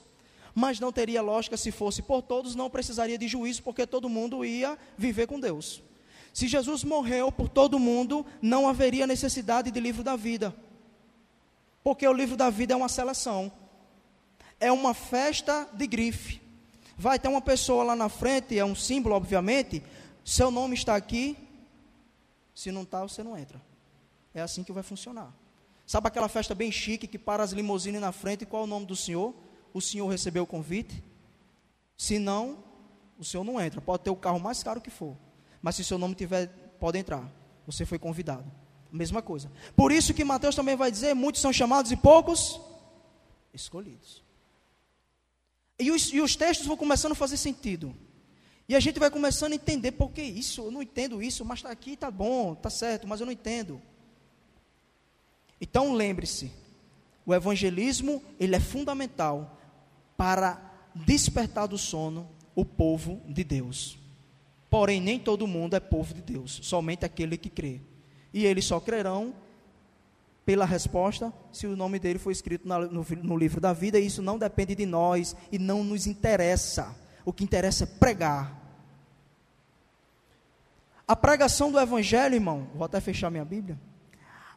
Mas 0.53 0.79
não 0.79 0.91
teria 0.91 1.19
lógica 1.19 1.57
se 1.57 1.71
fosse 1.71 2.03
por 2.03 2.21
todos, 2.21 2.53
não 2.53 2.69
precisaria 2.69 3.17
de 3.17 3.27
juízo, 3.27 3.63
porque 3.63 3.87
todo 3.87 4.07
mundo 4.07 4.45
ia 4.45 4.77
viver 4.95 5.25
com 5.25 5.39
Deus. 5.39 5.81
Se 6.31 6.47
Jesus 6.47 6.83
morreu 6.83 7.31
por 7.31 7.49
todo 7.49 7.79
mundo, 7.79 8.23
não 8.39 8.67
haveria 8.67 9.07
necessidade 9.07 9.71
de 9.71 9.79
livro 9.79 10.03
da 10.03 10.15
vida. 10.15 10.55
Porque 11.83 12.07
o 12.07 12.13
livro 12.13 12.37
da 12.37 12.51
vida 12.51 12.75
é 12.75 12.77
uma 12.77 12.87
seleção 12.87 13.51
é 14.61 14.71
uma 14.71 14.93
festa 14.93 15.67
de 15.73 15.85
grife. 15.87 16.39
Vai 16.97 17.17
ter 17.17 17.27
uma 17.27 17.41
pessoa 17.41 17.83
lá 17.83 17.95
na 17.95 18.07
frente, 18.07 18.57
é 18.57 18.63
um 18.63 18.75
símbolo, 18.75 19.15
obviamente. 19.15 19.83
Seu 20.23 20.51
nome 20.51 20.75
está 20.75 20.95
aqui. 20.95 21.35
Se 22.53 22.71
não 22.71 22.83
está, 22.83 23.01
você 23.01 23.23
não 23.23 23.35
entra. 23.35 23.59
É 24.33 24.41
assim 24.41 24.63
que 24.63 24.71
vai 24.71 24.83
funcionar. 24.83 25.33
Sabe 25.85 26.07
aquela 26.07 26.29
festa 26.29 26.53
bem 26.53 26.71
chique 26.71 27.07
que 27.07 27.17
para 27.17 27.43
as 27.43 27.51
limusines 27.51 27.99
na 27.99 28.11
frente? 28.11 28.45
Qual 28.45 28.61
é 28.61 28.65
o 28.65 28.67
nome 28.67 28.85
do 28.85 28.95
senhor? 28.95 29.33
O 29.73 29.81
senhor 29.81 30.07
recebeu 30.07 30.43
o 30.43 30.47
convite? 30.47 31.03
Se 31.97 32.19
não, 32.19 32.63
o 33.17 33.25
senhor 33.25 33.43
não 33.43 33.59
entra. 33.59 33.81
Pode 33.81 34.03
ter 34.03 34.09
o 34.11 34.15
carro 34.15 34.39
mais 34.39 34.61
caro 34.61 34.79
que 34.79 34.91
for. 34.91 35.17
Mas 35.61 35.75
se 35.75 35.83
seu 35.83 35.97
nome 35.97 36.13
tiver, 36.13 36.47
pode 36.79 36.99
entrar. 36.99 37.27
Você 37.65 37.85
foi 37.85 37.97
convidado. 37.97 38.49
Mesma 38.91 39.21
coisa. 39.21 39.51
Por 39.75 39.91
isso 39.91 40.13
que 40.13 40.23
Mateus 40.23 40.55
também 40.55 40.75
vai 40.75 40.91
dizer: 40.91 41.13
muitos 41.15 41.41
são 41.41 41.51
chamados 41.51 41.91
e 41.91 41.97
poucos 41.97 42.61
escolhidos. 43.53 44.23
E 45.81 45.91
os, 45.91 46.13
e 46.13 46.21
os 46.21 46.35
textos 46.35 46.67
vão 46.67 46.77
começando 46.77 47.13
a 47.13 47.15
fazer 47.15 47.37
sentido. 47.37 47.95
E 48.69 48.75
a 48.75 48.79
gente 48.79 48.99
vai 48.99 49.09
começando 49.09 49.51
a 49.51 49.55
entender 49.55 49.91
por 49.91 50.11
que 50.11 50.21
isso, 50.21 50.61
eu 50.61 50.71
não 50.71 50.81
entendo 50.81 51.21
isso, 51.21 51.43
mas 51.43 51.59
está 51.59 51.69
aqui, 51.69 51.93
está 51.93 52.09
bom, 52.09 52.53
está 52.53 52.69
certo, 52.69 53.07
mas 53.07 53.19
eu 53.19 53.25
não 53.25 53.33
entendo. 53.33 53.81
Então 55.59 55.93
lembre-se, 55.93 56.51
o 57.25 57.33
evangelismo 57.33 58.23
ele 58.39 58.55
é 58.55 58.59
fundamental 58.59 59.59
para 60.15 60.89
despertar 60.95 61.67
do 61.67 61.77
sono 61.77 62.29
o 62.55 62.63
povo 62.63 63.21
de 63.27 63.43
Deus. 63.43 63.97
Porém, 64.69 65.01
nem 65.01 65.19
todo 65.19 65.45
mundo 65.45 65.75
é 65.75 65.79
povo 65.79 66.13
de 66.13 66.21
Deus, 66.21 66.61
somente 66.63 67.03
aquele 67.03 67.37
que 67.37 67.49
crê. 67.49 67.81
E 68.33 68.45
eles 68.45 68.65
só 68.65 68.79
crerão 68.79 69.35
pela 70.45 70.65
resposta 70.65 71.31
se 71.51 71.67
o 71.67 71.75
nome 71.75 71.99
dele 71.99 72.19
foi 72.19 72.33
escrito 72.33 72.67
no, 72.67 73.37
livro 73.37 73.61
da 73.61 73.73
vida, 73.73 73.99
e 73.99 74.05
isso 74.05 74.21
não 74.21 74.37
depende 74.37 74.75
de 74.75 74.85
nós 74.85 75.35
e 75.51 75.59
não 75.59 75.83
nos 75.83 76.07
interessa. 76.07 76.95
O 77.23 77.31
que 77.31 77.43
interessa 77.43 77.83
é 77.83 77.87
pregar. 77.87 78.59
A 81.07 81.15
pregação 81.15 81.71
do 81.71 81.79
evangelho, 81.79 82.35
irmão, 82.35 82.67
vou 82.73 82.85
até 82.85 82.99
fechar 82.99 83.29
minha 83.29 83.45
Bíblia. 83.45 83.77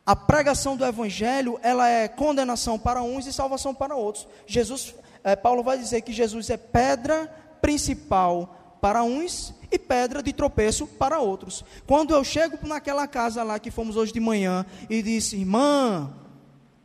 A 0.06 0.14
pregação 0.14 0.76
do 0.76 0.84
evangelho, 0.84 1.58
ela 1.62 1.88
é 1.88 2.06
condenação 2.06 2.78
para 2.78 3.02
uns 3.02 3.26
e 3.26 3.32
salvação 3.32 3.74
para 3.74 3.96
outros. 3.96 4.28
Jesus, 4.46 4.94
é, 5.22 5.34
Paulo 5.34 5.62
vai 5.62 5.78
dizer 5.78 6.02
que 6.02 6.12
Jesus 6.12 6.50
é 6.50 6.56
pedra 6.56 7.26
principal 7.60 8.78
para 8.80 9.02
uns 9.02 9.54
e 9.74 9.78
pedra 9.78 10.22
de 10.22 10.32
tropeço 10.32 10.86
para 10.86 11.18
outros. 11.18 11.64
Quando 11.86 12.14
eu 12.14 12.22
chego 12.24 12.58
naquela 12.66 13.06
casa 13.06 13.42
lá 13.42 13.58
que 13.58 13.70
fomos 13.70 13.96
hoje 13.96 14.12
de 14.12 14.20
manhã 14.20 14.64
e 14.88 15.02
disse, 15.02 15.36
irmã, 15.36 16.12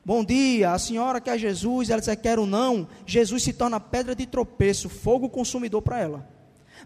bom 0.04 0.24
dia, 0.24 0.72
a 0.72 0.80
senhora 0.80 1.22
quer 1.22 1.38
Jesus, 1.38 1.90
ela 1.90 2.00
disse, 2.00 2.16
quero 2.18 2.46
não, 2.46 2.88
Jesus 3.06 3.44
se 3.44 3.54
torna 3.54 3.80
pedra 3.80 4.16
de 4.16 4.26
tropeço, 4.26 4.90
fogo 4.90 5.30
consumidor 5.30 5.82
para 5.82 6.00
ela. 6.00 6.28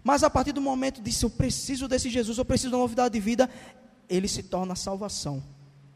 Mas 0.02 0.22
a 0.22 0.30
partir 0.30 0.52
do 0.52 0.60
momento 0.60 1.00
disse, 1.00 1.24
eu 1.24 1.30
preciso 1.30 1.88
desse 1.88 2.10
Jesus, 2.10 2.36
eu 2.36 2.44
preciso 2.44 2.74
uma 2.74 2.82
novidade 2.82 3.14
de 3.14 3.20
vida, 3.20 3.48
ele 4.08 4.28
se 4.28 4.42
torna 4.42 4.74
salvação 4.74 5.42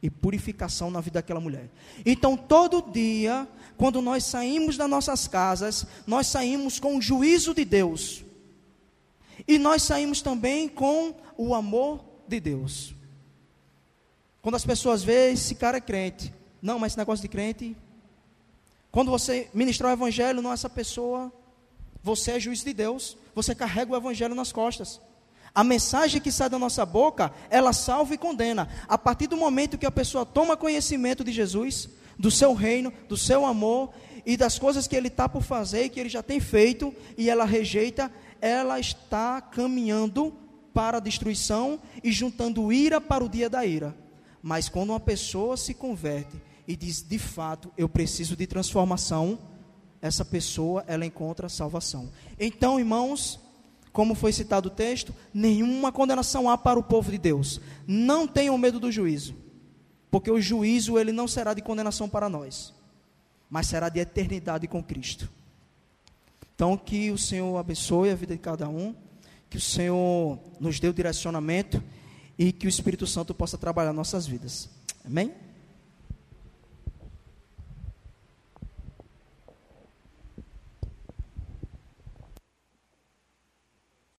e 0.03 0.09
purificação 0.09 0.91
na 0.91 1.01
vida 1.01 1.19
daquela 1.19 1.41
mulher. 1.41 1.69
Então, 2.07 2.37
todo 2.37 2.91
dia, 2.93 3.47
quando 3.77 4.01
nós 4.01 4.25
saímos 4.25 4.77
das 4.77 4.89
nossas 4.89 5.27
casas, 5.27 5.85
nós 6.07 6.29
saímos 6.29 6.79
com 6.79 6.97
o 6.97 7.03
juízo 7.03 7.53
de 7.53 7.65
Deus. 7.65 8.25
E 9.49 9.59
nós 9.59 9.83
saímos 9.83 10.21
também 10.21 10.69
com 10.69 11.15
o 11.37 11.55
amor 11.55 12.05
de 12.29 12.39
Deus. 12.39 12.95
Quando 14.43 14.57
as 14.57 14.65
pessoas 14.65 15.03
veem 15.03 15.33
esse 15.33 15.55
cara 15.55 15.79
é 15.79 15.81
crente, 15.81 16.33
não, 16.61 16.79
mas 16.79 16.93
esse 16.93 16.99
negócio 16.99 17.23
de 17.23 17.29
crente. 17.29 17.77
Quando 18.93 19.11
você 19.11 19.49
ministrar 19.55 19.91
o 19.91 19.95
evangelho, 19.95 20.43
não 20.43 20.53
essa 20.53 20.69
pessoa, 20.69 21.33
você 22.03 22.33
é 22.33 22.41
juiz 22.41 22.63
de 22.63 22.75
Deus, 22.75 23.17
você 23.35 23.55
carrega 23.55 23.93
o 23.93 23.97
evangelho 23.97 24.35
nas 24.35 24.53
costas. 24.53 25.01
A 25.55 25.65
mensagem 25.65 26.21
que 26.21 26.31
sai 26.31 26.49
da 26.49 26.59
nossa 26.59 26.85
boca, 26.85 27.33
ela 27.51 27.73
salva 27.73 28.15
e 28.15 28.19
condena. 28.19 28.69
A 28.87 28.99
partir 28.99 29.27
do 29.27 29.37
momento 29.37 29.79
que 29.79 29.87
a 29.87 29.91
pessoa 29.91 30.27
toma 30.27 30.57
conhecimento 30.57 31.25
de 31.25 31.33
Jesus, 31.33 31.89
do 32.19 32.31
seu 32.31 32.53
reino, 32.53 32.93
do 33.09 33.17
seu 33.17 33.47
amor 33.47 33.91
e 34.27 34.37
das 34.37 34.59
coisas 34.59 34.87
que 34.87 34.95
ele 34.95 35.09
está 35.09 35.29
por 35.29 35.43
fazer 35.43 35.85
e 35.85 35.89
que 35.89 35.99
ele 35.99 36.09
já 36.09 36.23
tem 36.23 36.39
feito, 36.39 36.95
e 37.17 37.31
ela 37.31 37.45
rejeita, 37.45 38.13
ela 38.41 38.79
está 38.79 39.41
caminhando 39.41 40.35
para 40.73 40.99
a 40.99 41.01
destruição 41.01 41.81
e 42.03 42.13
juntando 42.13 42.73
ira 42.73 43.01
para 43.01 43.25
o 43.25 43.29
dia 43.29 43.51
da 43.51 43.65
ira. 43.67 43.97
Mas 44.43 44.69
quando 44.69 44.91
uma 44.91 45.01
pessoa 45.01 45.57
se 45.57 45.75
converte 45.75 46.41
e 46.67 46.77
diz, 46.77 47.03
de 47.03 47.19
fato, 47.19 47.73
eu 47.77 47.89
preciso 47.89 48.37
de 48.37 48.47
transformação, 48.47 49.39
essa 50.01 50.25
pessoa, 50.25 50.85
ela 50.87 51.05
encontra 51.05 51.49
salvação. 51.49 52.11
Então, 52.39 52.79
irmãos, 52.79 53.41
como 53.93 54.15
foi 54.15 54.33
citado 54.33 54.69
o 54.69 54.73
texto, 54.73 55.13
nenhuma 55.35 55.91
condenação 55.91 56.49
há 56.49 56.57
para 56.57 56.79
o 56.79 56.83
povo 56.85 57.11
de 57.11 57.19
Deus. 57.19 57.61
Não 57.87 58.29
tenham 58.29 58.57
medo 58.57 58.79
do 58.79 58.93
juízo, 58.93 59.35
porque 60.11 60.31
o 60.31 60.41
juízo 60.41 60.99
ele 60.99 61.11
não 61.11 61.27
será 61.27 61.53
de 61.53 61.63
condenação 61.63 62.09
para 62.09 62.29
nós, 62.29 62.73
mas 63.51 63.67
será 63.67 63.89
de 63.89 63.99
eternidade 63.99 64.69
com 64.69 64.83
Cristo. 64.83 65.29
Então 66.59 66.77
que 66.77 67.13
o 67.13 67.17
Senhor 67.17 67.57
abençoe 67.57 68.11
a 68.11 68.17
vida 68.17 68.35
de 68.35 68.41
cada 68.41 68.69
um, 68.69 68.93
que 69.49 69.57
o 69.57 69.61
Senhor 69.61 70.41
nos 70.59 70.81
dê 70.81 70.89
o 70.89 70.93
direcionamento 70.93 71.81
e 72.37 72.51
que 72.51 72.67
o 72.67 72.69
Espírito 72.69 73.07
Santo 73.07 73.33
possa 73.33 73.57
trabalhar 73.57 73.93
nossas 73.93 74.27
vidas. 74.27 74.69
Amém? 75.05 75.33